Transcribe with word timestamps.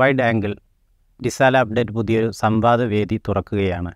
Wide 0.00 0.22
angle 0.22 0.52
ഡിസാല 1.20 1.56
update 1.58 1.92
പുതിയൊരു 1.92 2.28
സംവാദവേദി 2.30 3.20
തുറക്കുകയാണ്. 3.28 3.92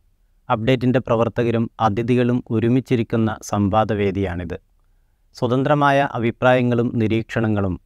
അപ്ഡേറ്റിന്റെ 0.50 1.00
പ്രവർത്തകരും 1.00 1.70
അതിഥികളും 1.80 2.44
ഒരുമിച്ചിരിക്കുന്ന 2.50 3.36
സംവാദവേദിയാണിത് 3.42 4.56
സ്വതന്ത്രമായ 5.36 6.08
അഭിപ്രായങ്ങളും 6.12 6.88
നിരീക്ഷണങ്ങളും 6.94 7.80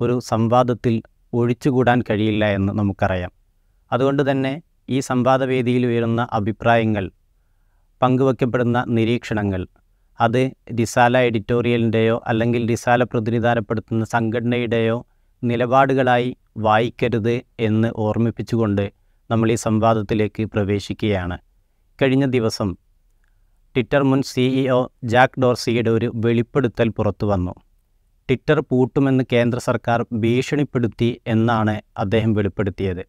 ഒരു 0.00 0.20
സംവാദത്തിൽ 0.30 0.94
ഒഴിച്ചുകൂടാൻ 1.32 2.02
കഴിയില്ല 2.10 2.44
എന്ന് 2.44 2.72
നമുക്കറിയാം. 2.72 3.32
അതുകൊണ്ട് 3.92 4.30
തന്നെ 4.30 4.52
ഈ 4.90 5.00
സംവാദവേദിയിൽ 5.00 5.86
ഉയരുന്ന 5.86 6.28
അഭിപ്രായങ്ങൾ 6.32 7.04
പങ്കുവയ്ക്കപ്പെടുന്ന 8.02 8.84
നിരീക്ഷണങ്ങൾ 8.88 9.62
അത് 10.20 10.42
ഡിസാല 10.74 11.18
എഡിറ്റോറിയലിന്റെയോ 11.18 12.22
അല്ലെങ്കിൽ 12.26 12.62
ഡിസാല 12.70 13.02
പ്രതിനിധാനപ്പെടുത്തുന്ന 13.02 14.04
സംഘടനയുടെയോ 14.04 14.96
നിലപാടുകളായി 15.42 16.36
വായിക്കരുത് 16.56 17.42
എന്ന് 17.60 17.88
ഓർമ്മിപ്പിച്ചുകൊണ്ട് 17.96 18.92
നമ്മൾ 19.30 19.52
ഈ 19.52 19.54
സംവാദത്തിലേക്ക് 19.54 20.44
പ്രവേശിക്കുകയാണ്. 20.44 21.38
കഴിഞ്ഞ 22.02 22.26
ദിവസം 22.26 22.76
ട്വിറ്റർ 23.74 24.02
മുൻ 24.02 24.22
സിഇഒ 24.22 24.88
ജാക്ക് 25.04 25.40
ഡോർസിയുടെ 25.40 25.90
ഒരു 25.90 26.12
വെളിപ്പെടുത്തൽ 26.14 26.88
പുറത്തു 26.88 27.26
വന്നു. 27.26 27.54
ട്വിറ്റർ 28.28 28.60
പൂട്ടുമെന്ന് 28.60 29.24
കേന്ദ്ര 29.32 29.58
സർക്കാർ 29.58 30.06
ഭീഷണിപ്പെടുത്തി 30.12 31.20
എന്നാണ് 31.26 31.80
അദ്ദേഹം 31.98 32.32
വെളിപ്പെടുത്തിയത്. 32.32 33.06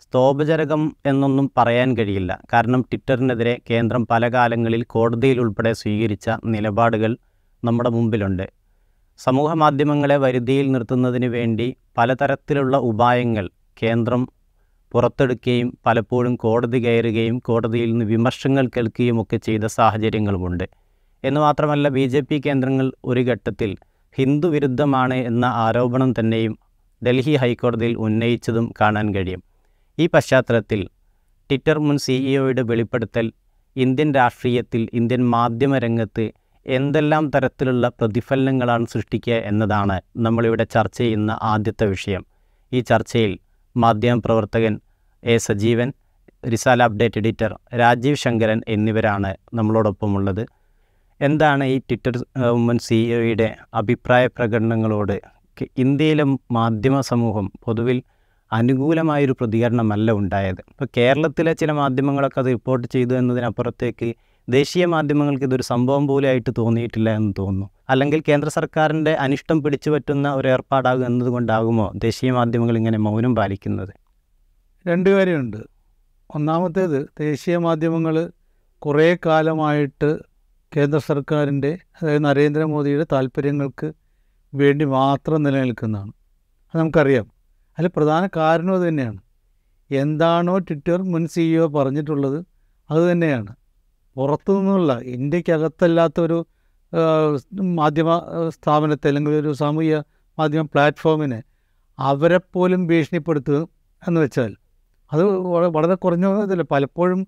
സ്തോപചരകം 0.00 0.96
എന്നൊന്നും 1.06 1.50
പറയാൻ 1.56 1.96
കഴിയില്ല. 1.96 2.40
കാരണം 2.52 2.80
ട്വിറ്ററിനെതിരെ 2.82 3.60
കേന്ദ്രം 3.70 4.06
പല 4.06 4.28
കാലങ്ങളിൽ 4.28 4.82
കോടതിയിൽ 4.82 5.40
ഉൾപ്പെടെ 5.40 5.72
സ്വീകരിച്ച 5.72 6.30
നിലപാടുകൾ 6.44 7.16
നമ്മുടെ 7.64 7.90
മുമ്പിലുണ്ട്. 7.90 8.61
സമൂഹ 9.18 9.52
മാധ്യമങ്ങളെ 9.52 10.16
വരുതിയിൽ 10.16 10.72
നിർത്തുന്നതിന് 10.72 11.26
വേണ്ടി 11.26 11.76
പലതരത്തിലുള്ള 11.98 12.76
ഉപായങ്ങൾ 12.76 13.50
കേന്ദ്രം 13.82 14.28
പുറത്തെടുക്കുകയും 14.92 15.78
പലപ്പോഴും 15.86 16.36
കോടതി 16.36 16.86
കയറുകയും 16.86 17.38
കോടതിയിൽ 17.38 17.90
നിന്ന് 17.90 18.04
വിമർശങ്ങൾ 18.04 18.66
കേൾക്കുകയും 18.66 19.22
ഒക്കെ 19.22 19.36
ചെയ്ത 19.36 19.64
സാഹചര്യങ്ങളുമുണ്ട്. 19.64 20.68
എന്ന് 21.24 21.40
മാത്രമല്ല 21.40 21.88
ബി 21.88 22.06
ജെ 22.06 22.20
പി 22.20 22.42
കേന്ദ്രങ്ങൾ 22.46 22.92
ഒരു 23.04 23.20
ഘട്ടത്തിൽ 23.20 23.76
ഹിന്ദു 24.14 24.48
വിരുദ്ധമാണ് 24.48 25.14
എന്ന 25.14 25.44
ആരോപണം 25.44 26.12
തന്നെയും 26.12 26.58
ഡൽഹി 27.06 27.36
ഹൈക്കോടതിയിൽ 27.36 27.94
ഉന്നയിച്ചതും 27.94 28.74
കാണാൻ 28.80 29.14
കഴിയും. 29.14 29.42
ഈ 29.98 30.06
പശ്ചാത്തലത്തിൽ 30.06 30.88
ട്വിറ്റർ 31.50 31.78
മുൻ 31.78 31.98
സിഇഒയുടെ 31.98 32.62
വെളിപ്പെടുത്തൽ 32.62 33.32
ഇന്ത്യൻ 33.76 34.14
രാഷ്ട്രീയത്തിൽ 34.14 34.88
ഇന്ത്യൻ 34.92 35.30
മാധ്യമ 35.30 35.78
രംഗത്ത് 35.78 36.32
എന്തെല്ലാം 36.66 37.30
തരത്തിലുള്ള 37.30 37.88
പ്രതിഫലനങ്ങളാണ് 37.88 38.86
സൃഷ്ടിക്കുക 38.86 39.32
എന്നതാണ് 39.32 40.00
നമ്മളിവിടെ 40.16 40.64
ചർച്ച 40.64 40.98
ചെയ്യുന്ന 40.98 41.38
ആദ്യത്തെ 41.42 41.86
വിഷയം. 41.86 42.26
ഈ 42.72 42.80
ചർച്ചയിൽ 42.80 43.38
മാധ്യമപ്രവർത്തകൻ 43.76 44.80
A 45.24 45.36
Sajeevan 45.36 45.92
Risala 46.52 46.82
update 46.82 47.18
editor 47.18 47.58
Rajeev 47.78 48.16
Shankaran 48.16 48.60
എന്നിവരാണ് 48.68 49.36
നമ്മളോടൊപ്പമുള്ളത്. 49.54 50.46
എന്താണ് 51.20 51.64
ഈ 51.64 51.78
ട്വിറ്റർ 51.78 52.24
വുമൻ 52.38 52.78
സിഇഒയുടെ 52.78 53.54
അഭിപ്രായ 53.74 54.26
പ്രകടനങ്ങളോട്? 54.26 55.20
ഇന്ത്യയിലെ 55.78 56.24
മാധ്യമ 56.50 57.00
സമൂഹം 57.00 57.52
പൊതുവിൽ 57.64 58.02
അനുകൂലമായൊരു 58.52 59.32
പ്രതികരണമല്ല 59.32 60.12
ഉണ്ടായത്. 60.12 60.60
ഇപ്പോൾ 60.70 60.86
കേരളത്തിലെ 60.96 61.52
ചില 61.52 61.72
മാധ്യമങ്ങളൊക്കെ 61.72 62.40
അത് 62.40 62.46
റിപ്പോർട്ട് 62.46 62.88
ചെയ്തു 62.88 63.14
എന്നതിനപ്പുറത്തേക്ക് 63.14 64.14
ദേശീയ 64.48 64.86
മാധ്യമങ്ങൾക്ക് 64.86 65.44
ഇതൊരു 65.44 65.62
സംഭവം 65.62 66.06
പോലെയായിട്ട് 66.06 66.50
തോന്നിയിട്ടില്ല 66.58 67.10
എന്ന് 67.10 67.34
തോന്നുന്നു. 67.38 67.70
അല്ലെങ്കിൽ 67.88 68.22
കേന്ദ്ര 68.28 68.48
സർക്കാരിന്റെ 68.48 69.12
അനിഷ്ടം 69.12 69.62
പിടിച്ചു 69.62 69.90
പറ്റുന്ന 69.90 70.34
ഒരു 70.34 70.48
ഏർപ്പാടാകും 70.48 71.06
എന്നതുകൊണ്ടാകുമോ 71.06 71.92
ദേശീയ 71.94 72.30
മാധ്യമങ്ങൾ 72.30 72.76
ഇങ്ങനെ 72.76 72.98
മൗനം 72.98 73.36
പാലിക്കുന്നത്? 73.36 73.88
രണ്ട് 74.88 75.10
കാര്യമുണ്ട്. 75.10 75.56
ഒന്നാമത്തേത് 76.30 77.06
ദേശീയ 77.20 77.56
മാധ്യമങ്ങൾ 77.56 78.30
കുറേ 78.78 79.18
കാലമായിട്ട് 79.26 80.18
കേന്ദ്ര 80.76 80.98
സർക്കാരിന്റെ 80.98 81.78
അതായത് 82.02 82.24
നരേന്ദ്രമോദിയുടെ 82.24 83.06
താല്പര്യങ്ങൾക്ക് 83.12 83.92
വേണ്ടി 84.54 84.84
മാത്രം 84.84 85.42
നിലനിൽക്കുന്നതാണ്. 85.42 86.12
അത് 86.74 86.78
നമുക്കറിയാം. 86.78 87.30
അതിൽ 87.78 87.90
പ്രധാന 87.96 88.28
കാരണം 88.36 88.74
അത് 88.74 88.88
തന്നെയാണ്. 88.88 89.18
എന്താണോ 89.90 90.58
ട്വിറ്റർ 90.58 91.02
മുൻ 91.02 91.26
സിഇഒ 91.26 91.66
പറഞ്ഞിട്ടുള്ളത് 91.66 92.44
അത് 92.90 93.12
തന്നെയാണ്. 93.12 93.54
പുറത്തു 94.16 94.52
നിന്നുള്ള 94.52 94.92
ഇന്ത്യക്കകത്തല്ലാത്ത 94.98 96.20
ഒരു 96.20 96.38
മാധ്യമ 97.54 98.10
സ്ഥാപനത്തെ 98.48 99.08
അല്ലെങ്കിൽ 99.08 99.32
ഒരു 99.32 99.52
സാമൂഹ്യ 99.52 100.02
മാധ്യമ 100.38 100.62
പ്ലാറ്റ്ഫോമിനെ 100.72 101.42
അവരെപ്പോലും 101.98 102.86
ഭീഷണിപ്പെടുത്തുക 102.86 103.68
എന്ന് 104.02 104.20
വെച്ചാൽ 104.20 104.56
അത് 105.12 105.24
വളരെ 105.76 105.94
കുറഞ്ഞ 105.94 106.26
ഇതല്ല. 106.42 106.62
പലപ്പോഴും 106.62 107.26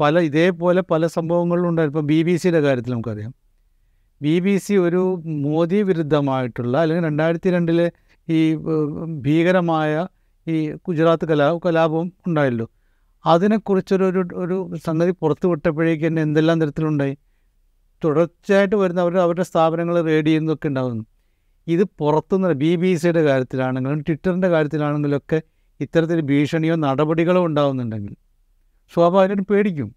പല 0.00 0.18
ഇതേപോലെ 0.18 0.82
പല 0.90 1.06
സംഭവങ്ങളിലും 1.06 1.68
ഉണ്ടായിരുന്നു 1.68 2.00
ഇപ്പോൾ 2.00 2.14
ബി 2.14 2.22
ബി 2.22 2.36
സിയുടെ 2.36 2.60
കാര്യത്തിൽ 2.60 2.92
നമുക്കറിയാം. 2.92 3.34
ബി 4.22 4.34
ബി 4.40 4.56
സി 4.56 4.74
ഒരു 4.74 5.22
മോദി 5.26 5.76
വിരുദ്ധമായിട്ടുള്ള 5.82 6.78
അല്ലെങ്കിൽ 6.78 7.06
രണ്ടായിരത്തി 7.06 7.50
രണ്ടിലെ 7.50 7.92
ഈ 8.28 8.40
ഭീകരമായ 9.20 10.06
ഈ 10.46 10.72
ഗുജറാത്ത് 10.72 11.24
കലാ 11.24 11.58
കലാപവും 11.66 12.12
ഉണ്ടായല്ലോ. 12.26 12.66
അതിനെക്കുറിച്ചൊരു 13.26 14.04
ഒരു 14.04 14.28
ഒരു 14.34 14.76
സംഗതി 14.86 15.10
പുറത്തു 15.10 15.48
വിട്ടപ്പോഴേക്ക് 15.48 16.06
തന്നെ 16.06 16.22
എന്തെല്ലാം 16.22 16.60
തരത്തിലുണ്ടായി? 16.60 17.16
തുടർച്ചയായിട്ട് 18.04 18.76
വരുന്ന 18.76 19.00
അവർ 19.00 19.18
അവരുടെ 19.18 19.42
സ്ഥാപനങ്ങൾ 19.42 20.00
റെയ്ഡ് 20.02 20.26
ചെയ്യുന്നതൊക്കെ 20.26 20.68
ഉണ്ടാകുന്നു 20.68 21.04
ഇത് 21.66 21.82
പുറത്തുനിന്ന് 21.98 22.54
ബി 22.54 22.76
ബി 22.76 22.94
സിയുടെ 22.94 23.22
കാര്യത്തിലാണെങ്കിലും 23.22 24.00
ട്വിറ്ററിന്റെ 24.00 24.48
കാര്യത്തിലാണെങ്കിലൊക്കെ 24.48 25.42
ഇത്തരത്തിൽ 25.80 26.20
ഭീഷണിയോ 26.20 26.74
നടപടികളോ 26.74 27.44
ഉണ്ടാകുന്നുണ്ടെങ്കിൽ 27.44 28.16
സ്വാഭാവികമായിട്ടും 28.94 29.44
പേടിക്കും. 29.44 29.94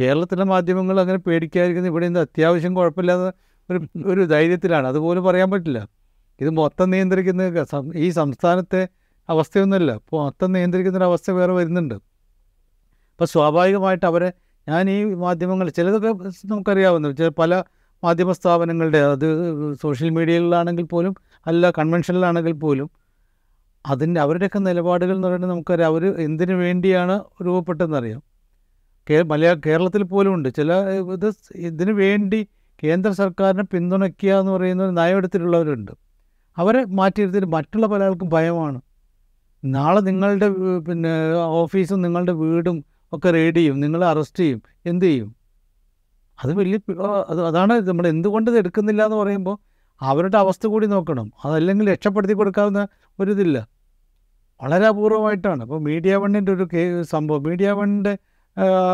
കേരളത്തിലെ 0.00 0.44
മാധ്യമങ്ങൾ 0.44 1.00
അങ്ങനെ 1.00 1.18
പേടിക്കാതിരിക്കുന്ന 1.18 1.88
ഇവിടെ 1.88 2.06
നിന്ന് 2.06 2.20
അത്യാവശ്യം 2.20 2.74
കുഴപ്പമില്ലാത്ത 2.74 3.36
ഒരു 3.70 3.80
ഒരു 4.06 4.24
ധൈര്യത്തിലാണ്. 4.24 4.86
അതുപോലും 4.86 5.24
പറയാൻ 5.24 5.50
പറ്റില്ല. 5.50 5.88
ഇത് 6.40 6.50
മൊത്തം 6.50 6.90
നിയന്ത്രിക്കുന്ന 6.90 7.42
ഈ 7.96 8.10
സംസ്ഥാനത്തെ 8.10 8.88
അവസ്ഥയൊന്നുമല്ല. 9.28 9.92
അപ്പോൾ 9.92 10.24
മൊത്തം 10.24 10.52
നിയന്ത്രിക്കുന്ന 10.52 11.04
അവസ്ഥ 11.04 11.30
വേറെ 11.30 11.52
വരുന്നുണ്ട്. 11.52 12.09
അപ്പോൾ 13.20 13.28
സ്വാഭാവികമായിട്ട് 13.28 14.06
അവരെ 14.06 14.32
ഞാൻ 14.68 14.90
ഈ 14.90 15.14
മാധ്യമങ്ങൾ 15.14 15.70
ചിലതൊക്കെ 15.70 16.30
നമുക്കറിയാവുന്ന 16.44 17.12
ചില 17.12 17.28
പല 17.28 17.64
മാധ്യമ 18.04 18.32
സ്ഥാപനങ്ങളുടെ 18.32 18.98
അത് 18.98 19.26
സോഷ്യൽ 19.74 20.10
മീഡിയയിലാണെങ്കിൽ 20.10 20.82
പോലും 20.82 21.14
അല്ല 21.46 21.70
കൺവെൻഷനിലാണെങ്കിൽ 21.70 22.52
പോലും 22.52 22.90
അതിന്റെ 23.86 24.20
അവരുടെയൊക്കെ 24.20 24.58
നിലപാടുകൾ 24.58 25.14
എന്ന് 25.14 25.28
പറയുന്നത് 25.28 25.50
നമുക്കറിയാം. 25.50 25.88
അവർ 25.88 26.06
എന്തിനു 26.20 26.54
വേണ്ടിയാണ് 26.54 27.20
രൂപപ്പെട്ടതെന്നറിയാം. 27.42 28.22
കേ 29.10 29.22
മലയാ 29.22 29.56
കേരളത്തിൽ 29.66 30.02
പോലും 30.02 30.34
ഉണ്ട്. 30.34 30.48
ചില 30.56 30.72
ഇത് 31.12 31.32
ഇതിനു 31.54 31.92
വേണ്ടി 31.92 32.48
കേന്ദ്ര 32.84 33.10
സർക്കാരിനെ 33.12 33.62
പിന്തുണയ്ക്കുക 33.62 34.32
എന്ന് 34.32 34.52
പറയുന്ന 34.52 34.84
ഒരു 34.84 34.90
നയമെടുത്തിട്ടുള്ളവരുണ്ട്. 34.90 35.92
അവരെ 36.56 36.84
മാറ്റിയെടുത്തിട്ട് 36.84 37.46
മറ്റുള്ള 37.46 37.86
പല 37.86 38.02
ആൾക്കും 38.02 38.28
ഭയമാണ്. 38.28 38.80
നാളെ 39.64 40.00
നിങ്ങളുടെ 40.00 40.48
പിന്നെ 40.78 41.32
ഓഫീസും 41.34 42.02
നിങ്ങളുടെ 42.02 42.32
വീടും 42.32 42.84
ഒക്കെ 43.12 43.30
റെയ്ഡ് 43.30 43.56
ചെയ്യും. 43.56 43.80
നിങ്ങളെ 43.80 44.06
അറസ്റ്റ് 44.06 44.40
ചെയ്യും. 44.42 44.62
എന്ത് 44.86 45.04
ചെയ്യും? 45.04 45.28
അത് 46.44 46.52
വലിയ 46.54 46.78
അത് 47.28 47.40
അതാണ് 47.46 47.74
നമ്മൾ 47.88 48.06
എന്തുകൊണ്ട് 48.08 48.50
ഇത് 48.50 48.58
എടുക്കുന്നില്ല 48.58 49.04
എന്ന് 49.04 49.16
പറയുമ്പോൾ 49.16 49.56
അവരുടെ 50.00 50.38
അവസ്ഥ 50.38 50.66
കൂടി 50.66 50.86
നോക്കണം. 50.86 51.32
അതല്ലെങ്കിൽ 51.44 51.92
രക്ഷപ്പെടുത്തി 51.92 52.34
കൊടുക്കാവുന്ന 52.34 52.88
ഒരിതില്ല 53.20 53.68
വളരെ 54.62 54.86
അപൂർവമായിട്ടാണ്. 54.86 55.62
അപ്പോൾ 55.62 55.80
മീഡിയ 55.80 56.16
വണ്ണിന്റെ 56.16 56.52
ഒരു 56.52 56.68
കേ 56.72 57.02
സംഭവം. 57.02 57.42
മീഡിയ 57.42 57.70
വണ്ണിന്റെ 57.70 58.18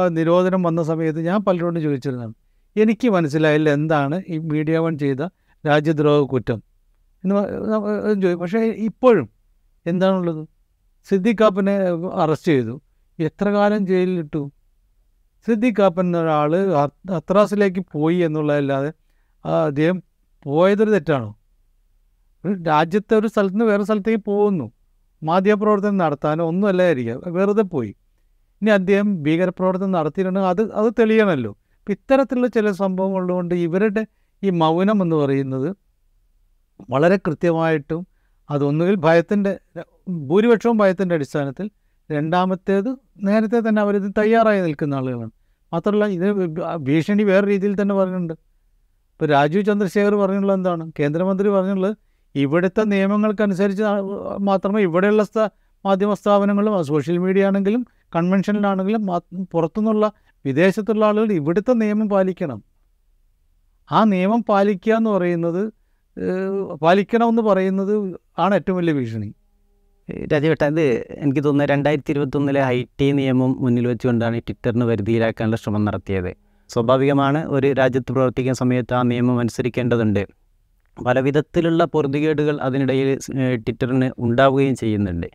നിരോധനം 0.08 0.62
വന്ന 0.62 0.82
സമയത്ത് 0.82 1.20
ഞാൻ 1.20 1.38
പലരോടും 1.44 1.80
ചോദിച്ചിരുന്നതാണ്. 1.82 2.34
എനിക്ക് 2.76 3.08
മനസ്സിലായില്ല 3.08 3.70
എന്താണ് 3.70 4.22
ഈ 4.28 4.38
മീഡിയ 4.38 4.78
വൺ 4.78 4.98
ചെയ്ത 4.98 5.22
രാജ്യദ്രോഹ 5.66 6.26
കുറ്റം 6.26 6.58
എന്ന് 7.24 7.34
ചോദിക്കും 8.22 8.40
പക്ഷേ 8.40 8.58
ഇപ്പോഴും 8.58 9.28
എന്താണുള്ളത്? 9.86 10.42
സിദ്ദിഖ് 11.08 11.38
കാപ്പിനെ 11.40 11.76
അറസ്റ്റ് 12.14 12.52
ചെയ്തു. 12.52 12.80
എത്ര 13.18 13.48
കാലം 13.48 13.86
ജയിലിലിട്ടു? 13.86 14.42
സിദ്ദിഖ് 15.46 15.76
കാപ്പൻ 15.78 16.16
ഒരാൾ 16.16 16.52
അത്രാസിലേക്ക് 17.10 17.82
പോയി 17.92 18.16
എന്നുള്ളതല്ലാതെ 18.16 18.90
അദ്ദേഹം 19.44 20.02
പോയതൊരു 20.44 20.90
തെറ്റാണോ? 20.90 21.30
രാജ്യത്തെ 22.66 23.14
ഒരു 23.18 23.26
സ്ഥലത്ത് 23.26 23.54
നിന്ന് 23.54 23.64
വേറെ 23.64 23.84
സ്ഥലത്തേക്ക് 23.84 24.24
പോകുന്നു. 24.24 24.66
മാധ്യമപ്രവർത്തനം 25.22 25.96
നടത്താനോ 25.96 26.44
ഒന്നും 26.44 26.68
അല്ലായിരിക്കാം 26.68 27.20
വെറുതെ 27.26 27.62
പോയി. 27.62 27.92
ഇനി 28.62 28.70
അദ്ദേഹം 28.70 29.22
ഭീകരപ്രവർത്തനം 29.22 29.92
നടത്തിയിട്ടുണ്ടെങ്കിൽ 29.92 30.48
അത് 30.48 30.62
അത് 30.72 30.94
തെളിയണമല്ലോ 30.98 31.50
അപ്പം 31.50 31.92
ഇത്തരത്തിലുള്ള 31.92 32.46
ചില 32.46 32.70
സംഭവങ്ങളുകൊണ്ട് 32.72 33.54
ഇവരുടെ 33.54 34.06
ഈ 34.42 34.50
മൗനം 34.50 35.02
എന്ന് 35.02 35.16
പറയുന്നത് 35.16 35.68
വളരെ 36.90 37.16
കൃത്യമായിട്ടും 37.16 38.06
അതൊന്നുകിൽ 38.50 38.94
ഭയത്തിന്റെ 38.94 39.52
ഭൂരിപക്ഷവും 40.08 40.78
ഭയത്തിന്റെ 40.78 41.14
അടിസ്ഥാനത്തിൽ 41.14 41.70
രണ്ടാമത്തേത് 42.10 42.90
നേരത്തെ 43.28 43.58
തന്നെ 43.68 43.82
അവരിത് 43.82 44.08
തയ്യാറായി 44.18 44.60
നിൽക്കുന്ന 44.60 44.94
ആളുകളാണ്. 44.94 45.32
മാത്രമല്ല 45.72 46.04
ഇത് 46.16 46.26
ഭീഷണി 46.86 47.22
വേറെ 47.22 47.46
രീതിയിൽ 47.46 47.82
തന്നെ 47.82 47.94
പറഞ്ഞിട്ടുണ്ട്. 47.94 48.34
ഇപ്പോൾ 49.12 49.26
രാജീവ് 49.26 49.64
ചന്ദ്രശേഖർ 49.64 50.14
പറഞ്ഞുള്ളത് 50.14 50.56
എന്താണ്? 50.56 50.92
കേന്ദ്രമന്ത്രി 51.00 51.48
പറഞ്ഞുള്ളത് 51.48 51.96
ഇവിടുത്തെ 52.34 52.82
നിയമങ്ങൾക്കനുസരിച്ച് 52.84 53.84
മാത്രമേ 54.48 54.80
ഇവിടെയുള്ള 54.82 55.24
മാധ്യമ 55.86 56.14
സ്ഥാപനങ്ങളും 56.14 56.84
സോഷ്യൽ 56.84 57.18
മീഡിയ 57.18 57.46
ആണെങ്കിലും 57.46 57.86
കൺവെൻഷനിലാണെങ്കിലും 58.16 59.02
പുറത്തുനിന്നുള്ള 59.52 60.12
വിദേശത്തുള്ള 60.44 61.04
ആളുകൾ 61.04 61.32
ഇവിടുത്തെ 61.32 61.72
നിയമം 61.72 62.08
പാലിക്കണം. 62.08 62.64
ആ 63.92 64.04
നിയമം 64.04 64.40
പാലിക്കുക 64.48 64.92
എന്ന് 64.94 65.10
പറയുന്നത് 65.10 65.62
പാലിക്കണമെന്ന് 66.82 67.42
പറയുന്നത് 67.42 67.94
ആണ് 68.38 68.54
ഏറ്റവും 68.54 68.76
വലിയ 68.76 68.92
ഭീഷണി. 68.92 69.28
രാജേട്ട 70.32 70.64
ഇത് 70.72 70.84
എനിക്ക് 71.22 71.42
തോന്നുന്നത് 71.44 71.70
രണ്ടായിരത്തി 71.72 72.10
ഇരുപത്തൊന്നിലെ 72.14 72.60
ഐ 72.76 72.78
ടി 73.00 73.06
നിയമം 73.18 73.52
മുന്നിൽ 73.62 73.86
വെച്ചുകൊണ്ടാണ് 73.90 74.36
ട്വിറ്ററിന് 74.46 74.84
വരുതിയിലാക്കാനുള്ള 74.90 75.56
ശ്രമം 75.62 75.82
നടത്തിയത്. 75.88 76.30
സ്വാഭാവികമാണ് 76.70 77.40
ഒരു 77.56 77.68
രാജ്യത്ത് 77.80 78.10
പ്രവർത്തിക്കുന്ന 78.16 78.58
സമയത്ത് 78.62 78.94
ആ 78.98 79.02
നിയമം 79.10 79.36
അനുസരിക്കേണ്ടതുണ്ട്. 79.42 80.22
പല 80.96 81.18
വിധത്തിലുള്ള 81.26 81.82
പൊറുതികേടുകൾ 81.94 82.56
അതിനിടയിൽ 82.66 83.08
ട്വിറ്ററിന് 83.64 84.08
ഉണ്ടാവുകയും 84.18 84.76
ചെയ്യുന്നുണ്ട്. 84.82 85.28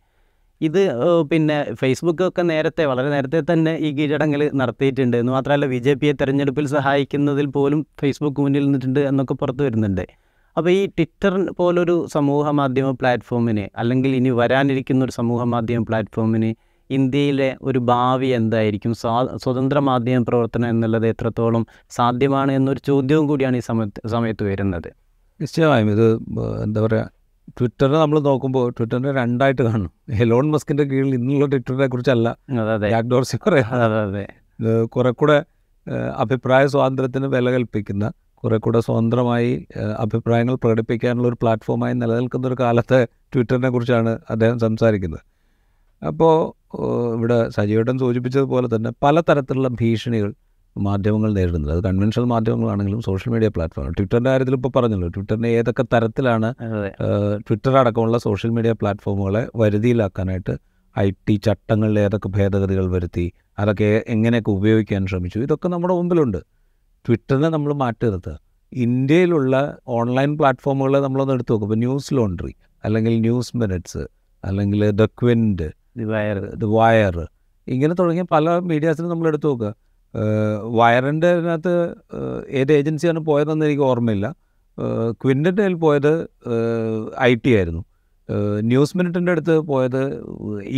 ഇത് 0.60 0.82
പിന്നെ 1.30 1.56
ഫേസ്ബുക്കൊക്കെ 1.80 2.42
നേരത്തെ 2.50 2.82
വളരെ 2.90 3.08
നേരത്തെ 3.14 3.40
തന്നെ 3.52 3.72
ഈ 3.86 3.88
കീഴടങ്ങൽ 3.98 4.42
നടത്തിയിട്ടുണ്ട്. 4.60 5.16
എന്ന് 5.22 5.32
മാത്രമല്ല 5.32 5.66
ബി 5.66 5.78
ജെ 5.78 5.94
പിയെ 5.94 6.12
തെരഞ്ഞെടുപ്പിൽ 6.20 6.66
സഹായിക്കുന്നതിൽ 6.76 7.46
പോലും 7.56 7.80
ഫേസ്ബുക്ക് 8.00 8.40
മുന്നിൽ 8.40 8.64
നിന്നിട്ടുണ്ട് 8.66 9.00
എന്നൊക്കെ 9.10 9.34
പുറത്തു 9.34 9.62
വരുന്നുണ്ട്. 9.62 10.04
അപ്പോൾ 10.56 10.70
ഈ 10.70 10.80
ട്വിറ്റർ 10.86 11.34
പോലൊരു 11.58 11.94
സമൂഹ 12.12 12.48
മാധ്യമ 12.50 12.88
പ്ലാറ്റ്ഫോമിന് 12.90 13.64
അല്ലെങ്കിൽ 13.76 14.10
ഇനി 14.16 14.30
വരാനിരിക്കുന്ന 14.30 15.04
ഒരു 15.04 15.12
സമൂഹ 15.12 15.42
മാധ്യമ 15.44 15.82
പ്ലാറ്റ്ഫോമിന് 15.82 16.50
ഇന്ത്യയിലെ 16.90 17.48
ഒരു 17.62 17.78
ഭാവി 17.90 18.26
എന്തായിരിക്കും? 18.26 18.92
സ്വാ 18.94 19.14
സ്വതന്ത്ര 19.42 19.78
മാധ്യമ 19.78 20.24
പ്രവർത്തനം 20.28 20.68
എന്നുള്ളത് 20.68 21.06
എത്രത്തോളം 21.06 21.62
സാധ്യമാണ് 21.90 22.52
എന്നൊരു 22.52 22.80
ചോദ്യവും 22.86 23.26
കൂടിയാണ് 23.28 23.56
ഈ 23.56 23.60
സമയത്ത് 23.60 24.08
സമയത്ത് 24.08 24.42
വരുന്നത്. 24.44 24.88
നിശ്ചയമായും. 25.40 25.90
ഇത് 25.90 26.06
എന്താ 26.64 26.80
പറയുക 26.80 27.08
ട്വിറ്ററിനെ 27.58 27.98
നമ്മൾ 27.98 28.18
നോക്കുമ്പോൾ 28.20 28.66
ട്വിറ്ററിനെ 28.70 29.12
രണ്ടായിട്ട് 29.12 29.62
കാണും 29.62 29.90
എലോൺ 30.24 30.46
മസ്കിന്റെ 30.50 30.84
കീഴിൽ 30.84 31.14
ഇന്നുള്ള 31.14 31.46
ട്വിറ്ററിനെ 31.46 31.86
കുറിച്ചല്ല 31.86 32.28
ഡോർസി 33.12 33.38
പറയാം. 33.46 33.70
കുറെ 34.84 35.10
കൂടെ 35.10 35.38
അഭിപ്രായ 36.16 36.64
സ്വാതന്ത്ര്യത്തിന് 36.66 37.26
വില 37.26 37.50
കൽപ്പിക്കുന്ന 37.50 38.04
കുറെ 38.42 38.56
കൂടെ 38.64 38.80
സ്വതന്ത്രമായി 38.86 39.50
അഭിപ്രായങ്ങൾ 40.04 40.54
പ്രകടിപ്പിക്കാനുള്ള 40.62 41.26
ഒരു 41.28 41.38
പ്ലാറ്റ്ഫോമായി 41.42 41.94
നിലനിൽക്കുന്ന 42.02 42.46
ഒരു 42.50 42.56
കാലത്തെ 42.62 43.00
ട്വിറ്ററിനെ 43.34 43.70
കുറിച്ചാണ് 43.74 44.12
അദ്ദേഹം 44.30 44.58
സംസാരിക്കുന്നത്. 44.66 45.22
അപ്പോൾ 46.02 46.34
ഇവിടെ 47.16 47.38
സജീവട്ടൻ 47.56 47.96
സൂചിപ്പിച്ചതുപോലെ 48.04 48.68
തന്നെ 48.74 48.90
പലതരത്തിലുള്ള 49.04 49.68
ഭീഷണികൾ 49.80 50.30
മാധ്യമങ്ങൾ 50.76 51.30
നേരിടുന്നത് 51.38 51.72
അത് 51.74 51.82
കൺവെൻഷണൽ 51.88 52.26
മാധ്യമങ്ങളാണെങ്കിലും 52.32 53.00
സോഷ്യൽ 53.08 53.30
മീഡിയ 53.32 53.48
പ്ലാറ്റ്ഫോം 53.56 53.92
ട്വിറ്ററിന്റെ 53.98 54.30
കാര്യത്തിൽ 54.30 54.54
ഇപ്പോൾ 54.58 54.72
പറഞ്ഞല്ലോ 54.76 55.08
ട്വിറ്ററിനെ 55.16 55.48
ഏതൊക്കെ 55.58 55.84
തരത്തിലാണ് 55.94 56.48
ട്വിറ്റർ 57.48 57.74
അടക്കമുള്ള 57.80 58.18
സോഷ്യൽ 58.18 58.52
മീഡിയ 58.56 58.72
പ്ലാറ്റ്ഫോമുകളെ 58.72 59.42
വരുതിയിലാക്കാനായിട്ട് 59.62 60.54
ഐ 60.96 61.06
ടി 61.28 61.34
ചട്ടങ്ങളിൽ 61.46 61.98
ഏതൊക്കെ 62.04 62.28
ഭേദഗതികൾ 62.28 62.86
വരുത്തി 62.94 63.26
അതൊക്കെ 63.58 63.90
എങ്ങനെയൊക്കെ 64.14 64.50
ഉപയോഗിക്കാൻ 64.50 65.02
ശ്രമിച്ചു 65.06 65.38
ഇതൊക്കെ 65.38 65.68
നമ്മുടെ 65.68 65.94
മുമ്പിലുണ്ട്. 65.94 66.40
ട്വിറ്ററിനെ 67.08 67.48
നമ്മൾ 67.48 67.72
മാറ്റരുത്. 67.74 68.32
ഇന്ത്യയിലുള്ള 68.72 69.54
ഓൺലൈൻ 69.98 70.38
പ്ലാറ്റ്ഫോമുകളെ 70.38 70.98
നമ്മളൊന്ന് 70.98 71.34
എടുത്തു 71.34 71.52
നോക്കും. 71.52 71.66
ഇപ്പോൾ 71.66 71.78
ന്യൂസ് 71.78 72.14
ലോണ്ട്രി 72.14 72.52
അല്ലെങ്കിൽ 72.84 73.20
ന്യൂസ് 73.20 73.56
മിനിറ്റ്സ് 73.56 74.02
അല്ലെങ്കിൽ 74.44 74.90
the 74.90 75.04
Quint 75.20 75.66
the 75.96 76.04
Wire 76.04 76.38
the 76.62 76.64
Wire 76.64 77.16
ഇങ്ങനെ 77.68 77.94
തുടങ്ങിയ 77.94 78.24
പല 78.30 78.58
മീഡിയാസിനും 78.70 79.10
നമ്മൾ 79.10 79.28
എടുത്തു 79.28 79.46
നോക്കുക 79.46 79.74
വയറിന്റെ 80.78 81.28
അതിനകത്ത് 81.30 81.74
ഏത് 82.60 82.72
ഏജൻസിയാണ് 82.72 83.20
പോയതെന്ന് 83.20 83.66
എനിക്ക് 83.66 83.82
ഓർമ്മയില്ല. 83.82 84.26
ക്വിന്റെ 85.22 85.50
കയ്യിൽ 85.50 85.74
പോയത് 85.84 86.12
ഐ 87.20 87.34
ടി 87.34 87.50
ആയിരുന്നു. 87.56 87.82
ന്യൂസ് 88.62 88.96
മിനിറ്റിന്റെ 88.96 89.32
അടുത്ത് 89.32 89.58
പോയത് 89.70 90.02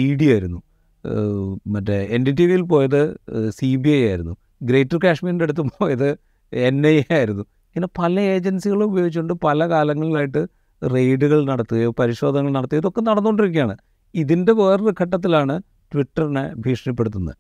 ഇ 0.03 0.15
ഡി 0.21 0.27
ആയിരുന്നു. 0.33 0.61
ഏഹ്, 1.05 1.57
മറ്റേ 1.67 1.97
എൻ 2.17 2.27
ഡി 2.27 2.31
ടി 2.31 2.45
വിയിൽ 2.47 2.63
പോയത് 2.63 3.01
സി 3.49 3.77
ബി 3.77 3.89
ഐ 3.89 4.09
ആയിരുന്നു. 4.09 4.35
ഗ്രേറ്റർ 4.65 4.99
കാശ്മീരിന്റെ 5.05 5.45
അടുത്ത് 5.45 5.61
പോയത് 5.61 6.09
എൻ 6.53 6.87
ഐ 6.87 6.97
എ 6.99 7.05
ആയിരുന്നു. 7.15 7.43
ഇങ്ങനെ 7.43 7.89
പല 7.99 8.21
ഏജൻസികളും 8.21 8.85
ഉപയോഗിച്ചുകൊണ്ട് 8.85 9.35
പല 9.45 9.69
കാലങ്ങളിലായിട്ട് 9.71 10.47
റെയ്ഡുകൾ 10.83 11.47
നടത്തുകയോ 11.47 11.91
പരിശോധനകൾ 11.99 12.53
നടത്തുകയോ 12.53 12.81
ഇതൊക്കെ 12.81 13.01
നടന്നുകൊണ്ടിരിക്കുകയാണ്. 13.01 13.77
ഇതിന്റെ 14.15 14.53
വേറൊരു 14.53 14.95
ഘട്ടത്തിലാണ് 15.01 15.55
ട്വിറ്ററിനെ 15.93 16.55
ഭീഷണിപ്പെടുത്തുന്നത്. 16.55 17.37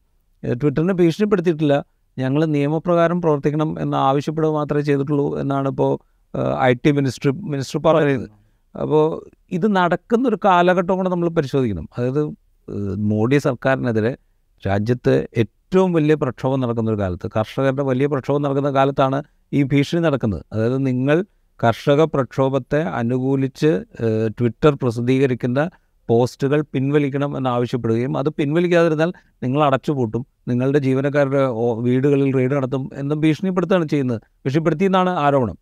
ട്വിറ്ററിനെ 0.62 0.94
ഭീഷണിപ്പെടുത്തിയിട്ടില്ല. 0.94 1.84
ഞങ്ങൾ 2.18 2.44
നിയമപ്രകാരം 2.44 3.22
പ്രവർത്തിക്കണം 3.22 3.80
എന്ന് 3.80 3.96
ആവശ്യപ്പെടുക 3.96 4.50
മാത്രമേ 4.50 4.82
ചെയ്തിട്ടുള്ളൂ 4.82 5.40
എന്നാണ് 5.40 5.68
ഇപ്പോൾ 5.68 5.92
ഐ 6.62 6.72
ടി 6.74 6.90
മിനിസ്റ്റർ 6.90 7.30
മിനിസ്റ്റർ 7.32 7.78
പറയുന്നത്. 7.78 8.28
അപ്പോൾ 8.74 9.04
ഇത് 9.50 9.76
നടക്കുന്നൊരു 9.76 10.38
കാലഘട്ടം 10.44 10.96
കൂടെ 10.96 11.08
നമ്മൾ 11.08 11.28
പരിശോധിക്കണം. 11.28 11.88
അതായത് 11.98 12.22
മോഡി 13.12 13.38
സർക്കാരിനെതിരെ 13.38 14.16
രാജ്യത്ത് 14.68 15.14
ഏറ്റവും 15.72 15.92
വലിയ 15.92 16.14
പ്രക്ഷോഭം 16.14 16.58
നടക്കുന്ന 16.60 16.88
ഒരു 16.90 16.98
കാലത്ത് 17.00 17.26
കർഷകരുടെ 17.36 17.82
വലിയ 17.82 18.06
പ്രക്ഷോഭം 18.06 18.42
നടക്കുന്ന 18.42 18.70
കാലത്താണ് 18.76 19.18
ഈ 19.52 19.60
ഭീഷണി 19.62 20.00
നടക്കുന്നത്. 20.00 20.42
അതായത് 20.52 20.76
നിങ്ങൾ 20.86 21.16
കർഷക 21.60 22.00
പ്രക്ഷോഭത്തെ 22.04 22.80
അനുകൂലിച്ച് 23.00 23.70
ട്വിറ്റർ 24.38 24.72
പ്രസിദ്ധീകരിക്കുന്ന 24.82 25.60
പോസ്റ്റുകൾ 26.08 26.60
പിൻവലിക്കണം 26.72 27.30
എന്നാവശ്യപ്പെടുകയും 27.38 28.12
അത് 28.20 28.30
പിൻവലിക്കാതിരുന്നാൽ 28.38 29.10
നിങ്ങൾ 29.42 29.60
അടച്ചുപൂട്ടും 29.68 30.22
നിങ്ങളുടെ 30.48 30.80
ജീവനക്കാരുടെ 30.86 31.42
വീടുകളിൽ 31.88 32.30
റെയ്ഡ് 32.38 32.54
നടത്തും 32.58 32.84
എന്നും 33.02 33.18
ഭീഷണിപ്പെടുത്തുകയാണ് 33.20 33.88
ചെയ്യുന്നത്. 33.94 34.20
ഭീഷണിപ്പെടുത്തി 34.44 34.86
എന്നാണ് 34.90 35.12
ആരോപണം. 35.26 35.58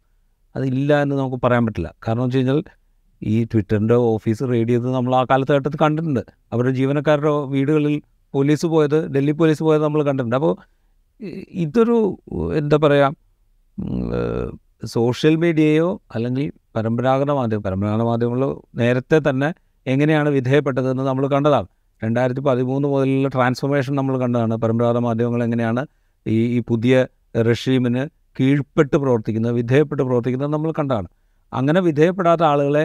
അതില്ല 0.55 0.93
എന്ന് 1.05 1.17
നമുക്ക് 1.23 1.41
പറയാൻ 1.45 1.65
പറ്റില്ല. 1.67 1.91
കാരണം 2.07 2.25
വെച്ച് 2.25 2.39
കഴിഞ്ഞാൽ 2.39 2.61
ഈ 3.23 3.37
ട്വിറ്ററിന്റെ 3.53 3.97
ഓഫീസ് 4.13 4.45
റെയ്ഡ് 4.53 4.73
ചെയ്ത് 4.75 4.89
നമ്മൾ 4.99 5.13
ആ 5.21 5.25
കാലത്ത് 5.31 5.79
കണ്ടിട്ടുണ്ട്. 5.85 6.23
അവരുടെ 6.53 6.75
ജീവനക്കാരുടെ 6.81 7.33
വീടുകളിൽ 7.57 7.95
പോലീസ് 8.35 8.67
പോയത് 8.75 8.99
ഡൽഹി 9.15 9.35
പോലീസ് 9.41 9.63
പോയത് 9.67 9.83
നമ്മൾ 9.87 10.01
കണ്ടിട്ടുണ്ട്. 10.09 10.37
അപ്പോൾ 10.41 10.55
ഇതൊരു 11.65 11.97
എന്താ 12.61 12.77
പറയുക 12.85 13.09
സോഷ്യൽ 14.95 15.35
മീഡിയയോ 15.43 15.89
അല്ലെങ്കിൽ 16.15 16.47
പരമ്പരാഗത 16.77 17.31
മാധ്യമം 17.41 17.63
പരമ്പരാഗത 17.67 18.05
മാധ്യമങ്ങൾ 18.11 18.43
നേരത്തെ 18.81 19.19
തന്നെ 19.29 19.49
എങ്ങനെയാണ് 19.87 20.29
വിധേയപ്പെട്ടതെന്ന് 20.37 21.05
നമ്മൾ 21.11 21.25
കണ്ടതാണ്. 21.35 21.69
രണ്ടായിരത്തി 22.03 22.43
പതിമൂന്ന് 22.49 22.87
മുതലുള്ള 22.93 23.29
ട്രാൻസ്ഫോർമേഷൻ 23.37 23.93
നമ്മൾ 24.01 24.15
കണ്ടതാണ്. 24.23 24.55
പരമ്പരാഗത 24.63 25.01
മാധ്യമങ്ങൾ 25.09 25.43
എങ്ങനെയാണ് 25.49 25.83
ഈ 26.27 26.39
ഈ 26.57 26.59
പുതിയ 26.71 26.95
റഷീമിന് 27.49 28.03
കീഴ്പ്പെട്ട് 28.39 28.97
പ്രവർത്തിക്കുന്നത് 29.03 29.55
വിധേയപ്പെട്ട് 29.61 30.03
പ്രവർത്തിക്കുന്നത് 30.09 30.53
നമ്മൾ 30.57 30.71
കണ്ടതാണ്. 30.79 31.09
അങ്ങനെ 31.53 31.81
വിധേയപ്പെടാത്ത 31.89 32.43
ആളുകളെ 32.53 32.85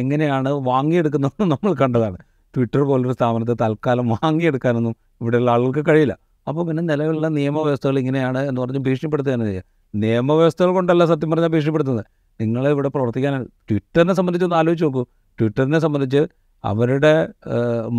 എങ്ങനെയാണ് 0.00 0.50
വാങ്ങിയെടുക്കുന്നതെന്ന് 0.70 1.48
നമ്മൾ 1.54 1.72
കണ്ടതാണ്. 1.82 2.18
ട്വിറ്റർ 2.56 2.82
പോലൊരു 2.82 3.12
സ്ഥാപനത്തെ 3.12 3.54
തൽക്കാലം 3.62 4.06
വാങ്ങിയെടുക്കാനൊന്നും 4.14 4.94
ഇവിടെയുള്ള 5.20 5.50
ആളുകൾക്ക് 5.50 5.82
കഴിയില്ല. 5.88 6.14
അപ്പോൾ 6.48 6.62
പിന്നെ 6.68 6.82
നിലവിലുള്ള 6.82 7.28
നിയമവ്യവസ്ഥകൾ 7.28 7.98
ഇങ്ങനെയാണ് 7.98 8.40
എന്ന് 8.48 8.60
പറഞ്ഞ് 8.60 8.78
ഭീഷണിപ്പെടുത്തുകയാണ് 8.78 9.44
ചെയ്യുക 9.48 9.64
നിയമവ്യവസ്ഥകൾ 9.94 10.70
കൊണ്ടല്ല 10.70 11.04
സത്യം 11.04 11.30
പറഞ്ഞാൽ 11.30 11.48
ഭീഷണിപ്പെടുത്തുന്നത്. 11.48 12.06
നിങ്ങളെ 12.40 12.70
ഇവിടെ 12.70 12.88
പ്രവർത്തിക്കാൻ 12.88 13.34
ട്വിറ്ററിനെ 13.70 14.14
സംബന്ധിച്ച് 14.14 14.46
ഒന്ന് 14.46 14.56
ആലോചിച്ച് 14.56 14.84
നോക്കൂ. 14.84 15.02
ട്വിറ്ററിനെ 15.38 15.78
സംബന്ധിച്ച് 15.78 16.22
അവരുടെ 16.64 17.14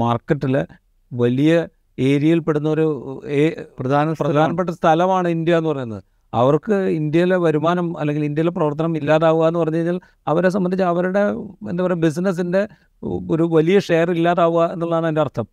മാർക്കറ്റിൽ 0.03 0.55
വലിയ 1.11 1.51
ഏരിയയിൽ 1.99 2.39
പെടുന്ന 2.47 2.69
ഒരു 2.69 2.85
പ്രധാന 3.79 4.13
പ്രധാനപ്പെട്ട 4.21 4.69
സ്ഥലമാണ് 4.69 5.27
ഇന്ത്യ 5.27 5.57
എന്ന് 5.57 5.69
പറയുന്നത്. 5.69 6.03
അവർക്ക് 6.37 6.75
ഇന്ത്യയിലെ 6.99 7.37
വരുമാനം 7.37 7.87
അല്ലെങ്കിൽ 7.99 8.23
ഇന്ത്യയിലെ 8.25 8.51
പ്രവർത്തനം 8.51 8.97
ഇല്ലാതാവുക 8.97 9.47
എന്ന് 9.47 9.59
പറഞ്ഞു 9.59 9.77
കഴിഞ്ഞാൽ 9.77 9.99
അവരെ 10.27 10.49
സംബന്ധിച്ച് 10.49 10.83
അവരുടെ 10.83 11.19
എന്താ 11.69 11.83
പറയുക 11.83 11.97
ബിസിനസ്സിന്റെ 11.97 12.61
ഒരു 13.31 13.43
വലിയ 13.43 13.79
ഷെയർ 13.79 14.11
ഇല്ലാതാവുക 14.11 14.63
എന്നുള്ളതാണ് 14.73 15.07
എന്റെ 15.07 15.21
അർത്ഥം. 15.21 15.47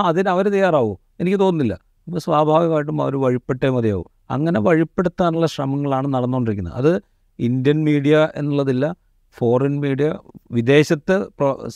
അതിന് 0.00 0.28
അവർ 0.28 0.48
തയ്യാറാവും. 0.48 0.98
എനിക്ക് 1.20 1.38
തോന്നുന്നില്ല. 1.40 1.74
അപ്പോൾ 2.06 2.18
സ്വാഭാവികമായിട്ടും 2.18 3.02
അവർ 3.02 3.16
വഴിപ്പെട്ടേ 3.16 3.68
മതിയാവും. 3.68 4.08
അങ്ങനെ 4.30 4.60
വഴിപ്പെടുത്താനുള്ള 4.60 5.46
ശ്രമങ്ങളാണ് 5.46 6.08
നടന്നുകൊണ്ടിരിക്കുന്നത്. 6.14 6.74
അത് 6.74 6.92
ഇന്ത്യൻ 7.38 7.84
മീഡിയ 7.84 8.28
എന്നുള്ളതില്ല 8.36 8.94
ഫോറിൻ 9.36 9.80
മീഡിയ 9.80 10.08
വിദേശത്ത് 10.50 11.16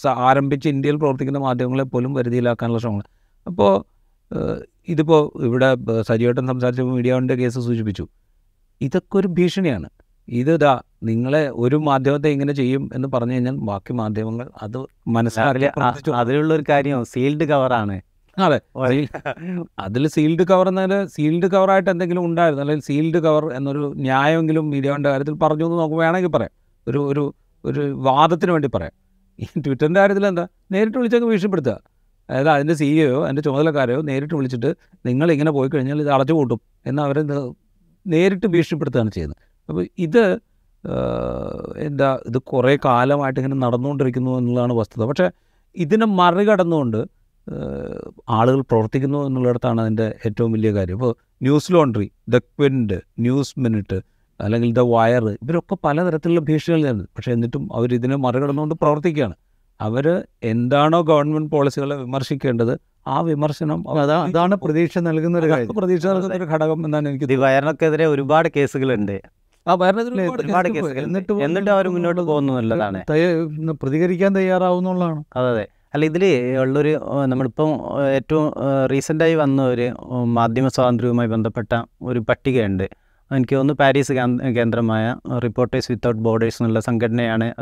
ആരംഭിച്ച് 0.08 0.68
ഇന്ത്യയിൽ 0.68 0.96
പ്രവർത്തിക്കുന്ന 0.96 1.38
മാധ്യമങ്ങളെ 1.38 1.84
പോലും 1.84 2.14
വരുതിയിലാക്കാനുള്ള 2.14 2.78
ശ്രമങ്ങൾ. 2.78 3.06
അപ്പോൾ 3.46 3.72
ഇതിപ്പോൾ 4.88 5.44
ഇവിടെ 5.44 5.68
സജീവട്ടം 6.02 6.46
സംസാരിച്ച 6.46 6.80
മീഡിയ 6.80 7.20
കേസ് 7.36 7.60
സൂചിപ്പിച്ചു. 7.68 8.08
ഇതൊക്കെ 8.80 9.18
ഒരു 9.18 9.28
ഭീഷണിയാണ്. 9.28 9.88
ഇത് 10.28 10.54
ഇതാ 10.54 10.80
നിങ്ങളെ 11.02 11.50
ഒരു 11.50 11.76
മാധ്യമത്തെ 11.76 12.28
ഇങ്ങനെ 12.28 12.52
ചെയ്യും 12.52 12.90
എന്ന് 12.94 13.08
പറഞ്ഞു 13.08 13.32
കഴിഞ്ഞാൽ 13.32 13.56
ബാക്കി 13.56 13.92
മാധ്യമങ്ങൾ 13.92 14.50
അത് 14.62 14.86
മനസ്സിലാക്കി 15.08 15.60
അതിൽ 15.60 15.70
പ്രവർത്തിച്ചു. 15.76 16.10
അ- 16.10 16.20
അതിലുള്ള 16.20 16.54
ഒരു 16.54 16.64
കാര്യം 16.68 17.04
സീൽഡ് 17.04 17.44
കവറാണ് 17.44 18.00
അതെ. 18.38 18.60
അതിൽ 19.78 20.08
സീൽഡ് 20.08 20.42
കവർ 20.42 20.68
എന്നാൽ 20.68 21.06
സീൽഡ് 21.06 21.50
കവറായിട്ട് 21.50 21.90
എന്തെങ്കിലും 21.90 22.24
ഉണ്ടായിരുന്നു. 22.24 22.60
അല്ലെങ്കിൽ 22.62 22.82
സീൽഡ് 22.82 23.18
കവർ 23.18 23.52
എന്നൊരു 23.52 23.92
ന്യായമെങ്കിലും 23.96 24.70
മീഡിയയുടെ 24.70 25.08
കാര്യത്തിൽ 25.08 25.34
പറഞ്ഞു 25.34 25.64
എന്ന് 25.64 25.76
നമുക്ക് 25.76 25.94
വേണമെങ്കിൽ 25.94 26.28
പറയാം. 26.28 26.50
ഒരു 26.88 26.98
ഒരു 26.98 27.34
ഒരു 27.64 27.92
വാദത്തിന് 27.92 28.52
വേണ്ടി 28.52 28.68
പറയാം. 28.68 28.92
ഈ 29.40 29.60
ട്വിറ്ററിന്റെ 29.60 30.00
കാര്യത്തിൽ 30.00 30.26
എന്താ? 30.26 30.48
നേരിട്ട് 30.72 30.98
വിളിച്ചൊക്കെ 30.98 31.26
ഭീഷണിപ്പെടുത്തുക. 31.28 31.80
അതായത് 32.30 32.48
അതിന്റെ 32.48 32.74
സിഇഒയോ 32.74 33.24
അതിന്റെ 33.24 33.42
ചുമതലക്കാരെയോ 33.42 34.00
നേരിട്ട് 34.00 34.34
വിളിച്ചിട്ട് 34.34 34.74
നിങ്ങൾ 35.06 35.32
ഇങ്ങനെ 35.32 35.50
പോയി 35.50 35.68
കഴിഞ്ഞാൽ 35.68 36.00
ഇത് 36.00 36.10
അടച്ചു 36.10 36.32
കൂട്ടും 36.32 36.60
എന്ന് 36.86 37.02
അവരെ 37.02 37.22
ന- 37.22 37.54
നേരിട്ട് 38.14 38.46
ഭീഷണിപ്പെടുത്തുകയാണ് 38.46 39.10
ചെയ്യുന്നത്. 39.10 39.40
അപ്പോൾ 39.68 39.82
ഇത് 39.98 40.22
എന്താ 41.86 42.08
ഇത് 42.26 42.38
കുറേ 42.52 42.72
കാലമായിട്ട് 42.84 43.38
ഇങ്ങനെ 43.40 43.56
നടന്നുകൊണ്ടിരിക്കുന്നു 43.66 44.32
എന്നുള്ളതാണ് 44.38 44.72
വസ്തുത. 44.72 45.02
പക്ഷേ 45.04 45.26
ഇതിനെ 45.76 46.06
മറികടന്നുകൊണ്ട് 46.20 47.00
ആളുകൾ 48.28 48.60
പ്രവർത്തിക്കുന്നു 48.60 49.18
എന്നുള്ളിടത്താണ് 49.26 49.80
അതിന്റെ 49.80 50.06
ഏറ്റവും 50.26 50.52
വലിയ 50.52 50.70
കാര്യം. 50.72 50.96
ഇപ്പോൾ 50.98 51.12
News 51.42 51.72
Laundry 51.72 52.08
the 52.28 52.38
Quint 52.38 52.98
News 53.18 53.54
Minute 53.58 53.98
അല്ലെങ്കിൽ 54.40 54.70
ദ 54.72 54.82
വയർ 54.94 55.24
ഇവരൊക്കെ 55.30 55.76
പലതരത്തിലുള്ള 55.84 56.40
ഭീഷണികൾ 56.40 56.80
നേരിടുന്നു. 56.82 57.08
പക്ഷേ 57.16 57.32
എന്നിട്ടും 57.32 57.64
അവർ 57.74 57.94
ഇതിനെ 57.94 58.16
മറികടന്നുകൊണ്ട് 58.16 58.74
പ്രവർത്തിക്കുകയാണ്. 58.74 59.36
അവർ 59.80 60.06
എന്താണോ 60.42 61.00
ഗവൺമെന്റ് 61.02 61.50
പോളിസികളെ 61.50 61.96
വിമർശിക്കേണ്ടത് 61.96 62.74
ആ 63.08 63.20
വിമർശനം 63.20 63.90
അതാണ് 64.24 64.56
പ്രതീക്ഷ 64.56 64.98
നൽകുന്ന 64.98 65.38
ഒരു 65.38 65.46
കാര്യം. 65.50 65.74
പ്രതീക്ഷ 65.74 66.06
നൽകുന്ന 66.06 66.34
ഒരു 66.34 66.44
ഘടകം 66.44 66.84
എന്നാണ് 66.84 67.08
എനിക്ക് 67.08 67.34
വയറിനൊക്കെതിരെ 67.34 68.06
ഒരുപാട് 68.06 68.48
കേസുകളുണ്ട്. 68.56 69.22
ആ 69.68 69.74
ഒരുപാട് 69.74 70.68
കേസുകൾ 70.68 70.98
എന്നിട്ട് 70.98 71.32
എന്നിട്ട് 71.32 71.70
അവർ 71.70 71.88
മുന്നോട്ട് 71.88 72.20
പോകുന്നു 72.20 72.52
എന്നുള്ളതാണ് 72.52 73.04
പ്രതികരിക്കാൻ 73.70 74.36
തയ്യാറാവുന്നുള്ളതാണ്. 74.36 75.24
അതെ 75.36 75.50
അതെ. 75.50 75.68
അല്ല 75.94 76.04
ഇതിൽ 76.04 76.24
ഉള്ളൊരു 76.58 77.00
നമ്മളിപ്പം 77.26 77.68
ഏറ്റവും 78.08 78.52
റീസെന്റായി 78.86 79.34
വന്ന 79.34 79.62
ഒരു 79.62 79.90
മാധ്യമ 80.24 80.68
സ്വാതന്ത്ര്യവുമായി 80.68 81.28
ബന്ധപ്പെട്ട 81.28 81.82
ഒരു 82.02 82.18
പട്ടികയുണ്ട്. 82.18 82.88
എനിക്ക് 83.36 83.54
തോന്നുന്നു 83.56 83.84
പാരീസ് 83.84 84.12
കേന്ദ്ര- 84.12 84.54
കേന്ദ്രമായ 84.54 85.16
റിപ്പോർട്ടേഴ്സ് 85.38 85.92
വിത്തൗട്ട് 85.92 86.20
ബോർഡേഴ്സ് 86.20 86.62
എന്നുള്ള 86.62 86.80
സംഘടനയാണ് 86.80 87.54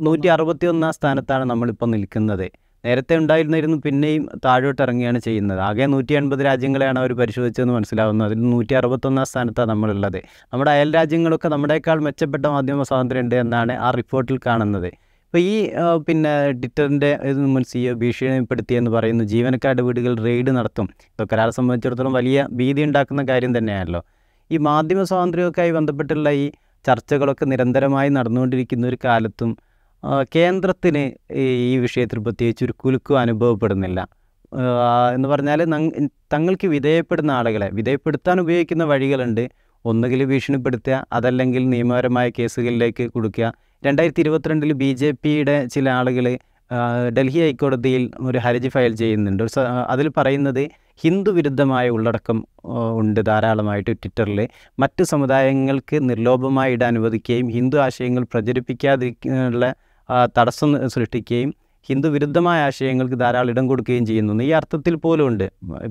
നൂറ്റി 0.00 0.26
അറുപത്തി 0.26 0.66
ഒന്നാം 0.66 0.92
സ്ഥാനത്താണ് 0.92 1.44
നമ്മളിപ്പോൾ 1.44 1.86
നിൽക്കുന്നത്. 1.86 2.67
നേരത്തെ 2.84 3.16
ഉണ്ടായിരുന്നിരുന്നു 3.16 3.76
പിന്നെയും 3.84 4.28
താഴോട്ട് 4.44 4.82
ഇറങ്ങുകയാണ് 4.82 5.18
ചെയ്യുന്നത്. 5.18 5.60
ആകെ 5.60 5.86
നൂറ്റി 5.86 6.12
എൺപത് 6.14 6.44
രാജ്യങ്ങളെയാണ് 6.44 6.98
അവർ 6.98 7.12
പരിശോധിച്ചതെന്ന് 7.12 7.74
മനസ്സിലാവുന്നു. 7.74 8.24
അതിൽ 8.24 8.50
നൂറ്റി 8.50 8.74
അറുപത്തൊന്നാം 8.74 9.26
സ്ഥാനത്താണ് 9.26 9.70
നമ്മളുള്ളത്. 9.70 10.18
നമ്മുടെ 10.52 10.70
അയൽ 10.70 10.94
രാജ്യങ്ങളൊക്കെ 10.94 11.48
നമ്മുടേക്കാൾ 11.48 12.00
മെച്ചപ്പെട്ട 12.00 12.46
മാധ്യമ 12.46 12.82
സ്വാതന്ത്ര്യം 12.82 13.20
ഉണ്ട് 13.20 13.34
എന്നാണ് 13.34 13.72
ആ 13.72 13.90
റിപ്പോർട്ടിൽ 13.90 14.38
കാണുന്നത്. 14.46 14.88
ഇപ്പോൾ 15.26 15.38
ഈ 15.38 15.54
പിന്നെ 16.06 16.52
ട്വിറ്ററിന്റെ 16.52 17.18
ഇത് 17.22 17.38
മുൻ 17.54 17.62
സിഇഒ 17.62 17.94
ഭീഷണിപ്പെടുത്തിയെന്ന് 17.94 18.90
പറയുന്നു 18.90 19.24
ജീവനക്കാരുടെ 19.24 19.82
വീടുകൾ 19.82 20.24
റെയ്ഡ് 20.24 20.50
നടത്തും. 20.56 20.88
ഇതൊക്കെ 21.14 21.34
ഒരാളെ 21.34 21.50
സംബന്ധിച്ചിടത്തോളം 21.50 22.12
വലിയ 22.12 22.46
ഭീതി 22.52 22.82
ഉണ്ടാക്കുന്ന 22.82 23.22
കാര്യം 23.28 23.58
തന്നെയാണല്ലോ. 23.58 24.00
ഈ 24.50 24.56
മാധ്യമ 24.56 25.02
സ്വാതന്ത്ര്യമൊക്കെയായി 25.02 25.70
ബന്ധപ്പെട്ടുള്ള 25.70 26.28
ഈ 26.42 26.44
ചർച്ചകളൊക്കെ 26.84 27.44
നിരന്തരമായി 27.44 28.08
നടന്നുകൊണ്ടിരിക്കുന്ന 28.08 28.86
ഒരു 28.86 28.98
കാലത്തും 29.04 29.50
കേന്ദ്രത്തിന് 30.36 31.34
ഈ 31.34 31.76
വിഷയത്തിൽ 31.76 32.18
പ്രത്യേകിച്ച് 32.18 32.64
ഒരു 32.64 32.72
കുലുക്കും 32.72 33.18
അനുഭവപ്പെടുന്നില്ല. 33.18 34.08
എന്ന് 35.14 35.28
പറഞ്ഞാൽ 35.28 35.64
തങ്ങൾക്ക് 36.32 36.66
വിധേയപ്പെടുന്ന 36.66 37.30
ആളുകളെ 37.30 37.70
വിധേയപ്പെടുത്താൻ 37.72 38.40
ഉപയോഗിക്കുന്ന 38.40 38.84
വഴികളുണ്ട്. 38.84 39.48
ഒന്നുകിൽ 39.84 40.24
ഭീഷണിപ്പെടുത്തുക 40.24 41.06
അതല്ലെങ്കിൽ 41.12 41.68
നിയമപരമായ 41.68 42.30
കേസുകളിലേക്ക് 42.38 43.10
കൊടുക്കുക. 43.10 43.52
രണ്ടായിരത്തി 43.84 44.20
ഇരുപത്തിരണ്ടിൽ 44.20 44.72
ബി 44.72 44.92
ജെ 44.92 45.10
പിയുടെ 45.22 45.66
ചില 45.66 45.90
ആളുകൾ 45.90 46.38
ഡൽഹി 47.18 47.38
ഹൈക്കോടതിയിൽ 47.38 48.10
ഒരു 48.20 48.38
ഹർജി 48.38 48.68
ഫയൽ 48.68 48.94
ചെയ്യുന്നുണ്ട്. 48.94 49.42
അതിൽ 49.88 50.08
പറയുന്നത് 50.16 50.68
ഹിന്ദു 50.96 51.30
വിരുദ്ധമായ 51.30 51.88
ഉള്ളടക്കം 51.88 52.46
ഉണ്ട് 52.96 53.20
ധാരാളമായിട്ട് 53.26 53.90
ട്വിറ്ററിൽ 53.90 54.48
മറ്റ് 54.78 55.02
സമുദായങ്ങൾക്ക് 55.02 56.10
നിർലോഭമായി 56.10 56.72
ഇടാൻ 56.72 56.88
അനുവദിക്കുകയും 56.88 57.48
ഹിന്ദു 57.48 57.76
ആശയങ്ങൾ 57.76 58.26
പ്രചരിപ്പിക്കാതിരിക്കാനുള്ള 58.32 59.74
തടസ്സം 60.36 60.70
സൃഷ്ടിക്കുകയും 60.94 61.50
ഹിന്ദു 61.88 62.08
വിരുദ്ധമായ 62.08 62.58
ആശയങ്ങൾക്ക് 62.68 63.16
ധാരാളം 63.20 63.50
ഇടം 63.50 63.66
കൊടുക്കുകയും 63.68 64.06
ചെയ്യുന്നു. 64.06 64.42
ഈ 64.42 64.50
അർത്ഥത്തിൽ 64.50 64.94
പോലും 64.96 65.26
ഉണ്ട് 65.26 65.46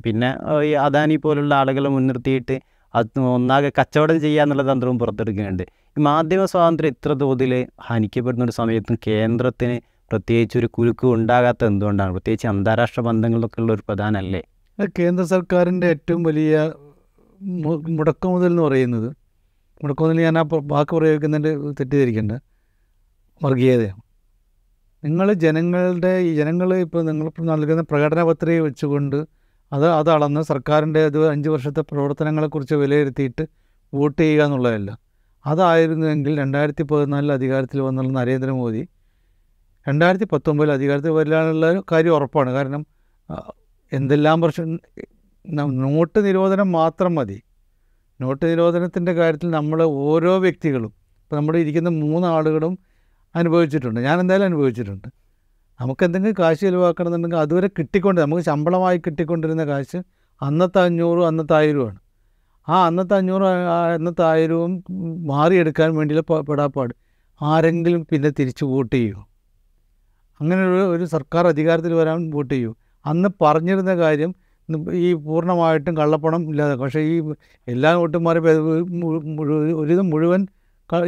പിന്നെ 0.05 0.29
ഈ 0.69 0.71
അദാനി 0.85 1.15
പോലുള്ള 1.15 1.53
ആളുകളെ 1.55 1.89
മുൻനിർത്തിയിട്ട് 1.89 2.55
അത് 2.93 3.19
ഒന്നാകെ 3.35 3.69
കച്ചവടം 3.79 4.17
ചെയ്യുക 4.21 4.43
എന്നുള്ള 4.43 4.63
തന്ത്രവും 4.71 4.97
പുറത്തെടുക്കുന്നുണ്ട്. 4.99 5.63
ഈ 5.97 6.01
മാധ്യമ 6.09 6.45
സ്വാതന്ത്ര്യം 6.45 6.93
ഇത്ര 6.95 7.11
തോതിൽ 7.23 7.53
ഹനിക്കപ്പെടുന്ന 7.87 8.43
ഒരു 8.43 8.51
സമയത്തും 8.51 8.97
കേന്ദ്രത്തിന് 9.07 9.77
പ്രത്യേകിച്ച് 10.11 10.57
ഒരു 10.57 10.67
കുലുക്ക് 10.75 11.05
ഉണ്ടാകാത്ത 11.15 11.65
എന്തുകൊണ്ടാണ്? 11.65 12.11
പ്രത്യേകിച്ച് 12.11 12.47
അന്താരാഷ്ട്ര 12.47 13.01
ബന്ധങ്ങളിലൊക്കെ 13.07 13.59
ഉള്ള 13.61 13.71
ഒരു 13.73 13.83
പ്രധാനമല്ലേ 13.89 14.41
അത് 14.79 14.89
കേന്ദ്ര 14.99 15.23
സർക്കാരിന്റെ 15.25 15.87
ഏറ്റവും 15.87 16.23
വലിയ 16.23 16.55
മുടക്കം 17.41 17.95
മുടക്കുമുതൽ 17.97 18.51
എന്ന് 18.51 18.61
പറയുന്നത് 18.61 19.09
മുടക്കുമുതൽ 19.83 20.19
ഞാൻ 20.27 20.37
ആ 20.41 20.43
വാക്ക് 20.73 20.93
പ്രയോഗിക്കുന്നതിന്റെ 20.97 21.51
തെറ്റിദ്ധരിക്കേണ്ട. 21.79 22.33
വർഗീയതയാണ്. 23.41 24.01
നിങ്ങൾ 25.07 25.27
ജനങ്ങളുടെ 25.43 26.11
ഈ 26.27 26.29
ജനങ്ങൾ 26.35 26.69
ഇപ്പോൾ 26.85 27.01
നിങ്ങളിപ്പോൾ 27.01 27.45
നൽകുന്ന 27.51 27.81
പ്രകടന 27.91 28.21
പത്രിക 28.23 28.59
വെച്ചുകൊണ്ട് 28.61 29.17
അത് 29.71 29.85
അത് 29.99 30.09
അളന്ന് 30.09 30.41
സർക്കാരിന്റെ 30.41 31.01
ഇത് 31.05 31.19
അഞ്ച് 31.29 31.49
വർഷത്തെ 31.49 31.81
പ്രവർത്തനങ്ങളെക്കുറിച്ച് 31.81 32.75
വിലയിരുത്തിയിട്ട് 32.75 33.43
വോട്ട് 33.93 34.21
ചെയ്യുക 34.21 34.45
എന്നുള്ളതല്ല. 34.45 34.89
അതായിരുന്നുവെങ്കിൽ 35.45 36.33
രണ്ടായിരത്തി 36.39 36.83
പതിനാലിൽ 36.83 37.31
അധികാരത്തിൽ 37.31 37.79
വന്നുള്ള 37.81 38.11
നരേന്ദ്രമോദി 38.19 38.81
രണ്ടായിരത്തി 39.85 40.27
പത്തൊമ്പതിൽ 40.31 40.71
അധികാരത്തിൽ 40.71 41.11
വരാനുള്ള 41.17 41.67
കാര്യം 41.91 42.13
ഉറപ്പാണ്. 42.13 42.49
കാരണം 42.51 42.81
എന്തെല്ലാം 43.91 44.37
പ്രശ്നം 44.41 44.71
നോട്ട് 45.83 46.19
നിരോധനം 46.25 46.69
മാത്രം 46.71 47.15
മതി. 47.15 47.37
നോട്ട് 48.21 48.43
നിരോധനത്തിന്റെ 48.51 49.13
കാര്യത്തിൽ 49.13 49.49
നമ്മൾ 49.49 49.79
ഓരോ 50.07 50.33
വ്യക്തികളും 50.45 50.91
ഇപ്പോൾ 51.23 51.35
നമ്മുടെ 51.35 51.59
ഇരിക്കുന്ന 51.63 51.89
മൂന്ന് 52.03 52.27
ആളുകളും 52.27 52.73
അനുഭവിച്ചിട്ടുണ്ട്. 53.35 53.99
ഞാൻ 53.99 54.19
എന്തായാലും 54.19 54.45
അനുഭവിച്ചിട്ടുണ്ട്. 54.45 55.07
നമുക്ക് 55.81 56.05
എന്തെങ്കിലും 56.05 56.35
കാശ് 56.39 56.59
ചിലവാക്കണമെന്നുണ്ടെങ്കിൽ 56.59 57.37
അതുവരെ 57.37 57.67
കിട്ടിക്കൊണ്ട് 57.67 58.21
നമുക്ക് 58.21 58.43
ശമ്പളമായി 58.43 58.97
കിട്ടിക്കൊണ്ടിരുന്ന 58.97 59.65
കാശ് 59.65 59.97
അന്നത്തെ 60.41 60.79
അഞ്ഞൂറും 60.79 61.27
അന്നത്തെ 61.27 61.55
ആയിരവുമാണ്. 61.55 61.99
ആ 62.69 62.85
അന്നത്തെ 62.85 63.15
അഞ്ഞൂറും 63.15 63.47
അന്നത്തെ 63.93 64.23
ആയിരവും 64.23 64.83
മാറിയെടുക്കാൻ 65.27 65.95
വേണ്ടിയുള്ള 65.95 66.41
പെടാപ്പാട്. 66.41 66.93
ആരെങ്കിലും 67.41 68.07
പിന്നെ 68.11 68.29
തിരിച്ച് 68.29 68.65
വോട്ട് 68.65 68.95
ചെയ്യുമോ 68.95 69.27
അങ്ങനെ 70.41 70.67
ഒരു 70.67 70.87
ഒരു 70.95 71.05
സർക്കാർ 71.05 71.47
അധികാരത്തിൽ 71.47 71.93
വരാൻ 71.93 72.29
വോട്ട് 72.29 72.53
ചെയ്യൂ? 72.53 72.75
അന്ന് 73.05 73.29
പറഞ്ഞിരുന്ന 73.41 73.95
കാര്യം 73.95 74.35
ഈ 74.93 75.13
പൂർണമായിട്ടും 75.13 75.97
കള്ളപ്പണം 75.97 76.49
ഇല്ലാതെ 76.49 76.75
പക്ഷേ 76.75 76.99
ഈ 76.99 77.33
എല്ലാ 77.67 77.93
വോട്ടുമാരും 77.93 78.43
ഒരുവിധം 79.79 80.09
മുഴുവൻ 80.09 80.45
ക- 80.45 80.56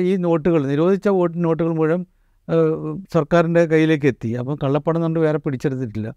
ഈ 0.09 0.15
നോട്ടുകൾ 0.25 0.62
നിരോധിച്ച 0.67 1.07
വോട്ട് 1.17 1.38
നോട്ടുകൾ 1.45 1.71
മുഴുവൻ 1.79 2.01
സർക്കാരിന്റെ 3.13 3.62
കയ്യിലേക്ക് 3.65 4.07
എത്തി. 4.07 4.29
അപ്പം 4.41 4.55
കള്ളപ്പണം 4.63 5.01
കൊണ്ട് 5.01 5.19
വേറെ 5.19 5.38
പിടിച്ചെടുത്തിട്ടില്ല. 5.38 6.09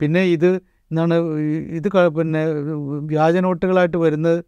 പിന്നെ 0.00 0.22
ഇത് 0.34 0.50
എന്താണ് 0.90 1.14
ഇത് 1.78 1.88
പിന്നെ 2.18 2.40
വ്യാജ 3.12 3.36
നോട്ടുകളായിട്ട് 3.46 3.96
വരുന്നത് 3.96 4.38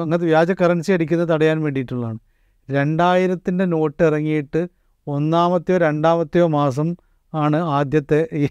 അങ്ങനത്തെ 0.00 0.26
വ്യാജ 0.32 0.50
കറൻസി 0.60 0.90
അടിക്കുന്നത് 0.92 1.28
തടയാൻ 1.28 1.58
വേണ്ടിയിട്ടുള്ളതാണ്. 1.62 2.18
രണ്ടായിരത്തിന്റെ 2.68 3.64
നോട്ട് 3.64 4.02
ഇറങ്ങിയിട്ട് 4.08 4.60
ഒന്നാമത്തെയോ 5.06 5.78
രണ്ടാമത്തെയോ 5.78 6.46
മാസം 6.58 6.88
ആണ് 7.32 7.58
ആദ്യത്തെ 7.76 8.20
ഈ 8.32 8.46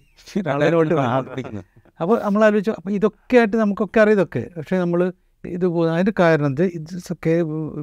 നോട്ട്. 0.76 0.94
അപ്പോൾ 2.00 2.16
നമ്മൾ 2.24 2.42
ആലോചിച്ചു 2.44 2.72
അപ്പോൾ 2.78 2.90
ഇതൊക്കെ 2.90 3.36
ആയിട്ട് 3.36 3.56
നമുക്കൊക്കെ 3.56 4.00
അറിയാം 4.00 4.16
ഇതൊക്കെ. 4.18 4.42
പക്ഷേ 4.56 4.76
നമ്മൾ 4.78 5.00
ഇത് 5.44 5.88
അതിന്റെ 5.88 6.12
കാരണം 6.20 6.56
ഇത് 6.62 7.14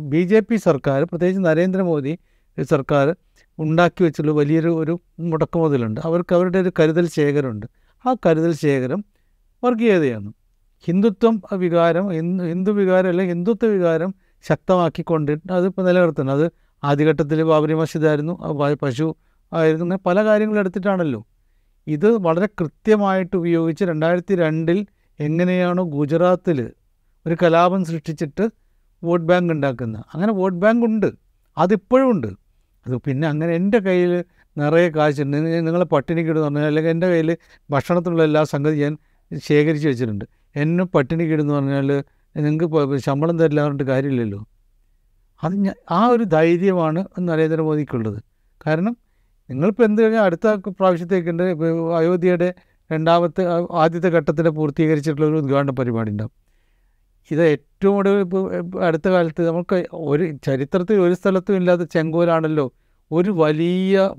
ബി 0.09 0.23
ജെ 0.23 0.39
പി 0.39 0.55
സർക്കാർ 0.55 1.03
പ്രത്യേകിച്ച് 1.03 1.45
നരേന്ദ്രമോദി 1.45 2.17
സർക്കാർ 2.63 3.15
ഉണ്ടാക്കി 3.59 4.03
വെച്ചുള്ള 4.03 4.31
വലിയൊരു 4.31 4.67
ഒരു 4.67 4.99
മുടക്കുമുതലുണ്ട് 5.19 5.99
അവർക്ക് 6.03 6.35
അവരുടെ 6.35 6.59
ഒരു 6.59 6.71
കരുതൽ 6.79 7.07
ശേഖരമുണ്ട്. 7.07 7.65
ആ 8.05 8.15
കരുതൽ 8.25 8.53
ശേഖരം 8.53 9.05
വർഗീയതയാണ്. 9.63 10.33
ഹിന്ദുത്വം 10.87 11.41
വികാരം 11.53 12.09
ഹിന്ദു 12.49 12.71
വികാരം 12.71 13.09
അല്ലെങ്കിൽ 13.09 13.35
ഹിന്ദുത്വ 13.35 13.67
വികാരം 13.67 14.13
ശക്തമാക്കിക്കൊണ്ട് 14.49 15.31
അതിപ്പോൾ 15.51 15.81
നിലനിർത്തുന്നത് 15.85 16.43
അത് 16.43 16.51
ആദ്യഘട്ടത്തിൽ 16.83 17.43
ബാബരി 17.43 17.73
മസ്ജിദായിരുന്നു 17.73 18.33
പശു 18.81 19.15
ആയിരുന്നു 19.53 19.85
അങ്ങനെ 19.85 19.99
പല 20.05 20.23
കാര്യങ്ങളും 20.25 20.59
എടുത്തിട്ടാണല്ലോ. 20.59 21.27
ഇത് 21.87 22.17
വളരെ 22.17 22.45
കൃത്യമായിട്ട് 22.45 23.35
ഉപയോഗിച്ച് 23.37 23.83
രണ്ടായിരത്തി 23.83 24.35
രണ്ടിൽ 24.35 24.85
എങ്ങനെയാണോ 25.19 25.83
ഗുജറാത്തിൽ 25.83 26.71
ഒരു 27.27 27.37
കലാപം 27.43 27.85
സൃഷ്ടിച്ചിട്ട് 27.85 28.49
വോട്ട് 29.03 29.25
ബാങ്ക് 29.25 29.53
ഉണ്ടാക്കുന്ന. 29.53 30.03
അങ്ങനെ 30.13 30.33
വോട്ട് 30.33 30.57
ബാങ്ക് 30.57 30.85
ഉണ്ട്. 30.85 31.11
അതിപ്പോഴും 31.57 32.11
ഉണ്ട്. 32.11 32.27
അത് 32.87 32.97
പിന്നെ 32.97 33.27
അങ്ങനെ 33.27 33.53
എന്റെ 33.53 33.79
കയ്യിൽ 33.79 34.23
നിറയെ 34.57 34.89
കാശുണ്ട് 34.89 35.37
നിങ്ങൾ- 35.37 35.83
പട്ടിണിക്കിടുന്ന് 35.83 36.45
പറഞ്ഞാൽ 36.45 36.65
അല്ലെങ്കിൽ 36.65 36.91
എന്റെ 36.91 37.07
കയ്യിൽ 37.07 37.37
ഭക്ഷണത്തിനുള്ള 37.69 38.23
എല്ലാ 38.23 38.43
സംഗതി 38.43 38.79
ഞാൻ 38.79 38.97
ശേഖരിച്ച് 39.37 39.87
വെച്ചിട്ടുണ്ട്. 39.89 40.25
എന്നെ 40.55 40.83
പട്ടിണിക്കിടുന്ന് 40.83 41.53
പറഞ്ഞാൽ 41.53 42.03
നിങ്ങൾക്ക് 42.37 42.97
ശമ്പളം 42.97 43.39
തരില്ല 43.39 43.63
പറഞ്ഞിട്ട് 43.63 43.83
കാര്യമില്ലല്ലോ. 43.83 44.47
അത് 45.43 45.55
ഞാൻ 45.55 45.75
ആ 45.91 46.07
ഒരു 46.07 46.23
ധൈര്യമാണ് 46.23 47.05
നരേന്ദ്രമോദിക്കുള്ളത്. 47.19 48.23
കാരണം 48.67 48.97
നിങ്ങളിപ്പോൾ 49.49 49.83
എന്ത് 49.83 50.01
കഴിഞ്ഞാൽ 50.01 50.21
അടുത്ത 50.21 50.47
പ്രാവശ്യത്തേക്കുണ്ട് 50.47 51.43
അയോധ്യയുടെ 51.97 52.53
രണ്ടാമത്തെ 52.91 53.43
ആദ്യത്തെ 53.71 54.07
ഘട്ടത്തിന്റെ 54.07 54.49
പൂർത്തീകരിച്ചിട്ടുള്ള 54.49 55.27
ഒരു 55.27 55.35
ഉദ്ഘാടന 55.35 55.69
പരിപാടി 55.69 56.11
ഉണ്ടാവും. 56.11 56.46
ഇത് 57.31 57.43
ഏറ്റവും 57.43 57.95
കൂടുതൽ 57.95 58.25
അടുത്ത 58.81 59.07
കാലത്ത് 59.07 59.47
നമുക്ക് 59.47 59.87
ഒരു 59.93 60.37
ചരിത്രത്തിൽ 60.45 61.01
ഒരു 61.01 61.13
സ്ഥലത്തും 61.13 61.55
ഇല്ലാത്ത 61.55 61.81
ചെങ്കോലാണല്ലോ 61.81 62.73
ഒരു 63.11 63.31
വലിയ 63.31 64.11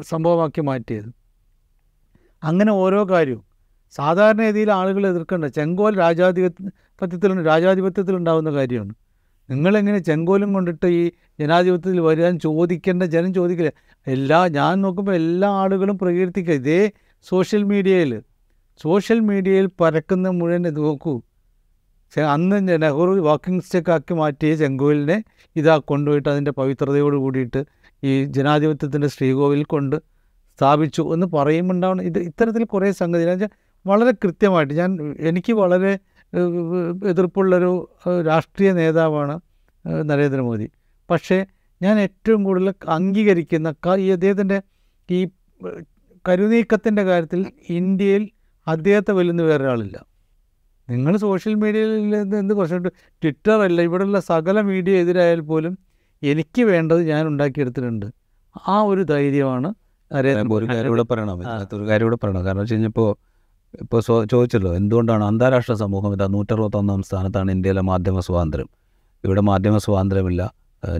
സംഭവമാക്കി 0.00 0.60
മാറ്റിയത്. 0.60 1.10
അങ്ങനെ 2.44 2.72
ഓരോ 2.72 3.10
കാര്യവും. 3.10 3.44
സാധാരണ 3.90 4.42
രീതിയിൽ 4.42 4.70
ആളുകൾ 4.70 5.06
എതിർക്കേണ്ട 5.06 5.44
ചെങ്കോൽ 5.44 5.96
രാജാധിപത്യത്തിൽ 5.98 7.46
രാജാധിപത്യത്തിൽ 7.46 8.16
ഉണ്ടാകുന്ന 8.16 8.50
കാര്യമാണ്. 8.52 8.94
നിങ്ങളെങ്ങനെ 9.50 9.98
ചെങ്കോലും 9.98 10.52
കൊണ്ടിട്ട് 10.52 10.86
ഈ 10.86 11.12
ജനാധിപത്യത്തിൽ 11.40 12.00
വരാൻ 12.00 12.38
ചോദിക്കേണ്ട 12.38 13.02
ജനം 13.02 13.34
ചോദിക്കില്ല. 13.34 13.72
എല്ലാ 14.06 14.48
ഞാൻ 14.48 14.80
നോക്കുമ്പോൾ 14.80 15.14
എല്ലാ 15.14 15.48
ആളുകളും 15.48 15.98
പ്രകീർത്തിക്കുക. 15.98 16.54
ഇതേ 16.54 16.92
സോഷ്യൽ 17.22 17.62
മീഡിയയിൽ 17.62 18.22
സോഷ്യൽ 18.82 19.20
മീഡിയയിൽ 19.20 19.68
പരക്കുന്ന 19.80 20.28
മുഴുവൻ 20.28 20.62
നോക്കൂ. 20.62 21.22
അന്ന് 22.20 22.82
നെഹ്റു 22.82 23.20
വാക്കിംഗ് 23.20 23.62
സ്റ്റിക്കാക്കി 23.62 24.14
മാറ്റിയ 24.14 24.54
ചെങ്കോവിലിനെ 24.54 25.24
ഇതാ 25.56 25.76
കൊണ്ടുപോയിട്ട് 25.76 26.28
അതിന്റെ 26.28 26.50
പവിത്രതയോട് 26.50 27.16
കൂടിയിട്ട് 27.16 27.64
ഈ 28.04 28.24
ജനാധിപത്യത്തിന്റെ 28.24 29.08
ശ്രീകോവിൽ 29.08 29.64
കൊണ്ട് 29.64 29.96
സ്ഥാപിച്ചു 30.60 31.02
എന്ന് 31.14 31.26
പറയുമ്പോണ്ടാവണം 31.26 32.02
ഇത് 32.02 32.18
ഇത്തരത്തിൽ 32.18 32.64
കുറേ 32.64 32.92
സംഗതി 32.92 33.48
വളരെ 33.86 34.10
കൃത്യമായിട്ട് 34.10 34.74
ഞാൻ 34.74 35.16
എനിക്ക് 35.18 35.52
വളരെ 35.52 35.98
എതിർപ്പുള്ളൊരു 37.08 37.90
രാഷ്ട്രീയ 38.26 38.72
നേതാവാണ് 38.72 39.40
നരേന്ദ്രമോദി. 40.04 40.70
പക്ഷേ 41.10 41.46
ഞാൻ 41.82 42.00
ഏറ്റവും 42.00 42.44
കൂടുതൽ 42.44 42.74
അംഗീകരിക്കുന്ന 42.88 43.74
ഈ 43.98 44.10
അദ്ദേഹത്തിന്റെ 44.10 44.62
ഈ 45.10 45.28
കരുനീക്കത്തിന്റെ 46.28 47.02
കാര്യത്തിൽ 47.02 47.52
ഇന്ത്യയിൽ 47.68 48.30
അദ്ദേഹത്തെ 48.68 49.12
വലുന്ന 49.12 49.42
വേറൊരാളില്ല. 49.42 49.96
നിങ്ങൾ 50.88 51.14
സോഷ്യൽ 51.26 51.54
മീഡിയയിൽ 51.62 52.14
എന്ത് 52.22 52.36
എന്ത് 52.42 52.54
ട്വിറ്ററല്ല 53.22 53.80
ഇവിടെയുള്ള 53.88 54.20
സകല 54.30 54.56
മീഡിയ 54.70 55.02
എതിരായാൽ 55.02 55.40
പോലും 55.52 55.74
എനിക്ക് 56.22 56.62
വേണ്ടത് 56.72 57.00
ഞാൻ 57.12 57.22
ഉണ്ടാക്കിയെടുത്തിട്ടുണ്ട്. 57.30 58.06
ആ 58.72 58.74
ഒരു 58.90 59.02
ധൈര്യമാണ് 59.12 59.68
ഒരു 60.56 60.66
കാര്യം 60.72 60.88
ഇവിടെ 60.90 61.04
പറയണം 61.12 61.38
ഒരു 61.76 61.84
കാര്യം 61.90 62.04
ഇവിടെ 62.06 62.18
പറയണം. 62.22 62.42
കാരണം 62.46 62.60
വെച്ച് 62.62 62.74
കഴിഞ്ഞപ്പോൾ 62.74 63.08
ഇപ്പോൾ 63.84 64.00
ചോദിച്ചല്ലോ 64.32 64.70
എന്തുകൊണ്ടാണ് 64.80 65.24
അന്താരാഷ്ട്ര 65.30 65.74
സമൂഹം 65.84 66.10
ഇതാ 66.16 66.26
നൂറ്ററുപത്തൊന്നാം 66.34 67.00
സ്ഥാനത്താണ് 67.08 67.50
ഇന്ത്യയിലെ 67.56 67.82
മാധ്യമ 67.90 68.20
സ്വാതന്ത്ര്യം? 68.26 68.68
ഇവിടെ 69.24 69.42
മാധ്യമ 69.50 69.76
സ്വാതന്ത്ര്യമില്ല. 69.86 70.42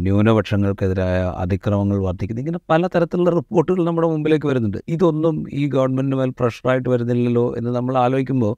ന്യൂനപക്ഷങ്ങൾക്കെതിരായ 0.06 1.16
അതിക്രമങ്ങൾ 1.42 1.98
വർദ്ധിക്കുന്നു. 2.06 2.42
ഇങ്ങനെ 2.44 2.60
പലതരത്തിലുള്ള 2.70 3.30
റിപ്പോർട്ടുകൾ 3.38 3.80
നമ്മുടെ 3.88 4.08
മുമ്പിലേക്ക് 4.12 4.46
വരുന്നുണ്ട്. 4.50 4.78
ഇതൊന്നും 4.94 5.36
ഈ 5.60 5.64
ഗവൺമെന്റിന് 5.74 6.18
മേൽ 6.20 6.30
പ്രഷറായിട്ട് 6.40 6.88
വരുന്നില്ലല്ലോ 6.94 7.46
എന്ന് 7.58 7.72
നമ്മൾ 7.78 7.94
ആലോചിക്കുമ്പോൾ 8.04 8.54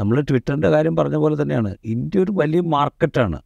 നമ്മൾ 0.00 0.16
ട്വിറ്ററിന്റെ 0.20 0.68
കാര്യം 0.70 0.94
പറഞ്ഞ 0.96 1.16
പോലെ 1.16 1.36
തന്നെയാണ്. 1.42 1.70
ഇന്ത്യ 1.84 2.20
ഒരു 2.20 2.32
വലിയ 2.32 2.60
മാർക്കറ്റാണ് 2.74 3.38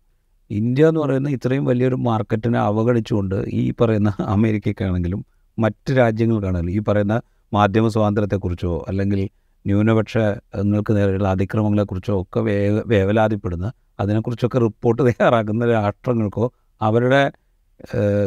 ഇന്ത്യ 0.51 0.89
എന്ന് 0.89 1.01
പറയുന്ന 1.01 1.29
ഇത്രയും 1.29 1.65
വലിയൊരു 1.65 1.97
മാർക്കറ്റിനെ 2.09 2.59
അവഗണിച്ചുകൊണ്ട് 2.61 3.37
ഈ 3.53 3.63
പറയുന്ന 3.81 4.11
അമേരിക്കയ്ക്കാണെങ്കിലും 4.27 5.21
മറ്റ് 5.59 5.93
രാജ്യങ്ങൾക്കാണെങ്കിലും 5.99 6.75
ഈ 6.77 6.81
പറയുന്ന 6.89 7.17
മാധ്യമ 7.53 7.89
സ്വാതന്ത്ര്യത്തെക്കുറിച്ചോ 7.89 8.73
അല്ലെങ്കിൽ 8.89 9.21
ന്യൂനപക്ഷങ്ങൾക്ക് 9.65 10.93
നേരെയുള്ള 10.97 11.29
അതിക്രമങ്ങളെക്കുറിച്ചോ 11.29 12.15
ഒക്കെ 12.23 12.41
വേ 12.41 12.57
വേവലാതിപ്പെടുന്ന 12.87 13.67
അതിനെക്കുറിച്ചൊക്കെ 14.01 14.59
റിപ്പോർട്ട് 14.59 15.03
തയ്യാറാക്കുന്ന 15.03 15.67
രാഷ്ട്രങ്ങൾക്കോ 15.71 16.47
അവരുടെ 16.81 17.23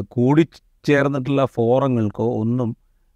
കൂടി 0.07 0.43
കൂടിച്ചേർന്നിട്ടുള്ള 0.43 1.43
ഫോറങ്ങൾക്കോ 1.53 2.25
ഒന്നും 2.39 2.69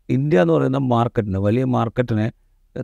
ഇന്ത്യ 0.09 0.41
എന്ന് 0.41 0.53
പറയുന്ന 0.53 0.79
മാർക്കറ്റിനെ 0.85 1.39
വലിയ 1.39 1.65
മാർക്കറ്റിനെ 1.65 2.27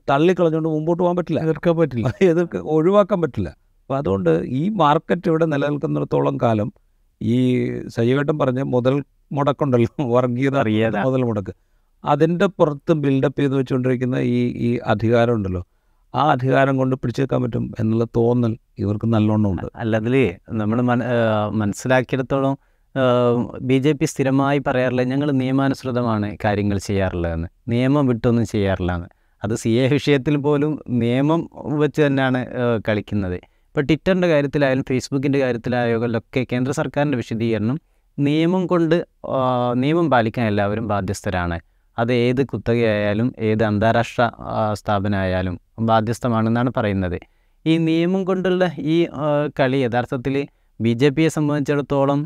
തള്ളിക്കളഞ്ഞുകൊണ്ട് 0.09 0.69
മുമ്പോട്ട് 0.69 1.03
പോകാൻ 1.03 1.15
പറ്റില്ല. 1.15 1.39
എതിർക്കാൻ 1.39 1.77
പറ്റില്ല. 1.77 2.05
എതിർക്ക് 2.31 2.57
ഒഴിവാക്കാൻ 2.75 3.21
പറ്റില്ല. 3.21 3.49
അപ്പം 3.83 3.97
അതുകൊണ്ട് 3.97 4.29
ഈ 4.59 4.69
മാർക്കറ്റ് 4.69 5.27
ഇവിടെ 5.27 5.45
നിലനിൽക്കുന്നിടത്തോളം 5.45 6.37
കാലം 6.41 6.69
ഈ 7.21 7.37
സജീവേട്ടൻ 7.87 8.39
പറഞ്ഞ 8.39 8.61
മുതൽ 8.61 8.95
മുടക്കുണ്ടല്ലോ 9.31 9.89
വർഗീയത. 10.15 10.97
മുതൽ 11.07 11.23
മുടക്ക്. 11.23 11.53
അതിന്റെ 12.03 12.45
പുറത്ത് 12.47 12.93
ബിൽഡപ്പ് 12.93 13.39
ചെയ്ത് 13.41 13.55
വെച്ചുകൊണ്ടിരിക്കുന്ന 13.55 14.15
ഈ 14.15 14.37
ഈ 14.67 14.79
അധികാരം 14.85 15.33
ഉണ്ടല്ലോ 15.33 15.61
ആ 16.13 16.31
അധികാരം 16.31 16.77
കൊണ്ട് 16.77 16.95
പിടിച്ചേക്കാൻ 16.95 17.41
പറ്റും 17.43 17.73
എന്നുള്ള 17.79 18.05
തോന്നൽ 18.17 18.57
ഇവർക്ക് 18.79 19.13
നല്ലോണം 19.13 19.49
ഉണ്ട്. 19.51 19.67
അല്ലെങ്കിൽ 19.75 20.15
നമ്മൾ 20.51 20.81
മനസ്സിലാക്കിയിടത്തോളം 21.61 22.55
ബി 23.61 23.77
ജെ 23.77 23.91
പി 23.91 24.05
സ്ഥിരമായി 24.05 24.59
പറയാറില്ല 24.67 25.03
ഞങ്ങൾ 25.03 25.31
നിയമാനുസൃതമാണ് 25.31 26.37
കാര്യങ്ങൾ 26.45 26.77
ചെയ്യാറുള്ളതെന്ന്. 26.77 27.47
നിയമം 27.67 28.07
വിട്ടൊന്നും 28.07 28.45
ചെയ്യാറില്ലെന്ന്. 28.45 29.09
അത് 29.43 29.53
സി 29.55 29.69
എ 29.69 29.87
വിഷയത്തിൽ 29.87 30.35
പോലും 30.37 30.71
നിയമം 31.01 31.41
വെച്ച് 31.81 32.01
തന്നെയാണ് 32.05 32.39
കളിക്കുന്നത്. 32.87 33.37
ഇപ്പോൾ 33.67 33.81
ട്വിറ്ററിന്റെ 33.81 34.27
കാര്യത്തിലായാലും 34.27 34.85
ഫേസ്ബുക്കിന്റെ 34.89 35.39
കാര്യത്തിലായാലൊക്കെ 35.39 36.45
കേന്ദ്ര 36.51 36.71
സർക്കാരിന്റെ 36.71 37.17
വിശദീകരണം 37.17 37.77
നിയമം 38.17 38.67
കൊണ്ട് 38.67 38.95
നിയമം 39.75 40.07
പാലിക്കാൻ 40.11 40.45
എല്ലാവരും 40.47 40.87
ബാധ്യസ്ഥരാണ്. 40.87 41.57
അത് 41.97 42.13
ഏത് 42.13 42.41
കുത്തകയായാലും 42.45 43.33
ഏത് 43.39 43.63
അന്താരാഷ്ട്ര 43.63 44.23
സ്ഥാപനമായാലും 44.73 45.55
ബാധ്യസ്ഥമാണെന്നാണ് 45.79 46.71
പറയുന്നത്. 46.77 47.19
ഈ 47.65 47.77
നിയമം 47.77 48.21
കൊണ്ടുള്ള 48.23 48.63
ഈ 48.79 49.07
കളി 49.59 49.77
യഥാർത്ഥത്തിൽ 49.77 50.35
ബി 50.85 50.91
ജെ 51.01 51.09
പിയെ 51.15 51.29
സംബന്ധിച്ചിടത്തോളം 51.35 52.19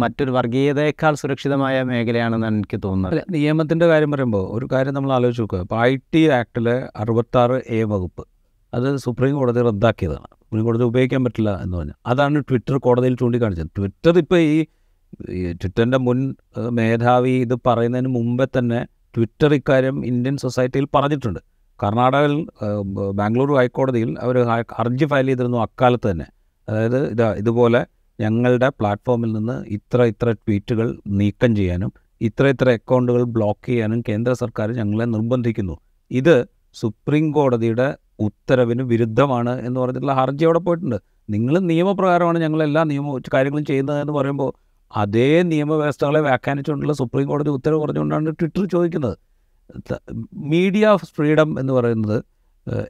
മറ്റൊരു 0.00 0.32
വർഗീയതയേക്കാൾ 0.36 1.14
സുരക്ഷിതമായ 1.22 1.76
മേഖലയാണെന്നാണ് 1.88 2.56
എനിക്ക് 2.60 2.78
തോന്നുന്നത്. 2.84 3.12
അല്ല 3.12 3.22
നിയമത്തിന്റെ 3.34 3.86
കാര്യം 3.90 4.10
പറയുമ്പോൾ 4.14 4.44
ഒരു 4.56 4.66
കാര്യം 4.72 4.94
നമ്മൾ 4.96 5.10
ആലോചിച്ച് 5.16 5.42
നോക്കുക. 5.42 5.60
ഇപ്പോൾ 5.66 5.78
ഐ 5.88 5.92
ടി 6.14 6.22
ആക്ടിലെ 6.38 6.76
അറുപത്താറ് 7.02 7.56
എ 7.78 7.80
വകുപ്പ് 7.92 8.24
അത് 8.72 8.88
സുപ്രീം 9.04 9.34
കോടതി 9.40 9.60
റദ്ദാക്കിയതാണ്. 9.68 10.28
സുപ്രീം 10.42 10.64
കോടതി 10.68 10.84
ഉപയോഗിക്കാൻ 10.90 11.20
പറ്റില്ല 11.26 11.52
എന്ന് 11.64 11.76
പറഞ്ഞു. 11.78 11.96
അതാണ് 12.12 12.42
ട്വിറ്റർ 12.48 12.76
കോടതിയിൽ 12.86 13.14
ചൂണ്ടിക്കാണിച്ചത്. 13.20 13.70
ട്വിറ്റർ 13.78 14.14
ഇപ്പോൾ 14.22 14.40
ഈ 14.46 14.58
ട്വിറ്ററിന്റെ 15.60 15.98
മുൻ 16.06 16.18
മേധാവി 16.78 17.34
ഇത് 17.44 17.54
പറയുന്നതിന് 17.66 18.10
മുമ്പേ 18.16 18.46
തന്നെ 18.56 18.80
ട്വിറ്റർ 19.16 19.52
ഇക്കാര്യം 19.58 19.96
ഇന്ത്യൻ 20.10 20.34
സൊസൈറ്റിയിൽ 20.44 20.88
പറഞ്ഞിട്ടുണ്ട്. 20.96 21.40
കർണാടകയിൽ 21.80 22.34
ബാംഗ്ലൂർ 23.20 23.50
ഹൈക്കോടതിയിൽ 23.60 24.10
അവർ 24.24 24.36
ഹർജി 24.78 25.06
ഫയൽ 25.12 25.26
ചെയ്തിരുന്നു 25.30 25.58
അക്കാലത്ത് 25.66 26.06
തന്നെ. 26.10 26.26
അതായത് 26.68 26.98
ഇതാ 27.12 27.28
ഇതുപോലെ 27.42 27.80
ഞങ്ങളുടെ 28.18 28.68
പ്ലാറ്റ്ഫോമിൽ 28.78 29.30
നിന്ന് 29.36 29.56
ഇത്ര 29.76 30.02
ഇത്ര 30.12 30.28
ട്വീറ്റുകൾ 30.44 30.86
നീക്കം 31.20 31.50
ചെയ്യാനും 31.58 31.90
ഇത്ര 32.20 32.44
ഇത്ര 32.54 32.68
അക്കൗണ്ടുകൾ 32.78 33.22
ബ്ലോക്ക് 33.36 33.66
ചെയ്യാനും 33.70 34.00
കേന്ദ്ര 34.08 34.32
സർക്കാർ 34.42 34.68
ഞങ്ങളെ 34.80 35.06
നിർബന്ധിക്കുന്നു. 35.14 35.74
ഇത് 36.10 36.36
സുപ്രീം 36.80 37.26
കോടതിയുടെ 37.36 37.86
ഉത്തരവിന് 38.26 38.82
വിരുദ്ധമാണ് 38.92 39.52
എന്ന് 39.66 39.78
പറഞ്ഞിട്ടുള്ള 39.80 40.14
ഹർജി 40.20 40.44
അവിടെ 40.48 40.60
പോയിട്ടുണ്ട്. 40.66 40.98
നിങ്ങൾ 41.34 41.54
നിയമപ്രകാരമാണ് 41.70 42.38
ഞങ്ങൾ 42.44 42.60
എല്ലാ 42.68 42.82
നിയമ 42.92 43.14
കാര്യങ്ങളും 43.34 43.66
ചെയ്യുന്നതെന്ന് 43.70 44.14
പറയുമ്പോൾ 44.18 44.50
അതേ 44.90 45.30
നിയമവ്യവസ്ഥകളെ 45.52 46.20
വ്യാഖ്യാനിച്ചുകൊണ്ടുള്ള 46.28 46.94
സുപ്രീം 47.00 47.26
കോടതി 47.28 47.50
ഉത്തരവ് 47.58 47.80
പറഞ്ഞുകൊണ്ടാണ് 47.84 48.34
ട്വിറ്റർ 48.40 48.64
ചോദിക്കുന്നത്. 48.74 49.16
മീഡിയ 50.52 50.84
ഫ്രീഡം 51.16 51.50
എന്ന് 51.60 51.72
പറയുന്നത് 51.78 52.18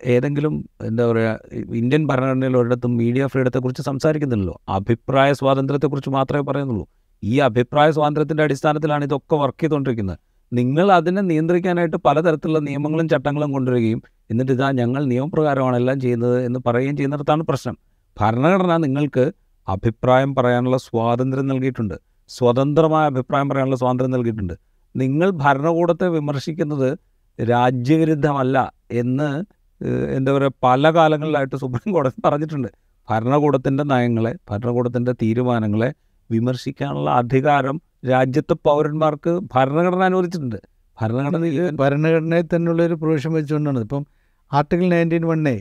ഏതെങ്കിലും 0.05 0.69
എന്താ 0.85 1.11
പറയുക 1.13 1.39
ഇന്ത്യൻ 1.75 2.07
ഭരണഘടനയിൽ 2.07 2.57
ഒരിടത്തും 2.57 2.97
മീഡിയ 2.97 3.27
ഫ്രീഡത്തെക്കുറിച്ച് 3.27 3.83
സംസാരിക്കുന്നില്ലല്ലോ. 3.83 4.61
അഭിപ്രായ 4.69 5.33
സ്വാതന്ത്ര്യത്തെക്കുറിച്ച് 5.33 6.11
മാത്രമേ 6.11 6.43
പറയുന്നുള്ളൂ. 6.43 6.87
ഈ 7.25 7.39
അഭിപ്രായ 7.39 7.91
സ്വാതന്ത്ര്യത്തിന്റെ 7.91 8.43
അടിസ്ഥാനത്തിലാണ് 8.43 9.05
ഇതൊക്കെ 9.05 9.37
വർക്ക് 9.37 9.61
ചെയ്തുകൊണ്ടിരിക്കുന്നത് 9.61 10.19
നിങ്ങൾ 10.53 10.93
അതിനെ 10.93 11.23
നിയന്ത്രിക്കാനായിട്ട് 11.23 11.97
പലതരത്തിലുള്ള 11.97 12.59
നിയമങ്ങളും 12.59 13.09
ചട്ടങ്ങളും 13.09 13.53
കൊണ്ടുവരികയും 13.53 14.03
എന്നിട്ട് 14.31 14.53
ഇതാ 14.53 14.71
ഞങ്ങൾ 14.71 15.05
നിയമപ്രകാരമാണ് 15.05 15.77
എല്ലാം 15.77 16.01
ചെയ്യുന്നത് 16.01 16.45
എന്ന് 16.45 16.61
പറയുകയും 16.67 16.97
ചെയ്യുന്നിടത്താണ് 16.97 17.43
പ്രശ്നം. 17.43 17.79
ഭരണഘടന 18.21 18.77
നിങ്ങൾക്ക് 18.77 19.33
അഭിപ്രായം 19.69 20.35
പറയാനുള്ള 20.35 20.77
സ്വാതന്ത്ര്യം 20.77 21.47
നൽകിയിട്ടുണ്ട്. 21.47 21.95
സ്വതന്ത്രമായ 22.29 23.07
അഭിപ്രായം 23.07 23.49
പറയാനുള്ള 23.49 23.77
സ്വാതന്ത്ര്യം 23.77 24.11
നൽകിയിട്ടുണ്ട്. 24.11 24.55
നിങ്ങൾ 24.97 25.31
ഭരണകൂടത്തെ 25.31 26.09
വിമർശിക്കുന്നത് 26.09 26.99
രാജ്യവിരുദ്ധമല്ല 27.43 28.73
എന്ന് 28.93 29.58
എന്താ 29.87 30.33
പറയുക 30.33 30.53
പല 30.65 30.95
കാലങ്ങളിലായിട്ട് 30.95 31.57
സുപ്രീം 31.57 31.93
കോടതി 31.93 32.21
പറഞ്ഞിട്ടുണ്ട്. 32.25 32.69
ഭരണകൂടത്തിന്റെ 33.11 33.85
നയങ്ങളെ 33.85 34.33
ഭരണകൂടത്തിന്റെ 34.51 35.13
തീരുമാനങ്ങളെ 35.13 35.95
വിമർശിക്കാനുള്ള 36.31 37.11
അധികാരം 37.11 37.81
രാജ്യത്തെ 38.09 38.55
പൗരന്മാർക്ക് 38.65 39.41
ഭരണഘടന 39.55 40.03
അനുവദിച്ചിട്ടുണ്ട്. 40.03 40.59
ഭരണഘടന 41.01 41.71
ഭരണഘടനയിൽ 41.77 42.47
തന്നെയുള്ള 42.55 42.83
ഒരു 42.83 42.95
പ്രൊവിഷൻ 42.95 43.33
വെച്ചുകൊണ്ടാണ്. 43.33 43.79
ഇപ്പം 43.79 44.07
ആർട്ടിക്കിൾ 44.53 44.89
നയന്റീൻ 44.89 45.25
വണ്ണേ 45.27 45.57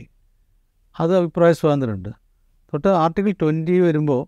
അത് 1.00 1.16
അഭിപ്രായ 1.16 1.52
സ്വാതന്ത്ര്യമുണ്ട്. 1.52 2.08
തൊട്ട് 2.72 2.88
ആർട്ടിക്കിൾ 2.88 3.34
ട്വന്റി 3.42 3.80
വരുമ്പോൾ 3.80 4.22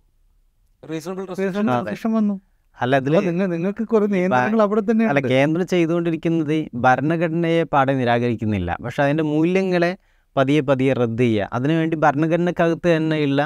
റീസണബിൾ 0.83 2.17
വന്നു. 2.19 2.37
അല്ല 2.79 2.97
അതിൽ 3.01 3.15
നിങ്ങൾ 3.29 3.47
നിങ്ങൾക്ക് 3.55 3.85
കുറെ 3.93 4.07
നിയന്ത്രണങ്ങൾ 4.15 4.61
അവിടെ 4.67 4.83
തന്നെ 4.91 5.05
അല്ല 5.11 5.21
കേന്ദ്രം 5.33 5.67
ചെയ്തുകൊണ്ടിരിക്കുന്നത് 5.73 6.57
ഭരണഘടനയെ 6.87 7.63
പാടെ 7.75 7.93
നിരാകരിക്കുന്നില്ല. 8.01 8.71
പക്ഷെ 8.85 9.01
അതിന്റെ 9.05 9.25
മൂല്യങ്ങളെ 9.33 9.93
പതിയെ 10.37 10.61
പതിയെ 10.69 10.93
റദ്ദ് 11.03 11.23
ചെയ്യുക. 11.23 11.49
അതിനുവേണ്ടി 11.57 11.97
ഭരണഘടനക്കകത്ത് 12.05 12.89
തന്നെയുള്ള 12.97 13.41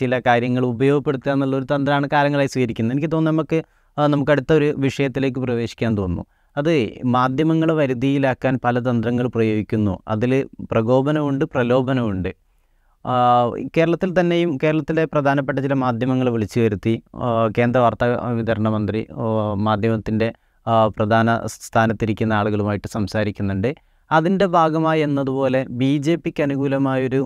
ചില 0.00 0.12
കാര്യങ്ങൾ 0.26 0.64
ഉപയോഗപ്പെടുത്തുക 0.74 1.30
എന്നുള്ളൊരു 1.32 1.66
തന്ത്രമാണ് 1.72 2.06
കാലങ്ങളായി 2.12 2.50
സ്വീകരിക്കുന്നത്. 2.54 2.94
എനിക്ക് 2.96 3.10
തോന്നുന്നു 3.14 3.36
നമുക്ക് 3.36 3.58
നമുക്ക് 3.96 4.32
അടുത്ത 4.34 4.50
ഒരു 4.58 4.68
വിഷയത്തിലേക്ക് 4.84 5.40
പ്രവേശിക്കാൻ 5.46 5.92
തോന്നുന്നു. 5.98 6.24
അത് 6.56 6.74
മാധ്യമങ്ങളെ 7.16 7.74
വരുതിയിലാക്കാൻ 7.80 8.54
പല 8.64 8.78
തന്ത്രങ്ങൾ 8.88 9.26
പ്രയോഗിക്കുന്നു. 9.36 9.94
അതിൽ 10.14 10.32
പ്രകോപനമുണ്ട് 10.72 11.44
പ്രലോഭനമുണ്ട്. 11.54 12.30
കേരളത്തിൽ 13.76 14.10
തന്നെയും 14.20 14.50
കേരളത്തിലെ 14.62 15.04
പ്രധാനപ്പെട്ട 15.04 15.58
ചില 15.58 15.74
മാധ്യമങ്ങൾ 15.74 16.28
വിളിച്ചു 16.30 16.58
വരുത്തി. 16.60 16.94
കേന്ദ്ര 17.58 17.78
വാർത്താ 17.80 18.06
വിതരണ 18.38 18.68
മന്ത്രി 18.68 19.06
മാധ്യമത്തിന്റെ 19.68 20.28
പ്രധാന 20.96 21.28
സ്ഥാനത്തിരിക്കുന്ന 21.46 22.32
ആളുകളുമായിട്ട് 22.32 22.88
സംസാരിക്കുന്നുണ്ട്. 22.88 23.70
അതിന്റെ 24.12 24.46
ഭാഗമായി 24.46 25.00
എന്നതുപോലെ 25.00 25.66
ബി 25.80 25.96
ജെ 25.98 26.14
പിക്ക് 26.14 26.42
അനുകൂലമായൊരു 26.42 27.20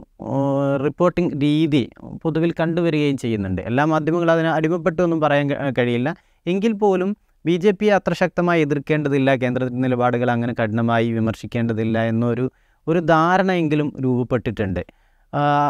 റിപ്പോർട്ടിംഗ് 0.85 1.35
രീതി 1.43 1.83
പൊതുവിൽ 2.23 2.51
കണ്ടുവരികയും 2.61 3.17
ചെയ്യുന്നുണ്ട്. 3.17 3.63
എല്ലാ 3.63 3.85
മാധ്യമങ്ങളും 3.85 4.33
അതിന് 4.33 4.49
അടിമപ്പെട്ടു 4.49 5.01
എന്നും 5.03 5.21
പറയാൻ 5.21 5.49
കഴിയില്ല. 5.79 6.09
എങ്കിൽ 6.47 6.73
പോലും 6.83 7.17
ബി 7.47 7.57
ജെ 7.57 7.71
പിയെ 7.71 7.93
അത്ര 7.95 8.13
ശക്തമായി 8.13 8.61
എതിർക്കേണ്ടതില്ല 8.61 9.31
കേന്ദ്രത്തിന്റെ 9.35 9.83
നിലപാടുകൾ 9.87 10.31
അങ്ങനെ 10.31 10.55
കഠിനമായി 10.61 11.09
വിമർശിക്കേണ്ടതില്ല 11.13 11.99
എന്നൊരു 12.13 12.51
ഒരു 12.87 13.01
ധാരണയെങ്കിലും 13.15 13.89
രൂപപ്പെട്ടിട്ടുണ്ട്. 14.05 14.83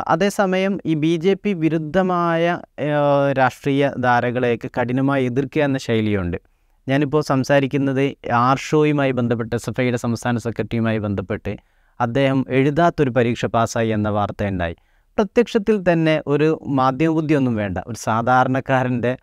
അതേസമയം 0.09 0.79
ഈ 0.87 0.95
ബി 0.95 1.17
ജെ 1.17 1.35
പി 1.35 1.53
വിരുദ്ധമായ 1.53 2.59
രാഷ്ട്രീയ 3.39 3.91
ധാരകളെയൊക്കെ 4.01 4.69
കഠിനമായി 4.81 5.25
എതിർക്കുക 5.25 5.63
എന്ന 5.63 5.79
ശൈലിയുണ്ട്. 5.79 6.39
ഞാനിപ്പോൾ 6.89 7.23
സംസാരിക്കുന്നത് 7.23 8.15
ആർഷോയുമായി 8.33 9.11
ബന്ധപ്പെട്ട് 9.11 9.57
എസ് 9.57 9.71
എഫ് 9.71 9.81
ഐയുടെ 9.81 9.97
സംസ്ഥാന 9.97 10.39
സെക്രട്ടറിയുമായി 10.39 10.99
ബന്ധപ്പെട്ട് 10.99 11.57
അദ്ദേഹം 12.01 12.45
എഴുതാത്തൊരു 12.49 13.11
പരീക്ഷ 13.11 13.47
പാസ്സായി 13.47 13.89
എന്ന 13.89 14.09
വാർത്തയുണ്ടായി. 14.09 14.77
പ്രത്യക്ഷത്തിൽ 15.17 15.93
തന്നെ 15.93 16.23
ഒരു 16.27 16.61
മാധ്യമബുദ്ധിയൊന്നും 16.67 17.57
വേണ്ട. 17.57 17.79
ഒരു 17.87 17.99
സാധാരണക്കാരന്റെ 17.99 19.17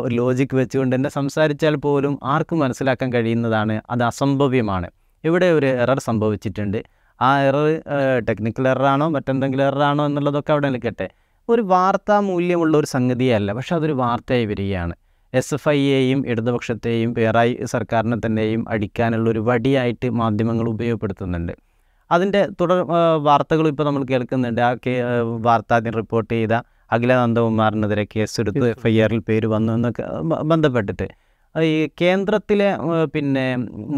ഒരു 0.00 0.14
ലോജിക്ക് 0.14 0.56
വെച്ചുകൊണ്ട് 0.56 0.96
തന്നെ 0.96 1.10
സംസാരിച്ചാൽ 1.10 1.76
പോലും 1.76 2.18
ആർക്കും 2.24 2.58
മനസ്സിലാക്കാൻ 2.58 3.12
കഴിയുന്നതാണ്. 3.12 3.82
അത് 3.90 4.02
അസംഭവ്യമാണ്. 4.02 4.90
ഇവിടെ 5.24 5.46
ഒരു 5.46 5.66
എറർ 5.66 6.00
സംഭവിച്ചിട്ടുണ്ട്. 6.00 6.84
ആ 7.20 7.42
എറർ 7.42 7.66
ടെക്നിക്കൽ 8.28 8.68
എററാണോ 8.68 9.08
മറ്റെന്തെങ്കിലും 9.08 9.64
എററാണോ 9.66 10.06
എന്നുള്ളതൊക്കെ 10.06 10.52
അവിടെ 10.52 10.68
നിൽക്കട്ടെ. 10.68 11.08
ഒരു 11.48 11.62
വാർത്താ 11.62 12.20
മൂല്യമുള്ള 12.20 12.76
ഒരു 12.76 12.86
സംഗതിയല്ല 12.86 13.52
പക്ഷെ 13.52 13.74
അതൊരു 13.74 13.92
വാർത്തയായി 13.92 14.44
വരികയാണ്. 14.44 14.94
എസ് 15.34 15.54
എഫ് 15.54 15.68
ഐയെയും 15.68 16.26
ഇടതുപക്ഷത്തെയും 16.26 17.14
പിണറായി 17.14 17.64
സർക്കാരിനെ 17.64 18.16
തന്നെയും 18.26 18.68
അടിക്കാനുള്ള 18.68 19.30
ഒരു 19.30 19.38
വടിയായിട്ട് 19.38 20.10
മാധ്യമങ്ങൾ 20.10 20.68
ഉപയോഗപ്പെടുത്തുന്നുണ്ട്. 20.68 21.52
അതിന്റെ 22.10 22.48
തുടർ 22.60 22.78
വാർത്തകൾ 23.18 23.68
ഇപ്പോൾ 23.68 23.84
നമ്മൾ 23.84 24.04
കേൾക്കുന്നുണ്ട്. 24.04 24.60
ആ 24.60 24.74
കേ 24.74 24.92
വാർത്ത 25.46 25.72
ആദ്യം 25.74 25.92
റിപ്പോർട്ട് 25.92 26.34
ചെയ്ത 26.34 26.52
അഖില 26.92 27.14
നന്ദകുമാറിനെതിരെ 27.16 28.06
കേസെടുത്ത് 28.16 28.70
എഫ് 28.70 28.86
ഐ 28.86 29.00
ആറിൽ 29.02 29.18
പേര് 29.18 29.46
വന്നു 29.46 29.72
എന്നൊക്കെ 29.72 30.04
ബന്ധപ്പെട്ടിട്ട്. 30.22 31.06
ഈ 31.62 31.88
കേന്ദ്രത്തിലെ 32.00 32.76
പിന്നെ 33.14 33.56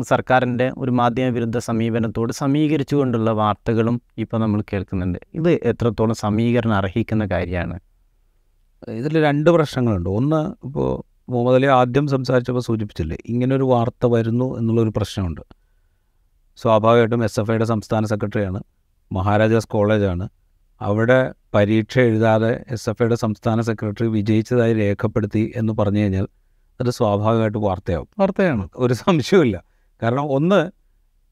സർക്കാരിന്റെ 0.08 0.72
ഒരു 0.78 0.90
മാധ്യമ 0.90 1.28
വിരുദ്ധ 1.28 1.58
സമീപനത്തോട് 1.58 2.32
സമീകരിച്ചുകൊണ്ടുള്ള 2.32 3.30
വാർത്തകളും 3.30 4.00
ഇപ്പോൾ 4.18 4.38
നമ്മൾ 4.38 4.62
കേൾക്കുന്നുണ്ട്. 4.72 5.18
ഇത് 5.34 5.50
എത്രത്തോളം 5.50 6.14
സമീകരണം 6.14 6.74
അർഹിക്കുന്ന 6.74 7.26
കാര്യമാണ്? 7.26 7.78
ഇതിൽ 8.88 9.22
രണ്ട് 9.24 9.50
പ്രശ്നങ്ങളുണ്ട്. 9.50 10.08
ഒന്ന് 10.10 10.40
ഇപ്പോൾ 10.66 10.88
മുഹമ്മദ് 11.30 11.54
അലി 11.54 11.66
ആദ്യം 11.66 12.06
സംസാരിച്ചപ്പോൾ 12.06 12.60
സൂചിപ്പിച്ചില്ലേ 12.60 13.16
ഇങ്ങനൊരു 13.26 13.64
വാർത്ത 13.64 14.06
വരുന്നു 14.06 14.58
എന്നുള്ളൊരു 14.58 14.92
പ്രശ്നമുണ്ട്. 14.96 15.40
സ്വാഭാവികമായിട്ടും 16.56 17.24
എസ് 17.24 17.40
എഫ് 17.40 17.50
ഐയുടെ 17.50 17.64
സംസ്ഥാന 17.64 18.04
സെക്രട്ടറിയാണ് 18.04 18.60
മഹാരാജാസ് 19.12 19.68
കോളേജാണ്. 19.68 20.28
അവിടെ 20.80 21.32
പരീക്ഷ 21.54 21.98
എഴുതാതെ 21.98 22.64
എസ് 22.70 22.90
എഫ് 22.90 23.02
ഐയുടെ 23.02 23.14
സംസ്ഥാന 23.14 23.60
സെക്രട്ടറി 23.60 24.06
വിജയിച്ചതായി 24.06 24.74
രേഖപ്പെടുത്തി 24.74 25.52
എന്ന് 25.56 25.72
പറഞ്ഞു 25.72 25.98
കഴിഞ്ഞാൽ 25.98 26.26
അത് 26.80 26.90
സ്വാഭാവികമായിട്ട് 26.90 27.58
വാർത്തയാവും. 27.58 28.08
വാർത്തയാണ്. 28.18 28.68
ഒരു 28.76 28.94
സംശയമില്ല 28.94 29.62
കാരണം 30.02 30.30
ഒന്ന് 30.30 30.70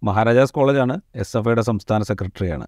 മഹാരാജാസ് 0.04 0.52
കോളേജാണ് 0.52 1.00
എസ് 1.14 1.37
എഫ് 1.37 1.48
ഐയുടെ 1.48 1.62
സംസ്ഥാന 1.62 2.02
സെക്രട്ടറിയാണ്. 2.02 2.66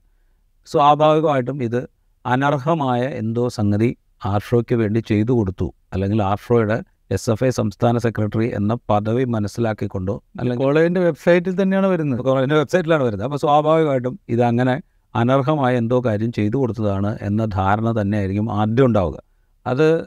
സ്വാഭാവികമായിട്ടും 0.67 1.63
ഇത് 1.63 1.89
അനർഹമായ 2.27 3.03
എന്തോ 3.03 3.49
സംഗതി 3.49 3.97
ആർഷോയ്ക്ക് 4.25 4.75
വേണ്ടി 4.75 5.01
ചെയ്തു 5.01 5.33
കൊടുത്തു. 5.33 5.75
അല്ലെങ്കിൽ 5.93 6.23
ആർഷോയുടെ 6.23 6.83
എസ് 7.11 7.31
എഫ് 7.31 7.45
ഐ 7.45 7.49
സംസ്ഥാന 7.51 7.99
സെക്രട്ടറി 7.99 8.55
എന്ന 8.55 8.77
പദവി 8.91 9.25
മനസ്സിലാക്കിക്കൊണ്ടോ 9.25 10.23
അല്ലെങ്കിൽ 10.41 10.65
കോളേജിന്റെ 10.65 11.01
വെബ്സൈറ്റിൽ 11.01 11.63
തന്നെയാണ് 11.63 11.87
വരുന്നത്. 11.87 12.21
കോളേജിന്റെ 12.21 12.57
വെബ്സൈറ്റിലാണ് 12.57 13.03
വരുന്നത്. 13.03 13.27
അപ്പോൾ 13.27 13.39
സ്വാഭാവികമായിട്ടും 13.39 14.21
ഇതങ്ങനെ 14.29 14.83
അനർഹമായ 15.15 15.77
എന്തോ 15.77 16.01
കാര്യം 16.01 16.33
ചെയ്തു 16.33 16.57
കൊടുത്തതാണ് 16.57 17.19
എന്ന 17.23 17.45
ധാരണ 17.45 18.01
തന്നെയായിരിക്കും 18.01 18.53
ആദ്യം 18.53 18.87
ഉണ്ടാവുക. 18.87 19.19
അത് 19.67 20.07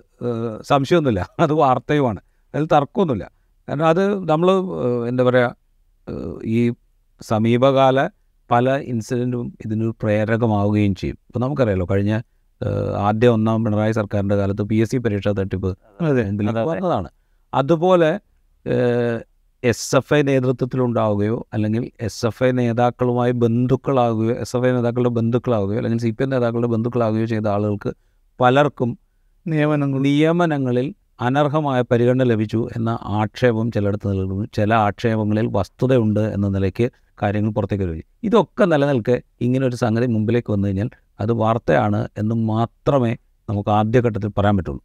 സംശയമൊന്നുമില്ല. 0.62 1.30
അത് 1.40 1.54
വാർത്തയുമാണ്. 1.54 2.20
അതിൽ 2.54 2.66
തർക്കമൊന്നുമില്ല. 2.76 3.26
കാരണം 3.68 3.88
അത് 3.88 4.04
നമ്മൾ 4.32 4.50
എന്താ 5.10 5.24
പറയുക 5.24 5.50
ഈ 6.58 6.60
സമീപകാല 7.22 8.00
പല 8.50 8.76
ഇൻസിഡന്റും 8.92 9.48
ഇതിനൊരു 9.66 9.94
പ്രേരകമാവുകയും 10.02 10.94
ചെയ്യും. 10.96 11.18
ഇപ്പോൾ 11.28 11.40
നമുക്കറിയാലോ 11.40 11.88
കഴിഞ്ഞ 11.92 12.14
ആദ്യ 13.08 13.28
ഒന്നാം 13.30 13.64
പിണറായി 13.64 13.92
സർക്കാരിന്റെ 13.92 14.36
കാലത്ത് 14.36 14.64
പി 14.64 14.76
എസ് 14.76 14.92
സി 14.92 14.98
പരീക്ഷാ 14.98 15.32
തട്ടിപ്പ് 15.32 15.70
വന്നതാണ്. 16.72 17.10
അതുപോലെ 17.54 18.12
എസ് 19.64 19.96
എഫ് 19.96 20.14
ഐ 20.14 20.22
നേതൃത്വത്തിലുണ്ടാവുകയോ 20.22 21.38
അല്ലെങ്കിൽ 21.54 21.84
എസ് 22.02 22.26
എഫ് 22.26 22.44
ഐ 22.44 22.50
നേതാക്കളുമായി 22.60 23.32
ബന്ധുക്കളാവുകയോ 23.44 24.36
എസ് 24.44 24.54
എഫ് 24.58 24.66
ഐ 24.66 24.72
നേതാക്കളുടെ 24.72 25.10
ബന്ധുക്കളാവുകയോ 25.10 25.78
അല്ലെങ്കിൽ 25.78 26.00
സി 26.00 26.10
പി 26.10 26.24
എം 26.24 26.30
നേതാക്കളുടെ 26.30 26.68
ബന്ധുക്കളാവുകയോ 26.68 27.26
ചെയ്ത 27.26 27.48
ആളുകൾക്ക് 27.48 27.92
പലർക്കും 28.40 28.92
നിയമനങ്ങൾ 29.46 30.00
നിയമനങ്ങളിൽ 30.00 30.88
അനർഹമായ 31.22 31.82
പരിഗണന 31.82 32.24
ലഭിച്ചു 32.24 32.68
എന്ന 32.76 32.98
ആക്ഷേപം 33.02 33.72
ചിലയിടത്ത് 33.72 34.12
നിലനിൽക്കുന്നു. 34.12 34.48
ചില 34.54 34.74
ആക്ഷേപങ്ങളിൽ 34.74 35.48
വസ്തുതയുണ്ട് 35.48 36.20
എന്ന 36.20 36.48
നിലയ്ക്ക് 36.48 36.92
കാര്യങ്ങൾ 37.24 37.52
പുറത്തേക്ക് 37.52 37.84
വരും. 37.84 38.04
ഇതൊക്കെ 38.24 38.66
നിലനിൽക്കെ 38.66 39.22
ഇങ്ങനെ 39.42 39.68
ഒരു 39.68 39.76
സംഗതി 39.76 40.06
മുമ്പിലേക്ക് 40.06 40.52
വന്നു 40.52 40.68
കഴിഞ്ഞാൽ 40.68 40.90
അത് 41.20 41.32
വാർത്തയാണ് 41.32 42.08
എന്ന് 42.18 42.36
മാത്രമേ 42.36 43.18
നമുക്ക് 43.50 43.70
ആദ്യഘട്ടത്തിൽ 43.70 44.32
പറയാൻ 44.38 44.58
പറ്റുള്ളൂ. 44.58 44.84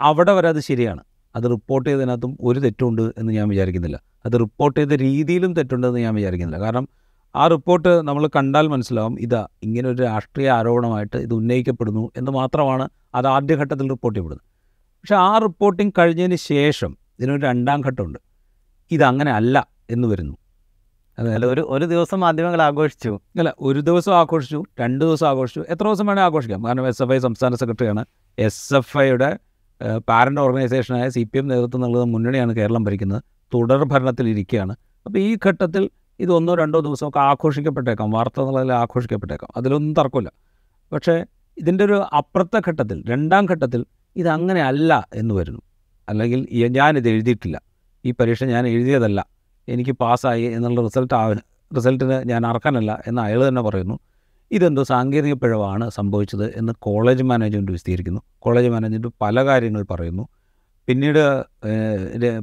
അവിടെ 0.00 0.32
വരെ 0.32 0.48
അത് 0.48 0.60
ശരിയാണ്. 0.60 1.02
അത് 1.36 1.50
റിപ്പോർട്ട് 1.50 1.90
ചെയ്തതിനകത്തും 1.90 2.36
ഒരു 2.40 2.60
തെറ്റുണ്ട് 2.60 3.02
എന്ന് 3.18 3.32
ഞാൻ 3.32 3.48
വിചാരിക്കുന്നില്ല. 3.48 4.02
അത് 4.26 4.40
റിപ്പോർട്ട് 4.40 4.80
ചെയ്ത 4.80 4.92
രീതിയിലും 4.92 5.52
തെറ്റുണ്ടെന്ന് 5.52 5.98
ഞാൻ 5.98 6.14
വിചാരിക്കുന്നില്ല. 6.14 6.64
കാരണം 6.64 6.88
ആ 7.36 7.46
റിപ്പോർട്ട് 7.46 7.88
നമ്മൾ 7.88 8.26
കണ്ടാൽ 8.36 8.68
മനസ്സിലാവും 8.68 9.20
ഇതാ 9.20 9.46
ഇങ്ങനെ 9.62 9.88
ഒരു 9.88 10.02
രാഷ്ട്രീയ 10.02 10.50
ആരോപണമായിട്ട് 10.50 11.16
ഇത് 11.16 11.34
ഉന്നയിക്കപ്പെടുന്നു 11.34 12.10
എന്ന് 12.16 12.32
മാത്രമാണ് 12.32 12.88
അത് 13.14 13.26
ആദ്യഘട്ടത്തിൽ 13.26 13.88
റിപ്പോർട്ട് 13.88 14.18
ചെയ്യപ്പെടുന്നത്. 14.18 14.55
പക്ഷേ 15.06 15.16
ആ 15.16 15.38
റിപ്പോർട്ടിംഗ് 15.38 15.92
കഴിഞ്ഞതിന് 15.98 16.36
ശേഷം 16.36 16.96
ഇതിനൊരു 17.18 17.40
രണ്ടാം 17.40 17.80
ഘട്ടമുണ്ട്. 17.80 18.18
ഇതങ്ങനെ 18.90 19.32
അല്ല 19.32 19.68
എന്ന് 19.90 20.08
വരുന്നു. 20.08 20.38
അല്ല 21.18 21.46
ഒരു 21.46 21.60
ഒരു 21.60 21.84
ദിവസം 21.84 22.20
മാധ്യമങ്ങൾ 22.20 22.62
ആഘോഷിച്ചു. 22.62 23.20
അല്ല 23.38 23.54
ഒരു 23.60 23.80
ദിവസം 23.80 24.14
ആഘോഷിച്ചു 24.14 24.64
രണ്ട് 24.80 25.04
ദിവസം 25.04 25.28
ആഘോഷിച്ചു. 25.28 25.60
എത്ര 25.68 25.84
ദിവസം 25.84 26.06
വേണേൽ 26.06 26.22
ആഘോഷിക്കാം. 26.22 26.64
കാരണം 26.64 26.88
എസ് 26.88 27.02
എഫ് 27.02 27.12
ഐ 27.12 27.18
സംസ്ഥാന 27.18 27.54
സെക്രട്ടറിയാണ്. 27.54 28.04
എസ് 28.38 28.74
എഫ് 28.74 28.98
ഐയുടെ 28.98 29.38
പാരന്റ് 30.08 30.40
ഓർഗനൈസേഷനായ 30.40 31.08
സി 31.08 31.24
പി 31.24 31.38
എം 31.38 31.46
നേതൃത്വം 31.48 31.80
നൽകുന്ന 31.80 32.04
മുന്നണിയാണ് 32.04 32.56
കേരളം 32.56 32.84
ഭരിക്കുന്നത്. 32.84 33.22
തുടർ 33.54 33.84
ഭരണത്തിലിരിക്കുകയാണ് 33.84 34.72
അപ്പോൾ 35.06 35.18
ഈ 35.18 35.36
ഘട്ടത്തിൽ 35.46 35.90
ഇത് 36.20 36.32
ഒന്നോ 36.32 36.54
രണ്ടോ 36.54 36.80
ദിവസമൊക്കെ 36.80 37.18
ആഘോഷിക്കപ്പെട്ടേക്കാം. 37.18 38.10
വാർത്ത 38.10 38.40
നിലയിൽ 38.40 38.72
ആഘോഷിക്കപ്പെട്ടേക്കാം. 38.72 39.50
അതിലൊന്നും 39.56 39.94
തർക്കമില്ല. 39.94 40.32
പക്ഷേ 40.92 41.24
ഇതിന്റെ 41.58 41.84
ഒരു 41.84 41.92
അപ്പുറത്തെ 41.92 42.62
ഘട്ടത്തിൽ 42.68 43.04
രണ്ടാം 43.08 43.46
ഘട്ടത്തിൽ 43.46 43.86
ഇതങ്ങനെ 44.16 44.62
അല്ല 44.62 45.08
എന്ന് 45.14 45.34
വരുന്നു. 45.34 45.60
അല്ലെങ്കിൽ 46.08 46.68
ഞാനിത് 46.68 47.08
എഴുതിയിട്ടില്ല. 47.08 47.60
ഈ 48.04 48.10
പരീക്ഷ 48.10 48.44
ഞാൻ 48.44 48.66
എഴുതിയതല്ല. 48.66 49.26
എനിക്ക് 49.68 49.90
പാസ്സായി 49.90 50.42
എന്നുള്ള 50.42 50.82
റിസൾട്ട് 50.82 51.14
റിസൾട്ടിന് 51.76 52.28
ഞാൻ 52.28 52.46
അർഹനല്ല 52.46 53.02
എന്ന് 53.06 53.22
അയാൾ 53.22 53.48
തന്നെ 53.48 53.62
പറയുന്നു. 53.62 53.98
ഇതെന്തോ 54.50 54.82
സാങ്കേതിക 54.82 55.34
പിഴവാണ് 55.34 55.90
സംഭവിച്ചത് 55.90 56.58
എന്ന് 56.58 56.72
കോളേജ് 56.78 57.22
മാനേജ്മെന്റ് 57.22 57.72
വിശദീകരിക്കുന്നു. 57.72 58.20
കോളേജ് 58.38 58.68
മാനേജ്മെന്റ് 58.68 59.08
പല 59.20 59.44
കാര്യങ്ങൾ 59.44 59.82
പറയുന്നു. 59.90 60.28
പിന്നീട് 60.86 61.44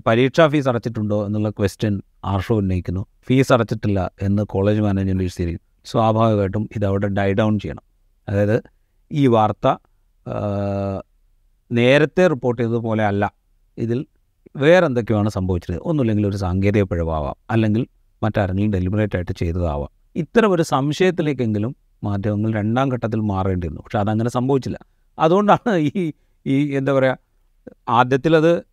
പരീക്ഷാ 0.08 0.48
ഫീസ് 0.48 0.70
അടച്ചിട്ടുണ്ടോ 0.70 1.26
എന്നുള്ള 1.26 1.50
ക്വസ്റ്റ്യൻ 1.50 2.02
ആർഷോ 2.26 2.58
ഉന്നയിക്കുന്നു. 2.58 3.06
ഫീസ് 3.28 3.54
അടച്ചിട്ടില്ല 3.54 4.12
എന്ന് 4.22 4.44
കോളേജ് 4.44 4.82
മാനേജ്മെന്റ് 4.82 5.24
വിശദീകരിക്കുന്നു. 5.24 5.90
സ്വാഭാവികമായിട്ടും 5.92 6.70
ഇത് 6.76 6.86
അവിടെ 6.86 7.08
ഡൈ 7.08 7.34
ഡൗൺ 7.34 7.60
ചെയ്യണം. 7.60 7.84
അതായത് 8.30 8.62
ഈ 9.12 9.28
വാർത്ത 9.28 9.68
നേരത്തെ 11.74 12.28
റിപ്പോർട്ട് 12.28 12.62
ചെയ്തതുപോലെ 12.62 13.04
അല്ല. 13.06 13.34
ഇതിൽ 13.78 14.06
വേറെ 14.56 14.86
എന്തൊക്കെയാണ് 14.86 15.30
സംഭവിച്ചത്? 15.30 15.78
ഒന്നുമില്ലെങ്കിൽ 15.82 16.28
ഒരു 16.28 16.38
സാങ്കേതിക 16.38 16.84
പിഴവാവാം. 16.84 17.36
അല്ലെങ്കിൽ 17.52 17.88
മറ്റാരെങ്കിലും 18.24 18.72
ഡെലിബറേറ്റ് 18.72 19.16
ആയിട്ട് 19.16 19.32
ചെയ്തതാവാം. 19.32 19.92
ഇത്തരം 20.16 20.52
ഒരു 20.52 20.64
സംശയത്തിലേക്കെങ്കിലും 20.64 21.76
മാധ്യമങ്ങൾ 22.04 22.54
രണ്ടാം 22.54 22.90
ഘട്ടത്തിൽ 22.90 23.20
മാറേണ്ടിയിരുന്നു. 23.20 23.82
പക്ഷെ 23.82 24.00
അതങ്ങനെ 24.00 24.30
സംഭവിച്ചില്ല. 24.30 24.78
അതുകൊണ്ടാണ് 25.20 25.76
ഈ 25.78 26.14
ഈ 26.46 26.76
എന്താ 26.76 26.94
പറയുക 26.94 27.18
ആദ്യത്തിലത് 27.90 28.66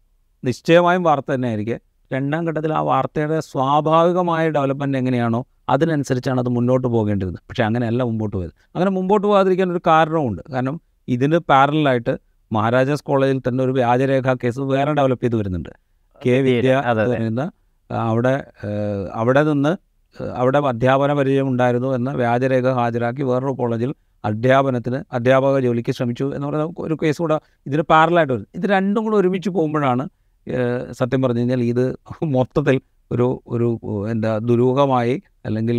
നിശ്ചയമായും 0.45 1.03
വാർത്ത 1.03 1.27
തന്നെ 1.35 1.49
ആയിരിക്കും 1.49 1.81
രണ്ടാം 2.13 2.49
ഘട്ടത്തിൽ 2.49 2.73
ആ 2.73 2.81
വാർത്തയുടെ 2.81 3.41
സ്വാഭാവികമായ 3.41 4.51
ഡെവലപ്മെന്റ് 4.51 4.99
എങ്ങനെയാണോ 4.99 5.47
അതിനനുസരിച്ചാണ് 5.69 6.41
അത് 6.41 6.49
മുന്നോട്ട് 6.49 6.89
പോകേണ്ടിരുന്നത്. 6.89 7.43
പക്ഷേ 7.49 7.65
അങ്ങനെയല്ല 7.65 8.03
മുമ്പോട്ട് 8.03 8.37
പോയത്. 8.37 8.53
അങ്ങനെ 8.75 8.91
മുമ്പോട്ട് 8.91 9.27
പോകാതിരിക്കാൻ 9.27 9.73
ഒരു 9.73 9.81
കാരണമുണ്ട് 9.87 10.43
കാരണം 10.53 10.81
ഇതിന് 11.09 11.39
പാരലായിട്ട് 11.39 12.15
മഹാരാജാസ് 12.51 13.05
കോളേജിൽ 13.09 13.39
തന്നെ 13.47 13.61
ഒരു 13.67 13.73
വ്യാജരേഖാ 13.79 14.33
കേസ് 14.43 14.67
വേറെ 14.73 14.93
ഡെവലപ്പ് 14.99 15.25
ചെയ്ത് 15.25 15.37
വരുന്നുണ്ട്. 15.41 15.73
കെ 16.21 16.35
വിദ്യ 16.47 16.73
ആ, 17.91 17.99
അവിടെ 18.11 18.35
അവിടെ 19.21 19.43
നിന്ന് 19.51 19.73
അവിടെ 20.41 20.59
അധ്യാപന 20.71 21.11
പരിചയം 21.19 21.49
ഉണ്ടായിരുന്നു 21.51 21.89
എന്ന 21.99 22.11
വ്യാജരേഖ 22.21 22.69
ഹാജരാക്കി 22.79 23.23
വേറൊരു 23.29 23.55
കോളേജിൽ 23.61 23.91
അധ്യാപനത്തിന് 24.25 24.99
അധ്യാപക 25.17 25.61
ജോലിക്ക് 25.67 25.93
ശ്രമിച്ചു 25.99 26.27
എന്ന് 26.37 26.47
പറയുന്ന 26.49 26.83
ഒരു 26.87 26.95
കേസ് 27.03 27.21
കൂടെ 27.23 27.37
ഇതിന് 27.67 27.85
പാരലായിട്ട് 27.93 28.33
വരും. 28.35 28.47
ഇത് 28.59 28.67
രണ്ടും 28.75 29.03
കൂടെ 29.07 29.17
ഒരുമിച്ച് 29.21 29.51
പോകുമ്പോഴാണ് 29.51 30.05
സത്യം 31.01 31.21
പറഞ്ഞു 31.25 31.41
കഴിഞ്ഞാൽ 31.41 31.63
ഇത് 31.73 31.85
മൊത്തത്തിൽ 32.37 32.77
ഒരു 33.11 33.27
ഒരു 33.55 33.69
എന്താ 34.13 34.31
ദുരൂഹമായി 34.49 35.15
അല്ലെങ്കിൽ 35.47 35.79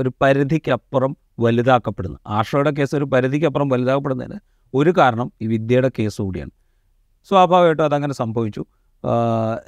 ഒരു 0.00 0.10
പരിധിക്കപ്പുറം 0.22 1.12
വലുതാക്കപ്പെടുന്നു 1.44 2.18
ആഷയുടെ 2.36 2.72
കേസ് 2.78 2.94
ഒരു 3.00 3.06
പരിധിക്കപ്പുറം 3.14 3.68
വലുതാക്കപ്പെടുന്നതിന് 3.74 4.38
ഒരു 4.74 4.94
കാരണം 4.98 5.32
ഈ 5.42 5.46
വിദ്യയുടെ 5.46 5.90
കേസ് 5.98 6.22
കൂടിയാണ്. 6.22 6.50
സ്വാഭാവികമായിട്ടും 7.28 7.84
അതങ്ങനെ 7.84 8.14
സംഭവിച്ചു. 8.14 8.64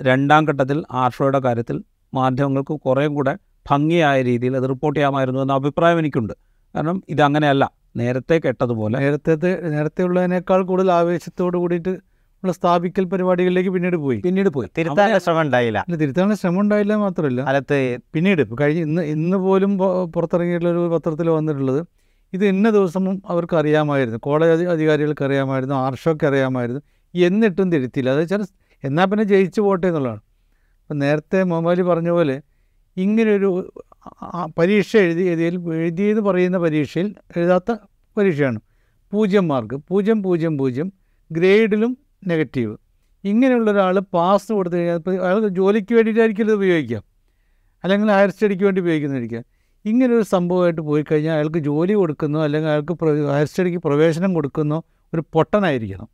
രണ്ടാം 0.02 0.44
ഘട്ടത്തിൽ 0.48 0.84
ആർഷോയുടെ 0.90 1.38
കാര്യത്തിൽ 1.38 1.82
മാധ്യമങ്ങൾക്ക് 2.14 2.74
കുറേ 2.80 3.06
കൂടെ 3.06 3.38
ഭംഗിയായ 3.70 4.22
രീതിയിൽ 4.22 4.56
അത് 4.56 4.68
റിപ്പോർട്ട് 4.68 4.98
ചെയ്യാമായിരുന്നു 4.98 5.40
എന്ന 5.40 5.52
അഭിപ്രായം 5.52 5.98
എനിക്കുണ്ട്. 5.98 6.32
കാരണം 6.74 7.02
ഇതങ്ങനെയല്ല. 7.08 7.72
നേരത്തെ 7.96 8.40
കേട്ടതുപോലെ 8.44 8.98
നേരത്തെ 8.98 9.34
നേരത്തെ 9.62 10.02
ഉള്ളതിനേക്കാൾ 10.02 10.62
കൂടുതൽ 10.62 10.92
ആവേശത്തോട് 10.92 11.56
കൂടിയിട്ട് 11.56 11.88
നമ്മൾ 11.88 12.52
സ്ഥാപിക്കൽ 12.52 13.04
പരിപാടികളിലേക്ക് 13.04 13.70
പിന്നീട് 13.70 13.96
പോയി. 13.96 14.18
പിന്നീട് 14.18 14.48
പോയി. 14.48 14.68
തിരുത്താനുള്ള 14.78 15.18
ശ്രമം 15.18 15.40
ഉണ്ടായില്ല. 15.40 15.78
അല്ല 15.78 15.96
തിരുത്താനുള്ള 15.96 16.34
ശ്രമം 16.34 16.60
ഉണ്ടായില്ല 16.60 16.96
മാത്രമല്ല 16.96 17.44
കാലത്ത് 17.44 17.98
പിന്നീട് 18.14 18.40
ഇപ്പോൾ 18.40 18.56
കഴിഞ്ഞ 18.60 18.80
ഇന്ന് 18.80 19.02
ഇന്ന് 19.02 19.36
പോലും 19.36 19.78
പുറത്തിറങ്ങിയിട്ടുള്ള 20.14 20.78
ഒരു 20.78 20.88
പത്രത്തിൽ 20.88 21.30
വന്നിട്ടുള്ളത് 21.30 21.86
ഇത് 22.32 22.44
ഇന്ന 22.46 22.70
ദിവസവും 22.70 23.22
അവർക്ക് 23.26 23.56
അറിയാമായിരുന്നു 23.56 24.18
കോളേജ് 24.18 24.64
അധികാരികൾക്ക് 24.64 25.24
അറിയാമായിരുന്നു 25.24 25.74
ആർഷോക്ക് 25.74 26.26
അറിയാമായിരുന്നു 26.26 26.82
എന്നിട്ടും 27.14 27.72
തിരുത്തിയില്ല. 27.72 28.10
അത് 28.10 28.20
വെച്ചാൽ 28.20 28.42
എന്നാൽ 28.84 29.04
പിന്നെ 29.04 29.24
ജയിച്ചു 29.24 29.60
പോട്ടെ 29.60 29.86
എന്നുള്ളതാണ്. 29.86 30.20
അപ്പം 30.82 30.98
നേരത്തെ 30.98 31.42
മൊബൈൽ 31.42 31.82
പറഞ്ഞ 31.82 32.10
പോലെ 32.10 32.42
ഇങ്ങനൊരു 32.96 33.72
പരീക്ഷ 34.58 34.96
എഴുതി 34.96 35.22
എഴുതിയതിൽ 35.22 35.74
എഴുതിയെന്ന് 35.74 36.22
പറയുന്ന 36.22 36.58
പരീക്ഷയിൽ 36.58 37.14
എഴുതാത്ത 37.36 37.76
പരീക്ഷയാണ്. 38.16 38.60
പൂജ്യം 39.12 39.48
മാർക്ക്. 39.48 39.74
പൂജ്യം 39.74 40.22
പൂജ്യം 40.22 40.58
പൂജ്യം 40.58 40.92
ഗ്രേഡിലും 41.32 41.98
നെഗറ്റീവ്. 42.26 42.76
ഇങ്ങനെയുള്ള 43.24 43.70
ഒരാൾ 43.70 43.98
പാസ് 43.98 44.52
കൊടുത്തു 44.52 44.76
കഴിഞ്ഞാൽ 44.76 45.20
അയാൾ 45.20 45.48
ജോലിക്ക് 45.48 45.94
വേണ്ടിയിട്ടായിരിക്കും 45.94 46.44
ഇത് 46.44 46.52
ഉപയോഗിക്കാം 46.52 47.02
അല്ലെങ്കിൽ 47.84 48.12
ഹയർ 48.12 48.30
സ്റ്റഡിക്ക് 48.30 48.64
വേണ്ടി 48.64 48.80
ഉപയോഗിക്കുന്നതായിരിക്കാം 48.80 49.44
ഇങ്ങനെ 49.88 50.14
ഒരു 50.14 50.22
സംഭവമായിട്ട് 50.22 50.80
പോയി 50.80 51.04
കഴിഞ്ഞാൽ 51.12 51.34
അയാൾക്ക് 51.34 51.58
ജോലി 51.58 51.92
കൊടുക്കുന്നോ 51.92 52.44
അല്ലെങ്കിൽ 52.44 52.68
അയാൾക്ക് 52.68 53.04
ഹയർ 53.04 53.46
സ്റ്റഡിക്ക് 53.46 53.78
പ്രവേശനം 53.78 54.34
കൊടുക്കുന്നോ 54.34 54.82
ഒരു 55.14 55.22
പൊട്ടനായിരിക്കണം. 55.32 56.08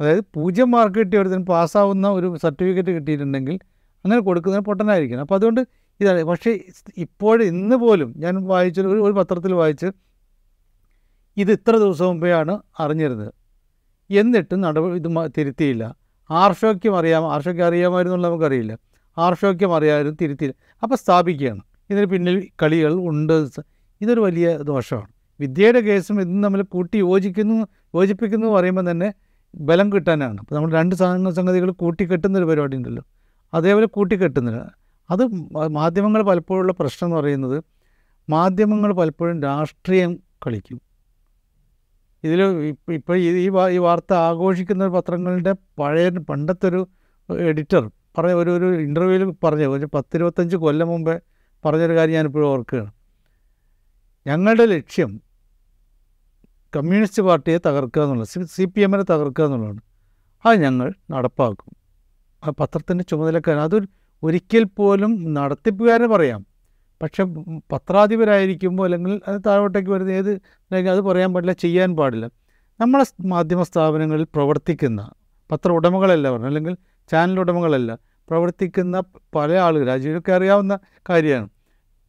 അതായത് 0.00 0.24
പൂജ്യം 0.34 0.70
മാർക്ക് 0.70 0.98
കിട്ടിയ 0.98 1.20
ഒരുത്തിന് 1.20 1.46
പാസ്സാവുന്ന 1.46 2.08
ഒരു 2.08 2.36
സർട്ടിഫിക്കറ്റ് 2.42 2.90
കിട്ടിയിട്ടുണ്ടെങ്കിൽ 2.90 3.58
അങ്ങനെ 4.04 4.20
കൊടുക്കുന്ന 4.20 4.58
പൊട്ടനായിരിക്കണം. 4.58 5.20
അപ്പോൾ 5.20 5.34
അതുകൊണ്ട് 5.34 5.66
ഇതാണ് 6.00 6.24
പക്ഷേ 6.24 6.58
ഇപ്പോൾ 6.98 7.42
ഇന്ന് 7.42 7.76
പോലും 7.76 8.14
ഞാൻ 8.16 8.44
വായിച്ച 8.44 8.80
ഒരു- 8.80 9.02
ഒരു 9.02 9.12
പത്രത്തിൽ 9.12 9.54
വായിച്ച് 9.54 9.86
ഇത് 11.36 11.52
ഇത്ര 11.52 11.76
ദിവസം 11.76 12.06
മുമ്പെയാണ് 12.06 12.60
അറിഞ്ഞിരുന്നത്. 12.80 13.32
എന്നിട്ടും 14.10 14.60
നടപടി 14.60 14.94
ഇത് 14.94 15.30
തിരുത്തിയില്ല. 15.38 15.94
ആർഷോയ്ക്കും 16.30 16.98
അറിയാം 16.98 17.32
ആർഷോയ്ക്ക് 17.32 17.62
അറിയാമായിരുന്നു 17.62 18.16
നമുക്കറിയില്ല. 18.18 18.78
ആർഷോയ്ക്കും 19.18 19.76
അറിയാമായിരുന്നു 19.76 20.16
തിരുത്തിയില്ല. 20.22 20.78
അപ്പോൾ 20.82 20.94
സ്ഥാപിക്കുകയാണ്. 20.94 21.60
ഇതിന് 21.90 22.06
പിന്നിൽ 22.06 22.48
കളികൾ 22.62 22.92
ഉണ്ട്. 23.10 23.36
ഇതൊരു 24.00 24.20
വലിയ 24.20 24.58
ദോഷമാണ്. 24.70 25.10
വിദ്യയുടെ 25.40 25.80
കേസും 25.80 26.20
ഇതും 26.20 26.42
തമ്മിൽ 26.42 26.62
കൂട്ടി 26.62 26.98
യോജിക്കുന്നു 26.98 27.56
യോജിപ്പിക്കുന്നു 27.94 28.46
എന്ന് 28.46 28.56
പറയുമ്പോൾ 28.56 28.90
തന്നെ 28.90 29.14
ബലം 29.54 29.92
കിട്ടാനാണ്. 29.92 30.38
അപ്പോൾ 30.40 30.54
നമ്മൾ 30.54 30.70
രണ്ട് 30.72 30.94
സാധന 30.94 31.30
സംഗതികൾ 31.30 31.70
കൂട്ടിക്കെട്ടുന്നൊരു 31.70 32.44
പരിപാടി 32.44 32.76
ഉണ്ടല്ലോ. 32.76 33.04
അതേപോലെ 33.54 33.86
കൂട്ടിക്കെട്ടുന്നില്ല 33.86 34.60
അത് 35.10 35.22
മാധ്യമങ്ങൾ 35.68 36.22
പലപ്പോഴുള്ള 36.22 36.72
പ്രശ്നം 36.72 37.06
എന്ന് 37.06 37.16
പറയുന്നത് 37.16 37.64
മാധ്യമങ്ങൾ 38.28 38.92
പലപ്പോഴും 38.92 39.42
രാഷ്ട്രീയം 39.42 40.12
കളിക്കും. 40.46 40.80
ഇതിൽ 42.24 42.40
ഇപ്പോൾ 42.94 43.16
ഈ 43.18 43.50
ഈ 43.74 43.78
വാർത്ത 43.78 44.12
ആഘോഷിക്കുന്ന 44.12 44.88
പത്രങ്ങളുടെ 44.88 45.52
പഴയ 45.78 46.08
പണ്ടത്തെ 46.30 46.68
ഒരു 46.68 46.80
എഡിറ്റർ 47.28 47.90
പറഞ്ഞ 48.18 48.32
ഒരു 48.32 48.50
ഒരു 48.50 48.80
ഇന്റർവ്യൂവിൽ 48.80 49.30
പറഞ്ഞു 49.44 49.66
ഒരു 49.66 49.86
പത്തിരുപത്തഞ്ച് 49.94 50.56
കൊല്ലം 50.56 50.88
മുമ്പേ 50.88 51.16
പറഞ്ഞൊരു 51.64 51.96
കാര്യം 51.96 52.14
ഞാനിപ്പോഴും 52.14 52.46
ഓർക്കുകയാണ്. 52.46 52.92
ഞങ്ങളുടെ 54.26 54.66
ലക്ഷ്യം 54.66 55.20
കമ്മ്യൂണിസ്റ്റ് 56.76 57.22
പാർട്ടിയെ 57.22 57.58
തകർക്കുക 57.66 58.02
എന്നുള്ളത് 58.02 58.46
സി 58.50 58.64
പി 58.64 58.80
എമ്മിനെ 58.80 59.04
തകർക്കുക 59.12 59.44
എന്നുള്ളതാണ്. 59.44 59.80
അത് 60.46 60.62
ഞങ്ങൾ 60.62 60.94
നടപ്പാക്കും. 61.10 61.72
ആ 62.44 62.52
പത്രത്തിന്റെ 62.60 63.04
ചുമതലക്കാരൻ 63.04 63.60
അതൊരു 63.60 63.86
ഒരിക്കൽ 64.22 64.64
പോലും 64.64 65.34
നടത്തിപ്പുകാരന് 65.34 66.06
പറയാം. 66.06 66.46
പക്ഷെ 67.02 67.24
പത്രാധിപരായിരിക്കുമ്പോൾ 67.72 68.84
അല്ലെങ്കിൽ 68.84 69.20
അത് 69.28 69.40
താഴോട്ടേക്ക് 69.46 69.90
വരുന്ന 69.90 70.10
ഏത് 70.10 70.30
അല്ലെങ്കിൽ 70.30 70.90
അത് 70.90 71.00
പറയാൻ 71.00 71.32
പാടില്ല 71.32 71.52
ചെയ്യാൻ 71.52 71.96
പാടില്ല. 71.96 72.30
നമ്മളെ 72.80 73.04
മാധ്യമ 73.26 73.62
സ്ഥാപനങ്ങളിൽ 73.62 74.24
പ്രവർത്തിക്കുന്ന 74.24 75.10
പത്ര 75.50 75.72
ഉടമകളല്ല 75.72 76.30
പറഞ്ഞു 76.30 76.46
അല്ലെങ്കിൽ 76.46 76.76
ചാനൽ 77.10 77.40
ഉടമകളല്ല 77.40 77.98
പ്രവർത്തിക്കുന്ന 78.28 79.02
പല 79.34 79.52
ആളുകൾ 79.52 79.86
രാജീവൊക്കെ 79.86 80.32
അറിയാവുന്ന 80.32 80.78
കാര്യമാണ്. 81.10 81.48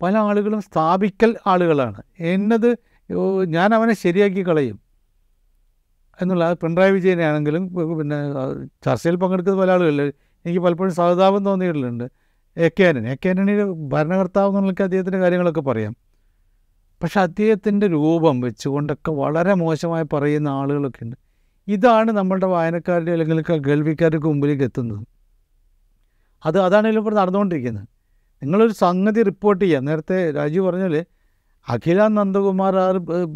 പല 0.02 0.18
ആളുകളും 0.18 0.62
സ്ഥാപിക്കൽ 0.62 1.38
ആളുകളാണ്. 1.48 2.02
എന്നത് 2.20 2.78
ഞാൻ 3.48 3.74
അവനെ 3.74 3.94
ശരിയാക്കി 3.94 4.48
കളയും. 4.48 4.80
എന്നുള്ള 6.22 6.54
പിണറായി 6.54 6.92
വിജയനാണെങ്കിലും 6.92 7.76
പിന്നെ 7.98 8.18
ചർച്ചയിൽ 8.86 9.16
പങ്കെടുക്കുന്ന 9.16 9.60
പല 9.60 9.72
ആളുകളിൽ 9.72 10.14
എനിക്ക് 10.46 10.60
പലപ്പോഴും 10.60 10.94
സഹതാപം 10.94 11.46
തോന്നിയിട്ടുണ്ട്. 11.46 12.04
എ 12.58 12.70
കെ 12.70 12.84
ആനൻ 12.84 13.08
എ 13.08 13.16
കെ 13.16 13.30
ആനണിയുടെ 13.30 13.66
ഭരണകർത്താവ് 13.94 14.50
എന്നുള്ള 14.50 14.84
അദ്ദേഹത്തിന്റെ 14.84 15.20
കാര്യങ്ങളൊക്കെ 15.20 15.62
പറയാം. 15.62 15.96
പക്ഷെ 17.04 17.20
അദ്ദേഹത്തിന്റെ 17.22 17.88
രൂപം 17.88 18.42
വെച്ചുകൊണ്ടൊക്കെ 18.42 19.12
വളരെ 19.12 19.54
മോശമായി 19.54 20.06
പറയുന്ന 20.14 20.50
ആളുകളൊക്കെ 20.50 21.04
ഉണ്ട്. 21.04 21.16
ഇതാണ് 21.68 22.12
നമ്മളുടെ 22.12 22.46
വായനക്കാരുടെ 22.46 23.12
അല്ലെങ്കിൽ 23.12 23.42
കേൾവിക്കാരുടെ 23.68 24.18
മുമ്പിലേക്ക് 24.28 24.64
എത്തുന്നത്. 24.64 25.08
അത് 26.46 26.62
അതാണ് 26.62 26.88
ഇതിലിപ്പോൾ 26.88 27.16
നടന്നുകൊണ്ടിരിക്കുന്നത്. 27.16 27.88
നിങ്ങളൊരു 28.42 28.74
സംഗതി 28.74 29.24
റിപ്പോർട്ട് 29.24 29.66
ചെയ്യുക 29.66 29.80
നേരത്തെ 29.80 30.32
രാജു 30.32 30.62
പറഞ്ഞാൽ 30.62 31.06
അഖില 31.70 32.08
നന്ദകുമാർ 32.08 32.76
ആ 32.78 32.88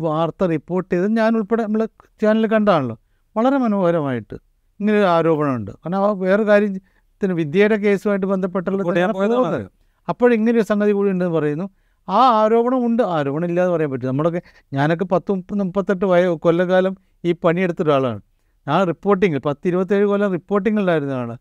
വാർത്ത 0.02 0.44
റിപ്പോർട്ട് 0.44 0.94
ചെയ്ത് 0.94 1.18
ഞാൻ 1.18 1.36
ഉൾപ്പെടെ 1.36 1.64
നമ്മൾ 1.64 1.86
ചാനലിൽ 2.22 2.48
കണ്ടാണല്ലോ 2.48 2.96
വളരെ 3.36 3.58
മനോഹരമായിട്ട് 3.58 4.36
ഇങ്ങനെ 4.80 4.98
ഒരു 4.98 5.06
ആരോപണമുണ്ട്. 5.06 5.72
കാരണം 5.72 5.98
ആ 5.98 6.12
വേറെ 6.12 6.44
കാര്യത്തിന് 6.44 7.34
വിദ്യയുടെ 7.34 7.76
കേസുമായിട്ട് 7.76 8.26
ബന്ധപ്പെട്ടുള്ള 8.26 8.78
report 8.78 8.94
ചെയ്യാൻ 8.94 9.12
പോയതാണ്. 9.12 9.70
അപ്പോഴിങ്ങനെ 10.10 10.52
ഒരു 10.52 10.62
സംഗതി 10.62 10.92
കൂടി 10.92 11.10
ഉണ്ടെന്ന് 11.10 11.36
പറയുന്നു. 11.40 11.70
ആ 12.10 12.44
ആരോപണം 12.44 12.86
ഉണ്ട്. 12.86 13.04
ആരോപണം 13.04 13.46
ഇല്ലാതെ 13.46 13.72
പറയാൻ 13.72 13.92
പറ്റും 13.92 14.08
നമ്മളൊക്കെ 14.08 14.42
ഞാനൊക്കെ 14.74 15.06
പത്ത് 15.06 15.32
മുപ്പത് 15.32 15.60
മുപ്പത്തെട്ട് 15.60 16.06
വയ 16.06 16.28
കൊല്ലകാലം 16.28 16.98
ഈ 17.26 17.32
പണിയെടുത്ത 17.32 17.82
ഒരാളാണ്. 17.82 18.22
ഞാൻ 18.68 18.88
റിപ്പോർട്ടിങ്ങിൽ 18.88 19.40
പത്ത് 19.40 19.68
ഇരുപത്തേഴ് 19.68 20.06
കൊല്ലം 20.06 20.32
റിപ്പോർട്ടിങ്ങിലായിരുന്നതാണ് 20.32 21.38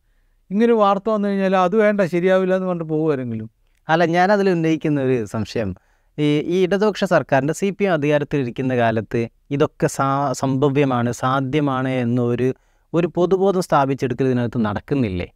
ഇങ്ങനെ 0.51 0.73
വാർത്ത 0.73 1.11
വന്നു 1.11 1.29
കഴിഞ്ഞാൽ 1.29 1.57
അത് 1.57 1.77
വേണ്ട 1.77 2.01
ശരിയാവില്ല 2.01 2.55
എന്ന് 2.55 2.67
പറഞ്ഞിട്ട് 2.67 2.91
പോകുമാരെങ്കിലും 2.91 3.51
അല്ല 3.89 4.05
ഞാനതിൽ 4.05 4.51
ഉന്നയിക്കുന്ന 4.51 5.01
ഒരു 5.03 5.25
സംശയം. 5.25 5.75
ഈ 6.19 6.39
ഈ 6.39 6.63
ഇടതുപക്ഷ 6.63 7.05
സർക്കാരിന്റെ 7.05 7.55
സി 7.55 7.71
പി 7.71 7.85
എം 7.85 7.93
അധികാരത്തിലിരിക്കുന്ന 7.93 8.77
കാലത്ത് 8.77 9.29
ഇതൊക്കെ 9.51 9.87
സാ 9.87 10.33
സംഭവ്യമാണ് 10.33 11.13
സാധ്യമാണ് 11.13 11.89
എന്നൊരു 11.89 12.55
ഒരു 12.95 13.11
പൊതുബോധം 13.15 13.63
സ്ഥാപിച്ചെടുക്കൽ 13.63 14.25
ഇതിനകത്ത് 14.25 14.65
നടക്കുന്നില്ലേ? 14.65 15.31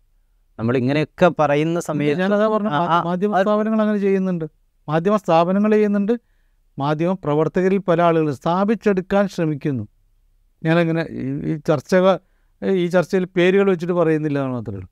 നമ്മൾ 0.59 0.77
ഇങ്ങനെയൊക്കെ 0.77 1.33
പറയുന്ന 1.38 1.81
സമയത്ത് 1.81 2.20
ഞാനതാ 2.20 2.48
പറഞ്ഞ 2.48 2.68
മാധ്യമ 3.05 3.42
സ്ഥാപനങ്ങൾ 3.42 3.81
അങ്ങനെ 3.81 3.98
ചെയ്യുന്നുണ്ട്. 3.98 4.44
മാധ്യമ 4.88 5.16
സ്ഥാപനങ്ങൾ 5.16 5.72
ചെയ്യുന്നുണ്ട്. 5.72 6.12
മാധ്യമ 6.79 7.12
പ്രവർത്തകരിൽ 7.12 7.79
പല 7.79 8.03
ആളുകൾ 8.03 8.33
സ്ഥാപിച്ചെടുക്കാൻ 8.33 9.29
ശ്രമിക്കുന്നു. 9.29 9.88
ഞാനങ്ങനെ 10.64 11.07
ഈ- 11.11 11.53
ഈ 11.53 11.57
ചർച്ചകൾ 11.57 12.18
ഈ 12.64 12.87
ചർച്ചയിൽ 12.87 13.25
പേരുകൾ 13.25 13.70
വെച്ചിട്ട് 13.70 13.92
പറയുന്നില്ല 13.92 14.38
എന്ന് 14.38 14.53
മാത്രമേ 14.53 14.77
ഉള്ളൂ. 14.77 14.91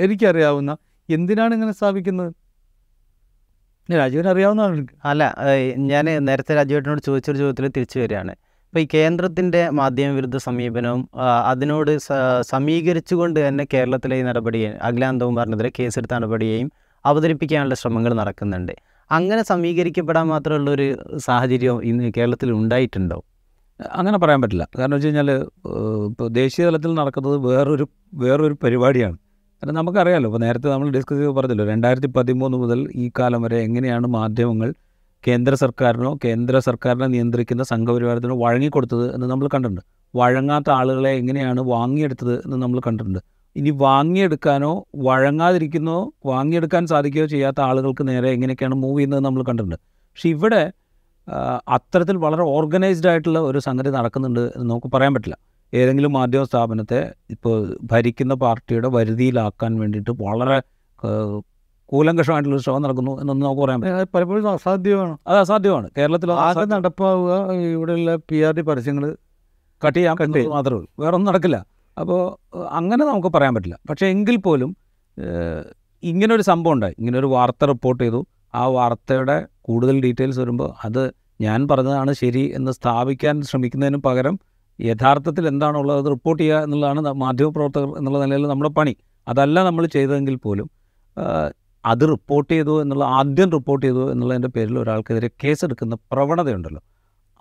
എനിക്കറിയാവുന്ന 0.00 0.76
എന്തിനാണ് 1.10 1.54
ഇങ്ങനെ 1.54 1.72
സ്ഥാപിക്കുന്നത്? 1.72 2.32
രാജുവിന് 3.92 4.28
അറിയാവുന്നതാണ് 4.28 4.86
അല്ല 5.04 5.36
ഞാൻ 5.76 6.04
നേരത്തെ 6.04 6.54
രാജുവേട്ടനോട് 6.54 7.00
ചോദിച്ചൊരു 7.00 7.38
ചോദ്യത്തിൽ 7.38 7.68
തിരിച്ചു 7.68 7.98
വരികയാണ്. 7.98 8.32
ഇപ്പോൾ 8.32 8.80
ഈ 8.80 8.88
കേന്ദ്രത്തിന്റെ 8.94 9.70
മാധ്യമവിരുദ്ധ 9.70 10.36
സമീപനവും 10.36 11.08
അതിനോട് 11.46 11.98
സ- 11.98 12.40
സമീകരിച്ചുകൊണ്ട് 12.40 13.48
തന്നെ 13.48 13.66
കേരളത്തിലെ 13.74 14.16
ഈ 14.16 14.22
നടപടിയെ 14.22 14.70
അഖിലാന്തകുമാറിനെതിരെ 14.70 15.72
കേസെടുത്ത 15.78 16.14
നടപടിയെയും 16.14 16.72
അവതരിപ്പിക്കാനുള്ള 17.04 17.74
ശ്രമങ്ങൾ 17.74 18.14
നടക്കുന്നുണ്ട്. 18.14 18.72
അങ്ങനെ 19.10 19.42
സമീകരിക്കപ്പെടാൻ 19.42 20.26
മാത്രമുള്ളൊരു 20.26 20.96
സാഹചര്യം 21.16 21.84
ഇന്ന് 21.84 22.12
കേരളത്തിൽ 22.16 22.52
ഉണ്ടായിട്ടുണ്ടോ? 22.52 23.24
അങ്ങനെ 23.92 24.18
പറയാൻ 24.18 24.42
പറ്റില്ല. 24.42 24.68
കാരണം 24.78 24.94
വെച്ച് 24.94 25.06
കഴിഞ്ഞാൽ 25.06 25.30
ഇപ്പോൾ 25.30 26.28
ദേശീയ 26.28 26.66
തലത്തിൽ 26.66 26.94
നടക്കുന്നത് 26.94 27.36
വേറൊരു 27.36 27.88
വേറൊരു 28.14 28.56
പരിപാടിയാണ്. 28.62 29.16
കാരണം 29.62 29.74
നമുക്കറിയാമല്ലോ 29.74 30.28
ഇപ്പോൾ 30.30 30.40
നേരത്തെ 30.44 30.68
നമ്മൾ 30.72 30.88
ഡിസ്കസ് 30.94 31.18
ചെയ്ത് 31.20 31.34
പറഞ്ഞല്ലോ 31.38 31.64
രണ്ടായിരത്തി 31.70 32.08
പതിമൂന്ന് 32.16 32.56
മുതൽ 32.60 32.78
ഈ 33.02 33.06
കാലം 33.18 33.40
വരെ 33.44 33.56
എങ്ങനെയാണ് 33.66 34.06
മാധ്യമങ്ങൾ 34.14 34.68
കേന്ദ്ര 35.24 35.54
സർക്കാരിനോ 35.62 36.10
കേന്ദ്ര 36.24 36.58
സർക്കാരിനെ 36.68 37.06
നിയന്ത്രിക്കുന്ന 37.14 37.62
സംഘപരിവാരത്തിനോ 37.72 38.36
വഴങ്ങിക്കൊടുത്തത് 38.44 39.04
എന്ന് 39.14 39.26
നമ്മൾ 39.32 39.48
കണ്ടിട്ടുണ്ട്. 39.54 39.82
വഴങ്ങാത്ത 40.14 40.68
ആളുകളെ 40.78 41.12
എങ്ങനെയാണ് 41.20 41.60
വാങ്ങിയെടുത്തത് 41.74 42.34
എന്ന് 42.44 42.58
നമ്മൾ 42.62 42.78
കണ്ടിട്ടുണ്ട്. 42.86 43.20
ഇനി 43.56 43.70
വാങ്ങിയെടുക്കാനോ 43.84 44.72
വഴങ്ങാതിരിക്കുന്നോ 45.08 45.98
വാങ്ങിയെടുക്കാൻ 46.30 46.82
സാധിക്കുകയോ 46.92 47.26
ചെയ്യാത്ത 47.34 47.60
ആളുകൾക്ക് 47.68 48.06
നേരെ 48.10 48.30
എങ്ങനെയൊക്കെയാണ് 48.36 48.78
മൂവ് 48.84 48.96
ചെയ്യുന്നത് 48.98 49.22
നമ്മൾ 49.28 49.42
കണ്ടിട്ടുണ്ട്. 49.50 49.78
പക്ഷെ 50.12 50.28
ഇവിടെ 50.36 50.62
അത്തരത്തിൽ 51.76 52.16
വളരെ 52.24 52.44
ഓർഗനൈസ്ഡ് 52.56 53.08
ആയിട്ടുള്ള 53.12 53.40
ഒരു 53.50 53.58
സംഗതി 53.68 53.90
നടക്കുന്നുണ്ട് 53.98 54.42
എന്ന് 54.54 54.66
നമുക്ക് 54.72 54.90
പറയാൻ 54.94 55.12
പറ്റില്ല. 55.16 55.36
ഏതെങ്കിലും 55.74 56.12
മാധ്യമ 56.12 56.44
സ്ഥാപനത്തെ 56.44 57.14
ഇപ്പോൾ 57.30 57.76
ഭരിക്കുന്ന 57.82 58.34
പാർട്ടിയുടെ 58.34 58.88
വരുതിയിലാക്കാൻ 58.88 59.78
വേണ്ടിയിട്ട് 59.80 60.10
വളരെ 60.10 60.60
കൂലങ്കഷമായിട്ടുള്ള 61.86 62.58
ശ്രമം 62.58 62.82
നടക്കുന്നു 62.82 63.20
എന്നൊന്നും 63.20 63.46
നമുക്ക് 63.46 63.62
പറയാൻ 63.62 63.80
പറ്റും. 63.80 64.08
പലപ്പോഴും 64.14 64.50
അസാധ്യമാണ്. 64.50 65.18
അത് 65.26 65.38
അസാധ്യമാണ്. 65.38 65.90
കേരളത്തിൽ 65.98 66.32
ആകെ 66.32 66.64
നടപ്പാവുക 66.64 67.52
ഇവിടെയുള്ള 67.52 68.16
പി 68.16 68.36
ആർ 68.36 68.52
ഡി 68.54 68.60
പരസ്യങ്ങൾ 68.60 69.16
കട്ട് 69.86 69.98
ചെയ്യാൻ. 69.98 70.16
മാത്രമേ 70.48 70.76
ഉള്ളൂ. 70.76 70.90
വേറെ 70.98 71.14
ഒന്നും 71.14 71.32
നടക്കില്ല. 71.32 71.66
അപ്പോൾ 72.00 72.20
അങ്ങനെ 72.70 73.04
നമുക്ക് 73.04 73.28
പറയാൻ 73.28 73.54
പറ്റില്ല. 73.54 73.78
പക്ഷേ 73.90 74.06
എങ്കിൽ 74.06 74.36
പോലും 74.36 74.76
ഇങ്ങനൊരു 76.02 76.42
സംഭവം 76.42 76.72
ഉണ്ടായി. 76.72 76.94
ഇങ്ങനൊരു 76.98 77.26
വാർത്ത 77.26 77.64
റിപ്പോർട്ട് 77.64 78.04
ചെയ്തു. 78.04 78.26
ആ 78.54 78.66
വാർത്തയുടെ 78.66 79.46
കൂടുതൽ 79.62 80.00
ഡീറ്റെയിൽസ് 80.00 80.40
വരുമ്പോൾ 80.40 80.72
അത് 80.84 81.12
ഞാൻ 81.40 81.68
പറഞ്ഞതാണ് 81.68 82.12
ശരി 82.12 82.52
എന്ന് 82.54 82.72
സ്ഥാപിക്കാൻ 82.72 83.42
ശ്രമിക്കുന്നതിന് 83.42 83.96
പകരം 83.96 84.40
യഥാർത്ഥത്തിൽ 84.80 85.48
എന്താണുള്ളത് 85.48 85.98
അത് 85.98 86.10
റിപ്പോർട്ട് 86.10 86.42
ചെയ്യുക 86.42 86.62
എന്നുള്ളതാണ് 86.62 87.00
മാധ്യമപ്രവർത്തകർ 87.00 87.98
എന്നുള്ള 87.98 88.18
നിലയിൽ 88.24 88.46
നമ്മുടെ 88.46 88.70
പണി. 88.70 88.96
അതല്ല 89.28 89.62
നമ്മൾ 89.62 89.86
ചെയ്തതെങ്കിൽ 89.86 90.36
പോലും 90.36 90.70
അത് 91.84 92.00
റിപ്പോർട്ട് 92.00 92.52
ചെയ്തു 92.52 92.82
എന്നുള്ള 92.82 93.04
ആദ്യം 93.04 93.50
റിപ്പോർട്ട് 93.50 93.86
ചെയ്തു 93.86 94.12
എന്നുള്ളതിന്റെ 94.12 94.48
പേരിൽ 94.48 94.78
ഒരാൾക്കെതിരെ 94.78 95.30
കേസെടുക്കുന്ന 95.44 95.94
പ്രവണതയുണ്ടല്ലോ. 95.94 96.82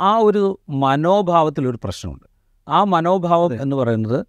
ആ 0.01 0.17
ഒരു 0.17 0.59
മനോഭാവത്തിലൊരു 0.69 1.79
പ്രശ്നമുണ്ട്. 1.83 2.25
ആ 2.69 2.83
മനോഭാവം 2.83 3.61
എന്ന് 3.61 3.75
പറയുന്നത് 3.75 4.25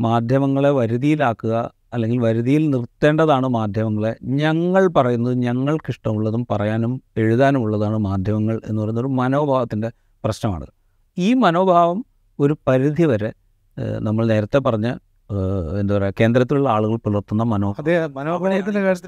മാധ്യമങ്ങളെ 0.00 0.70
വരുതിയിലാക്കുക 0.70 1.70
അല്ലെങ്കിൽ 1.94 2.18
വരുതിയിൽ 2.20 2.70
നിർത്തേണ്ടതാണ് 2.70 3.48
മാധ്യമങ്ങളെ. 3.48 4.16
ഞങ്ങൾ 4.22 4.86
പറയുന്നത് 4.86 5.34
ഞങ്ങൾക്കിഷ്ടമുള്ളതും 5.34 6.46
പറയാനും 6.50 7.02
എഴുതാനും 7.16 7.62
ഉള്ളതാണ് 7.62 7.98
മാധ്യമങ്ങൾ 7.98 8.60
എന്ന് 8.68 8.82
പറയുന്ന 8.82 9.00
ഒരു 9.00 9.06
മനോഭാവത്തിന്റെ 9.06 9.90
പ്രശ്നമാണ് 10.24 10.66
ഈ 11.18 11.34
മനോഭാവം 11.34 12.04
ഒരു 12.38 12.54
പരിധി 12.68 13.04
വരെ 13.10 13.30
നമ്മൾ 14.00 14.24
നേരത്തെ 14.26 14.58
പറഞ്ഞ 14.58 14.88
എന്താ 15.80 15.92
പറയുക 15.96 16.14
കേന്ദ്രത്തിലുള്ള 16.20 16.68
ആളുകൾ 16.68 16.96
പുലർത്തുന്ന 16.96 17.42
മനോഭാവം. 17.42 18.18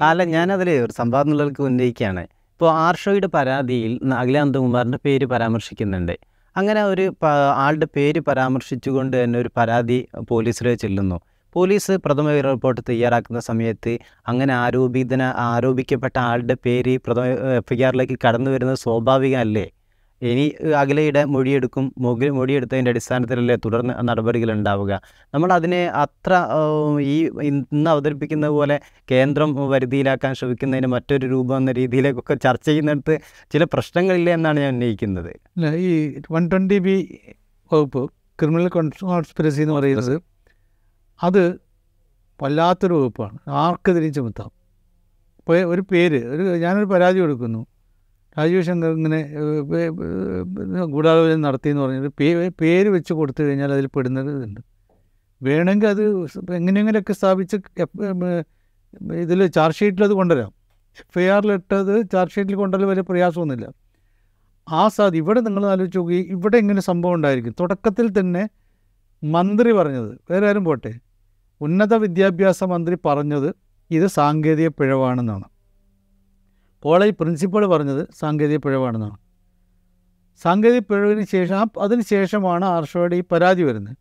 അല്ല 0.09 0.23
ഞാനതിൽ 0.35 0.69
ഒരു 0.85 0.91
സംവാദം 0.91 1.31
ഉന്നയിക്കുകയാണ്. 1.69 2.23
ഇപ്പോൾ 2.53 2.69
ആർഷോയുടെ 2.85 3.27
പരാതിയിൽ 3.27 3.91
അഖിലാനന്ദകുമാറിന്റെ 4.21 4.99
പേര് 5.05 5.25
പരാമർശിക്കുന്നുണ്ട്. 5.25 6.15
അങ്ങനെ 6.55 6.81
ഒരു 6.83 7.05
ആളുടെ 7.65 7.87
പേര് 7.95 8.19
പരാമർശിച്ചുകൊണ്ട് 8.19 9.15
തന്നെ 9.23 9.37
ഒരു 9.39 9.49
പരാതി 9.57 9.97
പോലീസിലെ 10.29 10.73
ചെല്ലുന്നു. 10.75 11.17
പോലീസ് 11.55 11.93
പ്രഥമ 12.05 12.25
വിവര 12.29 12.47
റിപ്പോർട്ട് 12.55 12.81
തയ്യാറാക്കുന്ന 12.89 13.39
സമയത്ത് 13.39 13.93
അങ്ങനെ 14.27 14.53
ആരോപിതന 14.53 15.21
ആരോപിക്കപ്പെട്ട 15.49 16.17
ആളുടെ 16.29 16.55
പേര് 16.65 16.93
പ്രഥമ 17.05 17.25
എഫ് 17.59 17.73
ഐ 17.73 17.79
ആറിലേക്ക് 17.83 18.17
കടന്നു 18.25 18.49
വരുന്നത് 18.51 18.77
സ്വാഭാവികമല്ലേ? 18.77 19.65
ഇനി 20.21 20.45
അഖിലയുടെ 20.71 21.25
മൊഴിയെടുക്കും 21.25 21.93
മൊഴി 21.97 22.29
മൊഴിയെടുത്തതിന്റെ 22.29 22.91
അടിസ്ഥാനത്തിലല്ലേ 22.91 23.55
തുടർന്ന് 23.55 24.09
നടപടികൾ 24.09 24.51
ഉണ്ടാവുക. 24.51 25.01
നമ്മൾ 25.33 25.53
അതിനെ 25.53 25.87
അത്ര 25.87 26.45
ഈ 27.01 27.29
ഇന്ന് 27.43 27.89
അവതരിപ്പിക്കുന്ന 27.89 28.47
പോലെ 28.47 28.81
കേന്ദ്രം 29.11 29.69
വരുതിയിലാക്കാൻ 29.69 30.33
ശ്രമിക്കുന്നതിന് 30.33 30.87
മറ്റൊരു 30.87 31.27
രൂപം 31.27 31.57
എന്ന 31.57 31.71
രീതിയിലേക്കൊക്കെ 31.71 32.33
ചർച്ച 32.33 32.65
ചെയ്യുന്നിടത്ത് 32.65 33.19
ചില 33.51 33.63
പ്രശ്നങ്ങളില്ല 33.63 34.29
എന്നാണ് 34.29 34.59
ഞാൻ 34.59 34.73
ഉന്നയിക്കുന്നത്. 34.73 35.31
ഈ 35.75 36.21
വൺ 36.31 36.49
ട്വന്റി 36.51 36.79
ബി 36.79 36.95
വകുപ്പ് 37.73 38.11
ക്രിമിനൽ 38.39 38.67
കോൺസ്പിറസി 38.67 39.61
എന്ന് 39.61 39.73
പറയുന്നത് 39.73 40.21
അത് 41.23 41.43
വല്ലാത്തൊരു 42.41 42.93
വകുപ്പാണ്. 42.93 43.37
ആർക്കെതിരെയും 43.49 44.13
ചുമത്താം. 44.13 44.51
ഇപ്പോൾ 45.39 45.63
ഒരു 45.63 45.81
പേര് 45.91 46.25
ഒരു 46.25 46.43
ഞാനൊരു 46.43 46.85
പരാതി 46.85 47.19
കൊടുക്കുന്നു. 47.19 47.61
രാജീവ് 48.37 48.63
ശങ്കർ 48.67 48.91
ഇങ്ങനെ 48.99 49.19
ഗൂഢാലോചന 50.93 51.39
നടത്തി 51.47 51.69
എന്ന് 51.71 51.81
പറഞ്ഞത് 51.83 52.09
പേര് 52.61 52.89
വെച്ച് 52.95 53.13
കൊടുത്തു 53.19 53.41
കഴിഞ്ഞാൽ 53.47 53.71
അതിൽ 53.75 53.87
പെടുന്നത് 53.95 54.29
ഇതുണ്ട്. 54.35 54.61
വേണമെങ്കിൽ 55.41 55.87
അത് 55.93 56.03
എങ്ങനെയെങ്കിലുമൊക്കെ 56.59 57.13
സ്ഥാപിച്ച് 57.19 57.57
ഇതിൽ 59.23 59.41
ചാർജ് 59.57 59.77
ഷീറ്റിൽ 59.79 60.03
അത് 60.07 60.15
കൊണ്ടുവരാം. 60.19 60.51
എഫ് 61.01 61.19
ഐ 61.23 61.25
ആറിലിട്ടത് 61.35 61.93
ചാർജ് 62.13 62.33
ഷീറ്റിൽ 62.35 62.55
കൊണ്ടുവരാൻ 62.61 62.87
വലിയ 62.91 63.03
പ്രയാസമൊന്നുമില്ല. 63.09 63.67
ആ 64.67 64.83
സാധ്യത 64.95 65.19
ഇവിടെ 65.23 65.39
നിങ്ങൾ 65.47 65.63
ആലോചിച്ച് 65.71 65.99
നോക്കി 65.99 66.19
ഇവിടെ 66.35 66.57
ഇങ്ങനെ 66.63 66.81
സംഭവം 66.89 67.15
ഉണ്ടായിരിക്കും. 67.17 67.53
തുടക്കത്തിൽ 67.59 68.07
തന്നെ 68.19 68.43
മന്ത്രി 69.23 69.71
പറഞ്ഞത് 69.79 70.09
വേറെ 70.31 70.45
ആരും 70.49 70.63
പോട്ടെ. 70.69 70.91
ഉന്നത 71.65 71.93
വിദ്യാഭ്യാസ 72.05 72.63
മന്ത്രി 72.73 72.95
പറഞ്ഞത് 73.07 73.49
ഇത് 73.97 74.07
സാങ്കേതിക 74.17 74.69
പിഴവാണെന്നാണ്. 74.79 75.47
കോളേജ് 76.83 77.15
പ്രിൻസിപ്പൾ 77.19 77.65
പറഞ്ഞത് 77.65 78.07
സാങ്കേതിക 78.19 78.57
പിഴവാണെന്നാണ്. 78.57 79.17
സാങ്കേതിക 80.43 80.81
പിഴവിന് 80.89 81.25
ശേഷം 81.25 81.69
അതിന് 81.81 82.01
ശേഷമാണ് 82.01 82.65
ആർഷോയുടെ 82.65 83.15
ഈ 83.15 83.23
പരാതി 83.31 83.63
വരുന്നത്. 83.63 83.95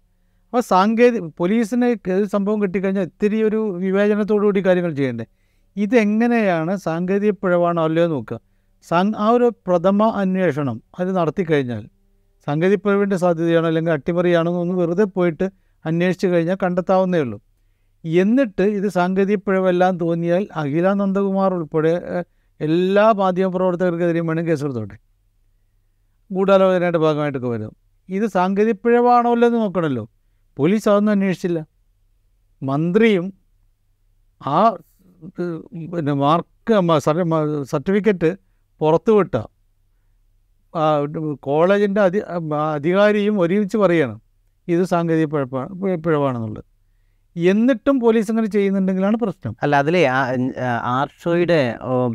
അപ്പോൾ 0.45 0.61
സാങ്കേതിക 0.61 1.31
പോലീസിന് 1.39 1.89
സംഭവം 2.35 2.63
കിട്ടിക്കഴിഞ്ഞാൽ 2.63 3.03
ഇത്തിരി 3.03 3.43
ഒരു 3.43 3.61
വിവേചനത്തോടു 3.85 4.45
കൂടി 4.45 4.61
കാര്യങ്ങൾ 4.67 4.93
ചെയ്യേണ്ടേ? 4.95 5.27
ഇതെങ്ങനെയാണ് 5.77 6.77
സാങ്കേതിക 6.77 7.31
പിഴവാണോ 7.31 7.83
അല്ലയോ 7.85 8.07
നോക്കുക. 8.07 8.39
സാങ് 8.89 9.15
ആ 9.19 9.29
ഒരു 9.31 9.47
പ്രഥമ 9.67 10.03
അന്വേഷണം 10.23 10.83
അത് 10.99 11.17
നടത്തിക്കഴിഞ്ഞാൽ 11.17 11.83
സാങ്കേതിക 12.47 12.79
പിഴവിന്റെ 12.79 13.17
സാധ്യതയാണോ 13.17 13.67
അല്ലെങ്കിൽ 13.67 13.93
അട്ടിമറിയാണോ 13.93 14.51
എന്നൊന്ന് 14.51 14.75
വെറുതെ 14.83 15.05
പോയിട്ട് 15.05 15.47
അന്വേഷിച്ച് 15.85 16.27
കഴിഞ്ഞാൽ 16.27 16.59
കണ്ടെത്താവുന്നേ 16.63 17.19
ഉള്ളൂ. 17.19 17.39
എന്നിട്ട് 18.05 18.63
ഇത് 18.63 18.89
സാങ്കേതിക 18.89 19.37
പിഴവെല്ലാം 19.37 19.99
തോന്നിയാൽ 19.99 20.49
അഖില 20.57 20.93
നന്ദകുമാർ 20.93 21.55
ഉൾപ്പെടെ 21.55 21.95
എല്ലാ 22.61 23.07
മാധ്യമ 23.21 23.49
പ്രവർത്തകർക്കെതിരെയും 23.57 24.27
വേണം 24.31 24.45
കേസെടുത്തോട്ടെ. 24.49 24.97
ഗൂഢാലോചനയുടെ 26.31 27.01
ഭാഗമായിട്ടൊക്കെ 27.05 27.49
വരും. 27.55 27.73
ഇത് 28.09 28.27
സാങ്കേതിക 28.37 28.77
പിഴവാണോ 28.85 29.31
അല്ലെന്ന് 29.35 29.59
നോക്കണമല്ലോ 29.63 30.05
പോലീസ് 30.59 30.87
അതൊന്നും 30.91 31.13
അന്വേഷിച്ചില്ല. 31.17 31.59
മന്ത്രിയും 32.63 33.27
ആ 34.41 34.59
പിന്നെ 35.95 36.15
മാർക്ക് 36.25 36.75
സർട്ടിഫിക്കറ്റ് 37.73 38.31
പുറത്തുവിട്ട 38.81 39.37
വിട്ട. 39.37 39.37
കോളേജിന്റെ 41.49 42.01
അധി 42.07 42.21
അധികാരിയും 42.77 43.35
ഒരുമിച്ച് 43.45 43.77
പറയണം. 43.83 44.19
ഇത് 44.69 44.83
സാങ്കേതിക 44.93 45.27
പിഴപ്പാണ് 45.35 45.71
പിഴവാണെന്നുള്ളത്. 46.07 46.67
എന്നിട്ടും 47.37 47.97
പോലീസ് 48.05 48.31
അങ്ങനെ 48.33 48.49
ചെയ്യുന്നുണ്ടെങ്കിലാണ് 48.55 49.17
പ്രശ്നം. 49.23 49.53
അല്ല 49.63 49.77
അതിലെ 49.83 50.03
ആർഷോയുടെ 50.97 51.59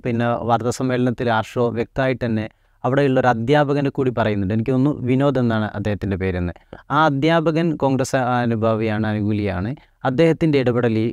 പിന്നെ 0.05 0.27
വാർത്താ 0.49 0.73
സമ്മേളനത്തിൽ 0.79 1.29
ആർഷോ 1.37 1.65
വ്യക്തമായിട്ട് 1.77 2.23
തന്നെ 2.25 2.45
അവിടെയുള്ള 2.83 3.17
ഒരു 3.19 3.29
അധ്യാപകനെ 3.31 3.89
കൂടി 3.97 4.11
പറയുന്നുണ്ട്. 4.19 4.53
എനിക്ക് 4.53 4.71
തോന്നുന്നു 4.71 5.01
വിനോദ് 5.07 5.39
എന്നാണ് 5.41 5.67
അദ്ദേഹത്തിന്റെ 5.77 6.17
പേരെന്ന്. 6.23 6.53
ആ 6.95 6.99
അധ്യാപകൻ 7.09 7.67
കോൺഗ്രസ് 7.83 8.19
അനുഭാവിയാണ് 8.43 9.05
അനുകൂലിയാണ്. 9.11 9.71
അദ്ദേഹത്തിന്റെ 10.09 10.57
ഇടപെടൽ 10.63 10.95
ഈ 11.03 11.07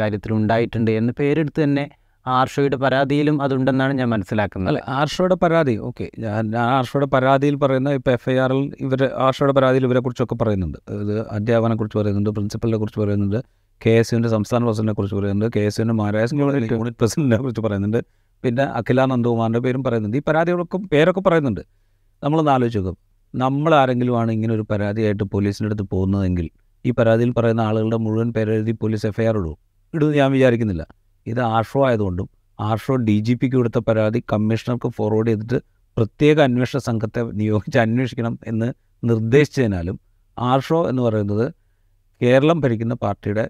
കാര്യത്തിൽ 0.00 0.32
ഉണ്ടായിട്ടുണ്ട് 0.40 0.90
എന്ന് 1.00 1.12
പേരെടുത്ത് 1.20 1.60
തന്നെ 1.64 1.84
ആർഷോയുടെ 2.26 2.76
പരാതിയിലും 2.76 3.42
അതുണ്ടെന്നാണ് 3.42 3.94
ഞാൻ 3.94 4.08
മനസ്സിലാക്കുന്നത്. 4.08 4.76
അല്ല? 4.76 4.84
ആർഷോയുടെ 4.88 5.34
പരാതി. 5.34 5.76
ഓക്കെ. 5.76 6.10
ഞാൻ 6.18 6.56
ആർഷോയുടെ 6.56 7.06
പരാതിയിൽ 7.06 7.56
പറയുന്ന 7.56 7.90
ഇപ്പോൾ 7.90 8.10
എഫ് 8.10 8.30
ഐ 8.30 8.38
ആറിൽ 8.38 8.72
ഇവർ 8.80 9.10
ആർഷോയുടെ 9.16 9.52
പരാതിയിൽ 9.52 9.84
ഇവരെ 9.84 10.00
കുറിച്ചൊക്കെ 10.00 10.34
പറയുന്നുണ്ട്. 10.34 10.78
ഇത് 10.92 11.28
അധ്യാപനെ 11.28 11.76
കുറിച്ച് 11.76 11.98
പറയുന്നുണ്ട് 11.98 12.30
പ്രിൻസിപ്പലിനെ 12.30 12.78
കുറിച്ച് 12.78 13.00
പറയുന്നുണ്ട് 13.00 13.42
കെ 13.86 13.90
എസ് 13.90 14.14
യുവിന്റെ 14.14 14.28
സംസ്ഥാന 14.28 14.64
പ്രസിഡന്റിനെ 14.64 14.92
കുറിച്ച് 14.92 15.16
പറയുന്നുണ്ട് 15.16 15.52
കെ 15.56 15.60
എസ് 15.60 15.80
യുവിന്റെ 15.80 15.94
മഹാരാജ് 15.94 16.34
യൂണിറ്റ് 16.34 16.98
പ്രസിഡന്റിനെ 16.98 17.36
കുറിച്ച് 17.36 17.60
പറയുന്നുണ്ട് 17.60 18.04
പിന്നെ 18.44 18.62
അഖില 18.62 19.04
നന്ദകുമാറിന്റെ 19.04 19.58
പേരും 19.58 19.84
പറയുന്നുണ്ട്. 19.84 20.16
ഈ 20.16 20.22
പരാതികളൊക്കെ 20.28 20.76
പേരൊക്കെ 20.76 21.20
പറയുന്നുണ്ട്. 21.20 21.60
നമ്മളൊന്ന് 22.22 22.50
ആലോചിച്ച് 22.50 22.78
നോക്കും. 22.78 22.96
നമ്മൾ 23.34 23.74
ആരെങ്കിലും 23.74 24.18
ആണ് 24.18 24.32
ഇങ്ങനെ 24.32 24.54
ഒരു 24.54 24.64
പരാതിയായിട്ട് 24.70 25.22
പോലീസിന്റെ 25.22 25.66
അടുത്ത് 25.66 25.82
പോകുന്നതെങ്കിൽ 25.82 26.50
ഈ 26.86 26.90
പരാതിയിൽ 26.90 27.32
പറയുന്ന 27.32 27.60
ആളുകളുടെ 27.60 27.96
മുഴുവൻ 27.96 28.32
പേരെഴുതി 28.32 28.72
പോലീസ് 28.72 29.06
എഫ് 29.06 29.20
ഐ 29.20 29.26
ആർ 29.26 29.36
ഇടും 29.36 29.56
ഇടുമെന്ന് 29.94 30.18
ഞാൻ 30.18 30.32
വിചാരിക്കുന്നില്ല. 30.32 30.86
ഇത് 31.26 31.40
ആർഷോ 31.40 31.80
ആയതുകൊണ്ടും 31.86 32.28
ആർഷോ 32.58 32.94
ഡി 32.96 33.16
ജി 33.20 33.34
പിക്ക് 33.34 33.56
കൊടുത്ത 33.56 33.78
പരാതി 33.78 34.20
കമ്മീഷണർക്ക് 34.32 34.88
ഫോർവേഡ് 34.88 35.28
ചെയ്തിട്ട് 35.28 35.58
പ്രത്യേക 35.96 36.40
അന്വേഷണ 36.40 36.78
സംഘത്തെ 36.78 37.22
നിയോഗിച്ച് 37.32 37.78
അന്വേഷിക്കണം 37.78 38.38
എന്ന് 38.46 38.68
നിർദ്ദേശിച്ചതിനാലും 39.02 39.96
ആർഷോ 40.36 40.88
എന്ന് 40.88 41.02
പറയുന്നത് 41.02 41.46
കേരളം 42.20 42.60
ഭരിക്കുന്ന 42.60 42.94
പാർട്ടിയുടെ 42.94 43.44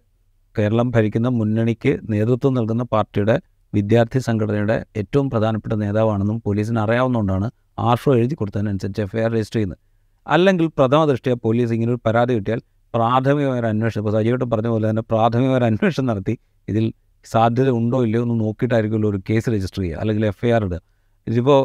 കേരളം 0.57 0.91
ഭരിക്കുന്ന 0.91 1.29
മുന്നണിക്ക് 1.29 1.93
നേതൃത്വം 2.11 2.55
നൽകുന്ന 2.55 2.83
പാർട്ടിയുടെ 2.93 3.37
വിദ്യാർത്ഥി 3.73 4.19
സംഘടനയുടെ 4.19 4.77
ഏറ്റവും 4.97 5.31
പ്രധാനപ്പെട്ട 5.31 5.75
നേതാവാണെന്നും 5.75 6.37
പോലീസിന് 6.45 6.81
അറിയാവുന്നതുകൊണ്ടാണ് 6.81 7.47
ആർഷോ 7.79 8.13
എഴുതി 8.15 8.35
കൊടുത്തതിനനുസരിച്ച് 8.35 9.03
എഫ് 9.03 9.17
ഐ 9.17 9.23
ആർ 9.23 9.31
രജിസ്റ്റർ 9.33 9.59
ചെയ്യുന്നത്. 9.59 9.81
അല്ലെങ്കിൽ 10.27 10.67
പ്രഥമ 10.79 11.01
ദൃഷ്ടിയ 11.05 11.33
പോലീസ് 11.35 11.73
ഇങ്ങനെ 11.73 11.91
ഒരു 11.91 12.01
പരാതി 12.07 12.35
കിട്ടിയാൽ 12.35 12.61
പ്രാഥമികമായ 12.95 13.61
അന്വേഷണം 13.69 14.01
ഇപ്പോൾ 14.03 14.15
സജീവട്ടം 14.19 14.51
പറഞ്ഞ 14.51 14.69
പോലെ 14.69 14.87
തന്നെ 14.91 15.03
പ്രാഥമികമായ 15.03 15.61
അന്വേഷണം 15.67 16.07
നടത്തി 16.07 16.35
ഇതിൽ 16.69 16.87
സാധ്യത 17.27 17.71
ഉണ്ടോ 17.71 17.99
ഇല്ലയോ 18.05 18.23
എന്ന് 18.23 18.41
നോക്കിയിട്ടായിരിക്കുമല്ലോ 18.41 19.11
ഒരു 19.11 19.21
കേസ് 19.31 19.51
രജിസ്റ്റർ 19.51 19.83
ചെയ്യുക 19.83 19.99
അല്ലെങ്കിൽ 19.99 20.27
എഫ് 20.27 20.47
ഐ 20.47 20.51
ആർ 20.51 20.65
ഇടുക. 20.65 20.81
ഇതിപ്പോൾ 21.27 21.61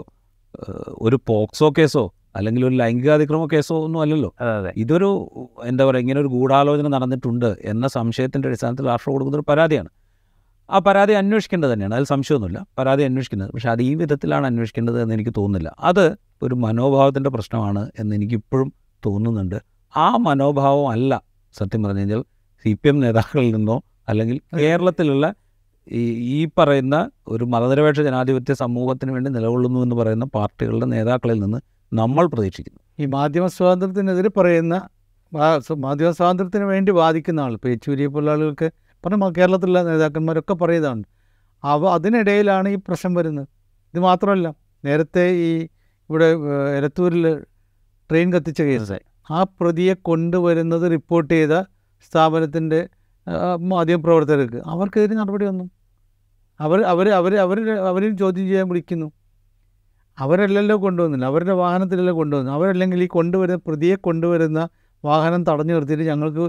ഒരു 0.87 1.19
പോക്സോ 1.27 1.73
കേസോ 1.77 2.13
അല്ലെങ്കിൽ 2.35 2.65
ഒരു 2.65 2.75
ലൈംഗികാതിക്രമ 2.75 3.45
കേസോ 3.53 3.83
ഒന്നും 3.85 4.01
അല്ലല്ലോ. 4.01 4.33
ഇതൊരു 4.77 5.09
എന്താ 5.65 5.85
പറയുക 5.85 6.01
ഇങ്ങനെ 6.01 6.19
ഒരു 6.19 6.27
ഗൂഢാലോചന 6.27 6.87
നടന്നിട്ടുണ്ട് 6.87 7.57
എന്ന 7.65 7.87
സംശയത്തിന്റെ 7.87 8.47
അടിസ്ഥാനത്തിൽ 8.47 8.85
രാഷ്ട്രം 8.85 9.11
കൊടുക്കുന്ന 9.13 9.37
ഒരു 9.37 9.45
പരാതിയാണ്. 9.49 9.89
ആ 10.69 10.79
പരാതി 10.79 11.13
അന്വേഷിക്കേണ്ടത് 11.13 11.73
തന്നെയാണ്. 11.73 11.95
അതിൽ 11.95 12.05
സംശയമൊന്നുമില്ല. 12.05 12.65
പരാതി 12.77 13.03
അന്വേഷിക്കുന്നത്. 13.03 13.51
പക്ഷേ 13.51 13.69
അത് 13.69 13.81
ഈ 13.81 13.95
വിധത്തിലാണ് 13.95 14.45
അന്വേഷിക്കേണ്ടത് 14.45 15.01
എന്ന് 15.01 15.13
എനിക്ക് 15.13 15.31
തോന്നുന്നില്ല. 15.37 15.75
അത് 15.79 16.15
ഒരു 16.43 16.55
മനോഭാവത്തിന്റെ 16.55 17.29
പ്രശ്നമാണ് 17.29 17.91
എന്ന് 17.99 18.15
എനിക്കിപ്പോഴും 18.15 18.73
തോന്നുന്നുണ്ട്. 19.05 19.57
ആ 19.97 20.17
മനോഭാവം 20.17 20.89
അല്ല 20.89 21.21
സത്യം 21.53 21.83
പറഞ്ഞു 21.83 21.99
കഴിഞ്ഞാൽ 21.99 22.21
സി 22.63 22.73
പി 22.73 22.89
എം 22.89 22.99
നേതാക്കളിൽ 22.99 23.55
നിന്നോ 23.55 23.81
അല്ലെങ്കിൽ 24.09 24.37
കേരളത്തിലുള്ള 24.57 25.33
ഈ 25.87 26.01
ഈ 26.35 26.47
പറയുന്ന 26.57 27.11
ഒരു 27.27 27.43
മതനിരപേക്ഷ 27.43 27.99
ജനാധിപത്യ 28.01 28.53
സമൂഹത്തിന് 28.53 29.11
വേണ്ടി 29.11 29.29
നിലകൊള്ളുന്നു 29.29 29.83
എന്ന് 29.83 29.95
പറയുന്ന 29.95 30.25
പാർട്ടികളുടെ 30.25 30.85
നേതാക്കളിൽ 30.85 31.39
നിന്ന് 31.39 31.59
നമ്മൾ 31.93 32.27
പ്രതീക്ഷിക്കുന്നു. 32.27 32.79
ഈ 32.99 33.05
മാധ്യമ 33.05 33.47
സ്വാതന്ത്ര്യത്തിനെതിരെ 33.47 34.29
പറയുന്ന 34.29 34.75
മാധ്യമ 35.85 36.11
സ്വാതന്ത്ര്യത്തിന് 36.11 36.63
വേണ്ടി 36.63 36.91
വാദിക്കുന്ന 36.91 37.39
ആൾ 37.39 37.53
ഇപ്പോൾ 37.53 37.67
യെച്ചൂരിയെ 37.67 38.07
പോലുള്ള 38.07 38.31
ആളുകൾക്ക് 38.31 38.67
പറഞ്ഞ 39.05 39.29
കേരളത്തിലുള്ള 39.37 39.81
നേതാക്കന്മാരൊക്കെ 39.83 40.53
പറയുന്നതാണ്. 40.53 41.03
അവ 41.63 41.87
അതിനിടയിലാണ് 41.87 42.69
ഈ 42.69 42.75
പ്രശ്നം 42.75 43.13
വരുന്നത്. 43.13 43.47
ഇത് 43.93 43.99
മാത്രമല്ല 43.99 44.47
നേരത്തെ 44.85 45.25
ഈ 45.47 45.51
ഇവിടെ 46.09 46.27
എരത്തൂരിൽ 46.77 47.27
എലത്തൂരിൽ 47.27 47.43
ട്രെയിൻ 48.09 48.33
കത്തിച്ച 48.33 48.61
കേസ്. 48.61 48.97
ആ 49.31 49.43
പ്രതിയെ 49.43 49.93
കൊണ്ടുവരുന്നത് 49.93 50.91
റിപ്പോർട്ട് 50.91 51.33
ചെയ്ത 51.33 51.55
സ്ഥാപനത്തിന്റെ 52.05 52.89
മാധ്യമപ്രവർത്തകർക്ക് 53.71 54.59
അവർക്കെതിരെ 54.65 55.15
നടപടി 55.15 55.45
വന്നു 55.45 55.65
അവർ 56.59 56.79
അവർ 56.83 57.07
അവർ 57.13 57.33
അവർ 57.39 57.57
അവരും 57.89 58.13
ചോദ്യം 58.17 58.45
ചെയ്യാൻ 58.47 58.67
വിളിക്കുന്നു 58.67 59.07
അവരല്ലല്ലോ 60.17 60.75
കൊണ്ടുവന്നില്ല 60.77 61.25
അവരുടെ 61.25 61.53
വാഹനത്തിലല്ലോ 61.53 62.13
കൊണ്ടുവന്നു 62.13 62.51
അവരല്ലെങ്കിൽ 62.51 62.99
ഈ 63.03 63.07
കൊണ്ടുവരുന്ന 63.07 63.61
പ്രതിയെ 63.67 63.95
കൊണ്ടുവരുന്ന 64.01 64.61
വാഹനം 65.03 65.41
തടഞ്ഞു 65.43 65.73
നിർത്തിയിട്ട് 65.73 66.05
ഞങ്ങൾക്ക് 66.05 66.45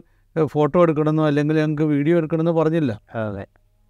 ഫോട്ടോ 0.47 0.79
എടുക്കണമെന്നോ 0.83 1.25
അല്ലെങ്കിൽ 1.25 1.57
ഞങ്ങൾക്ക് 1.57 1.87
വീഡിയോ 1.87 2.15
എടുക്കണമെന്നോ 2.19 2.55
പറഞ്ഞില്ല 2.61 2.93
അതെ 3.19 3.45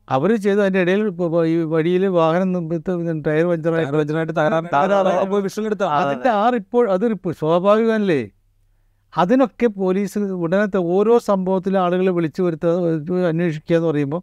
അവർ 0.08 0.30
ചെയ്തു 0.36 0.60
അതിന്റെ 0.60 0.80
ഇടയിൽ 0.80 1.02
ഈ 1.48 1.56
വഴിയിൽ 1.64 2.04
വാഹനം 2.16 2.68
ടയർ 3.26 3.44
പഞ്ചറായി 3.46 3.84
നിർവചനമായിട്ട് 3.84 4.32
തകരാറ് 4.32 4.70
തകരാറ് 4.74 5.26
പോയി 5.28 5.42
വിഷ്വൽ 5.42 5.66
എടുത്ത 5.66 5.84
അതിന്റെ 5.98 6.30
ആ 6.34 6.44
റിപ്പോർട്ട് 6.50 6.90
അത് 6.92 7.04
റിപ്പോർട്ട് 7.10 7.38
സ്വാഭാവികമല്ലേ 7.40 8.20
അതിനൊക്കെ 9.18 9.66
പോലീസ് 9.66 10.18
ഉടനത്തെ 10.18 10.78
ഓരോ 10.94 11.18
സംഭവത്തിലും 11.18 11.80
ആളുകളെ 11.80 12.10
വിളിച്ചു 12.10 12.42
വരുത്തുക 12.42 13.26
അന്വേഷിക്കുക 13.28 13.76
എന്ന് 13.76 13.88
പറയുമ്പോൾ 13.88 14.22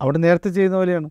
അവിടെ 0.00 0.18
നേരത്തെ 0.18 0.48
ചെയ്യുന്ന 0.48 0.76
പോലെയാണ്. 0.76 1.08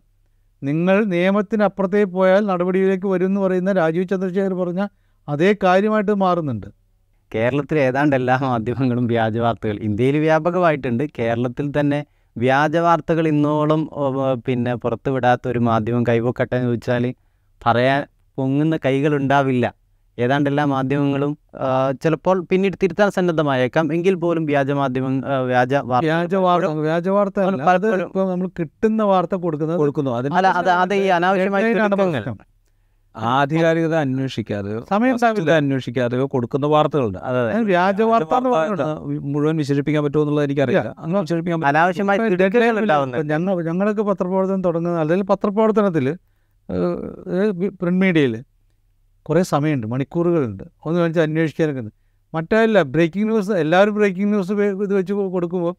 നിങ്ങൾ 0.62 1.04
നിയമത്തിനപ്പുറത്തേക്ക് 1.04 2.12
പോയാൽ 2.12 2.46
നടപടിയിലേക്ക് 2.46 3.06
വരും 3.06 3.26
എന്ന് 3.26 3.40
പറയുന്ന 3.40 3.72
രാജീവ് 3.72 4.08
ചന്ദ്രശേഖർ 4.08 4.54
പറഞ്ഞ 4.54 4.82
അതേ 5.28 5.54
കാര്യമായിട്ട് 5.64 6.12
മാറുന്നുണ്ട്. 6.12 6.66
കേരളത്തിൽ 7.34 7.78
ഏതാണ്ട് 7.78 8.16
എല്ലാ 8.16 8.36
മാധ്യമങ്ങളും 8.42 9.06
വ്യാജ 9.06 9.38
വാർത്തകൾ 9.38 9.76
ഇന്ത്യയിൽ 9.88 10.16
വ്യാപകമായിട്ടുണ്ട്. 10.18 11.04
കേരളത്തിൽ 11.18 11.72
തന്നെ 11.80 12.00
വ്യാജ 12.36 12.76
വാർത്തകൾ 12.76 13.28
ഇന്നോളം 13.28 13.90
പിന്നെ 14.46 14.74
പുറത്തുവിടാത്ത 14.74 15.48
ഒരു 15.48 15.58
മാധ്യമം 15.58 16.02
കൈവക്കട്ടെ 16.08 16.56
എന്ന് 16.56 16.68
ചോദിച്ചാൽ 16.68 17.14
പറയാൻ 17.66 18.06
പൊങ്ങുന്ന 18.38 18.76
കൈകളുണ്ടാവില്ല. 18.84 19.81
ഏതാണ്ട് 20.18 20.48
എല്ലാ 20.50 20.64
മാധ്യമങ്ങളും 20.72 21.32
ചിലപ്പോൾ 22.02 22.36
പിന്നീട് 22.50 22.76
തിരുത്താൻ 22.82 23.10
സന്നദ്ധമായേക്കാം. 23.10 23.84
എങ്കിൽ 23.94 24.14
പോലും 24.24 24.44
വ്യാജ 24.46 24.70
മാധ്യമം 24.80 25.14
വ്യാജ 25.46 25.74
വാർത്ത 25.74 26.06
വ്യാജ 26.06 27.08
വാർത്ത 27.16 27.38
വ്യാജ 27.40 27.84
നമ്മൾ 28.32 28.48
കിട്ടുന്ന 28.60 29.02
വാർത്ത 29.12 29.34
കൊടുക്കുന്നത് 29.44 29.78
കൊടുക്കുന്നു. 29.78 30.10
അല്ല 30.10 30.48
അത് 30.60 30.70
അത് 30.82 30.94
ഈ 30.94 31.06
അനാവശ്യമായ. 31.18 32.24
ആധികാരികത 33.14 33.94
അന്വേഷിക്കാതെയോ 33.94 34.78
സമയം 34.90 35.16
അന്വേഷിക്കാതെയോ 35.56 36.26
കൊടുക്കുന്ന 36.26 36.66
വാർത്തകളുണ്ട്. 36.66 37.18
അതെ 37.18 37.58
വ്യാജ 37.70 38.02
വാർത്ത. 38.02 38.34
മുഴുവൻ 39.32 39.56
വിശേഷിപ്പിക്കാൻ 39.56 40.04
പറ്റുമോ 40.04 40.22
എന്നുള്ളത് 40.22 40.46
എനിക്കറിയില്ല. 40.46 40.94
അങ്ങനെ 40.98 41.20
വിശേഷിപ്പിക്കാൻ 41.20 41.60
ഞങ്ങൾക്ക് 41.60 41.78
അനാവശ്യമായ 41.78 43.22
ഞങ്ങൾ 43.34 43.62
ഞങ്ങളൊക്കെ 43.68 44.02
പത്രപ്രവർത്തനം 44.02 44.62
തുടങ്ങുന്ന 44.62 45.02
അല്ലെങ്കിൽ 45.04 45.26
പത്രപ്രവർത്തനത്തിൽ 45.26 46.06
പ്രിന്റ് 47.80 48.00
മീഡിയയിൽ 48.04 48.34
കുറേ 49.22 49.42
സമയമുണ്ട് 49.42 49.86
മണിക്കൂറുകളുണ്ട്. 49.86 50.64
ഒന്ന് 50.84 51.00
വെച്ചാൽ 51.00 51.22
അന്വേഷിക്കാനൊക്കെ 51.22 51.80
ഉണ്ട്. 51.80 52.02
മറ്റല്ല 52.34 52.82
ബ്രേക്കിംഗ് 52.82 53.28
ന്യൂസ് 53.28 53.50
എല്ലാവരും 53.50 53.94
ബ്രേക്കിംഗ് 53.94 54.28
ന്യൂസ് 54.28 54.52
ഇത് 54.52 54.94
വെച്ച് 54.94 55.12
കൊടുക്കുമ്പോൾ 55.12 55.74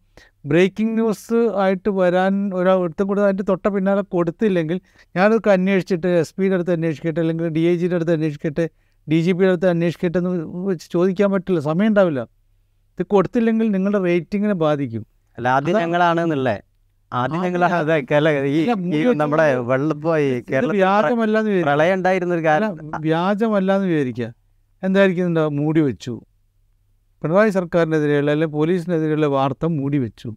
ബ്രേക്കിംഗ് 0.45 0.93
ന്യൂസ് 0.93 1.51
ആയിട്ട് 1.55 1.89
വരാൻ 1.89 2.53
ഒരാൾ 2.53 2.75
ഒരുത്തം 2.75 3.07
കൂടെ 3.07 3.21
അതിന്റെ 3.21 3.43
തൊട്ട 3.43 3.67
പിന്നാലെ 3.67 4.01
കൊടുത്തില്ലെങ്കിൽ 4.01 4.81
ഞാനതൊക്കെ 5.15 5.49
അന്വേഷിച്ചിട്ട് 5.49 6.07
എസ് 6.07 6.35
പിയുടെ 6.39 6.53
അടുത്ത് 6.53 6.71
അന്വേഷിക്കട്ടെ 6.71 7.19
അല്ലെങ്കിൽ 7.19 7.47
ഡി 7.47 7.59
ഐ 7.59 7.75
ജിയുടെ 7.75 7.95
അടുത്ത് 7.95 8.11
അന്വേഷിക്കട്ടെ 8.11 8.69
ഡി 9.09 9.21
ജി 9.21 9.31
പിയുടെ 9.31 9.51
അടുത്ത് 9.51 9.67
അന്വേഷിക്കട്ടെ 9.67 10.17
എന്ന് 10.17 10.29
വെച്ച് 10.65 10.89
ചോദിക്കാൻ 10.91 11.31
പറ്റില്ല. 11.31 11.59
സമയം 11.59 11.87
ഉണ്ടാവില്ല. 11.87 12.21
ഇത് 12.99 13.03
കൊടുത്തില്ലെങ്കിൽ 13.03 13.71
നിങ്ങളുടെ 13.71 13.99
റേറ്റിങ്ങിനെ 13.99 14.53
ബാധിക്കും. 14.53 15.05
അല്ല 15.37 15.47
ആദ്യം 15.47 15.75
അതാ- 15.75 15.81
ഞങ്ങളാണ് 15.81 16.21
എന്നുള്ളത് 16.21 16.72
ആദ്യം 17.19 17.41
ഞങ്ങൾ 17.45 17.63
അതെ 17.79 17.97
ഈ 18.57 19.01
നമ്മുടെ 19.21 19.47
വെള്ളപ്പോയി 19.71 20.29
വ്യാജമല്ലാന്ന് 20.83 21.57
പ്രളയം 21.67 21.95
ഉണ്ടായിരുന്ന 21.99 22.33
ഒരു 22.37 22.45
കാലം 22.49 22.71
വ്യാജമല്ലാന്ന് 23.07 23.87
വിചാരിക്കുക 23.91 24.29
എന്തായിരിക്കും 24.83 25.35
മൂടി 25.59 25.81
വെച്ചു. 25.87 26.13
പിണറായി 27.21 27.51
സർക്കാരിനെതിരെയുള്ള 27.57 28.31
അല്ലെങ്കിൽ 28.31 28.55
പോലീസിനെതിരെയുള്ള 28.57 29.27
വാർത്ത 29.35 29.65
മൂടി 29.79 29.99
വെച്ചു. 30.05 30.29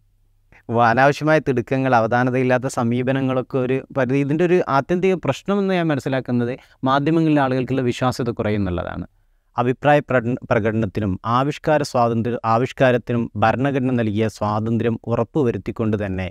അനാവശ്യമായ 0.91 1.39
തിടുക്കങ്ങൾ 1.47 1.91
അവധാനതയില്ലാത്ത 1.97 2.67
സമീപനങ്ങളൊക്കെ 2.77 3.57
ഒരു 3.65 3.75
പരിധി 3.97 4.19
ഇതിന്റെ 4.25 4.43
ഒരു 4.49 4.57
ആത്യന്തിക 4.77 5.15
പ്രശ്നമെന്ന് 5.25 5.73
ഞാൻ 5.79 5.87
മനസ്സിലാക്കുന്നത് 5.91 6.53
മാധ്യമങ്ങളിലെ 6.89 7.41
ആളുകൾക്കുള്ള 7.45 7.83
വിശ്വാസ്യത 7.89 8.31
കുറയുന്നുള്ളതാണ്. 8.39 9.05
അഭിപ്രായ 9.55 9.99
പ്രകടന 10.09 10.35
പ്രകടനത്തിനും 10.49 11.13
ആവിഷ്കാര 11.37 11.81
സ്വാതന്ത്ര്യ 11.91 12.39
ആവിഷ്കാരത്തിനും 12.53 13.23
ഭരണഘടന 13.43 13.93
നൽകിയ 14.01 14.27
സ്വാതന്ത്ര്യം 14.37 14.97
ഉറപ്പുവരുത്തിക്കൊണ്ട് 15.11 15.97
തന്നെ 16.05 16.27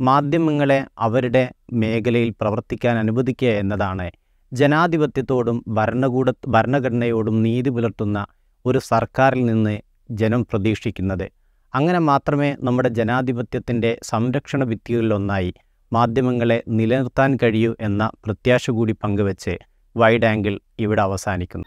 മാധ്യമങ്ങളെ 0.00 0.86
അവരുടെ 0.98 1.52
മേഖലയിൽ 1.72 2.34
പ്രവർത്തിക്കാൻ 2.40 2.98
അനുവദിക്കുക 2.98 3.48
എന്നതാണ് 3.48 4.10
ജനാധിപത്യത്തോടും 4.52 5.64
ഭരണകൂട 5.68 6.30
ഭരണഘടനയോടും 6.48 7.42
നീതി 7.42 7.70
പുലർത്തുന്ന 7.70 8.26
ഒരു 8.66 8.78
സർക്കാരിൽ 8.78 9.44
നിന്ന് 9.44 9.78
ജനം 10.10 10.46
പ്രതീക്ഷിക്കുന്നത്. 10.50 11.32
അങ്ങനെ 11.74 11.98
മാത്രമേ 11.98 12.56
നമ്മുടെ 12.60 12.88
ജനാധിപത്യത്തിന്റെ 12.88 13.98
സംരക്ഷണ 14.02 14.64
ഭിത്തികളിലൊന്നായി 14.64 15.54
മാധ്യമങ്ങളെ 15.92 16.62
നിലനിർത്താൻ 16.68 17.38
കഴിയൂ 17.42 17.76
എന്ന 17.80 18.10
പ്രത്യാശ 18.24 18.70
കൂടി 18.70 18.92
പങ്കുവച്ച് 18.92 19.58
വൈഡ് 19.96 20.24
ആംഗിൾ 20.24 20.60
ഇവിടെ 20.78 21.02
അവസാനിക്കുന്നു. 21.02 21.64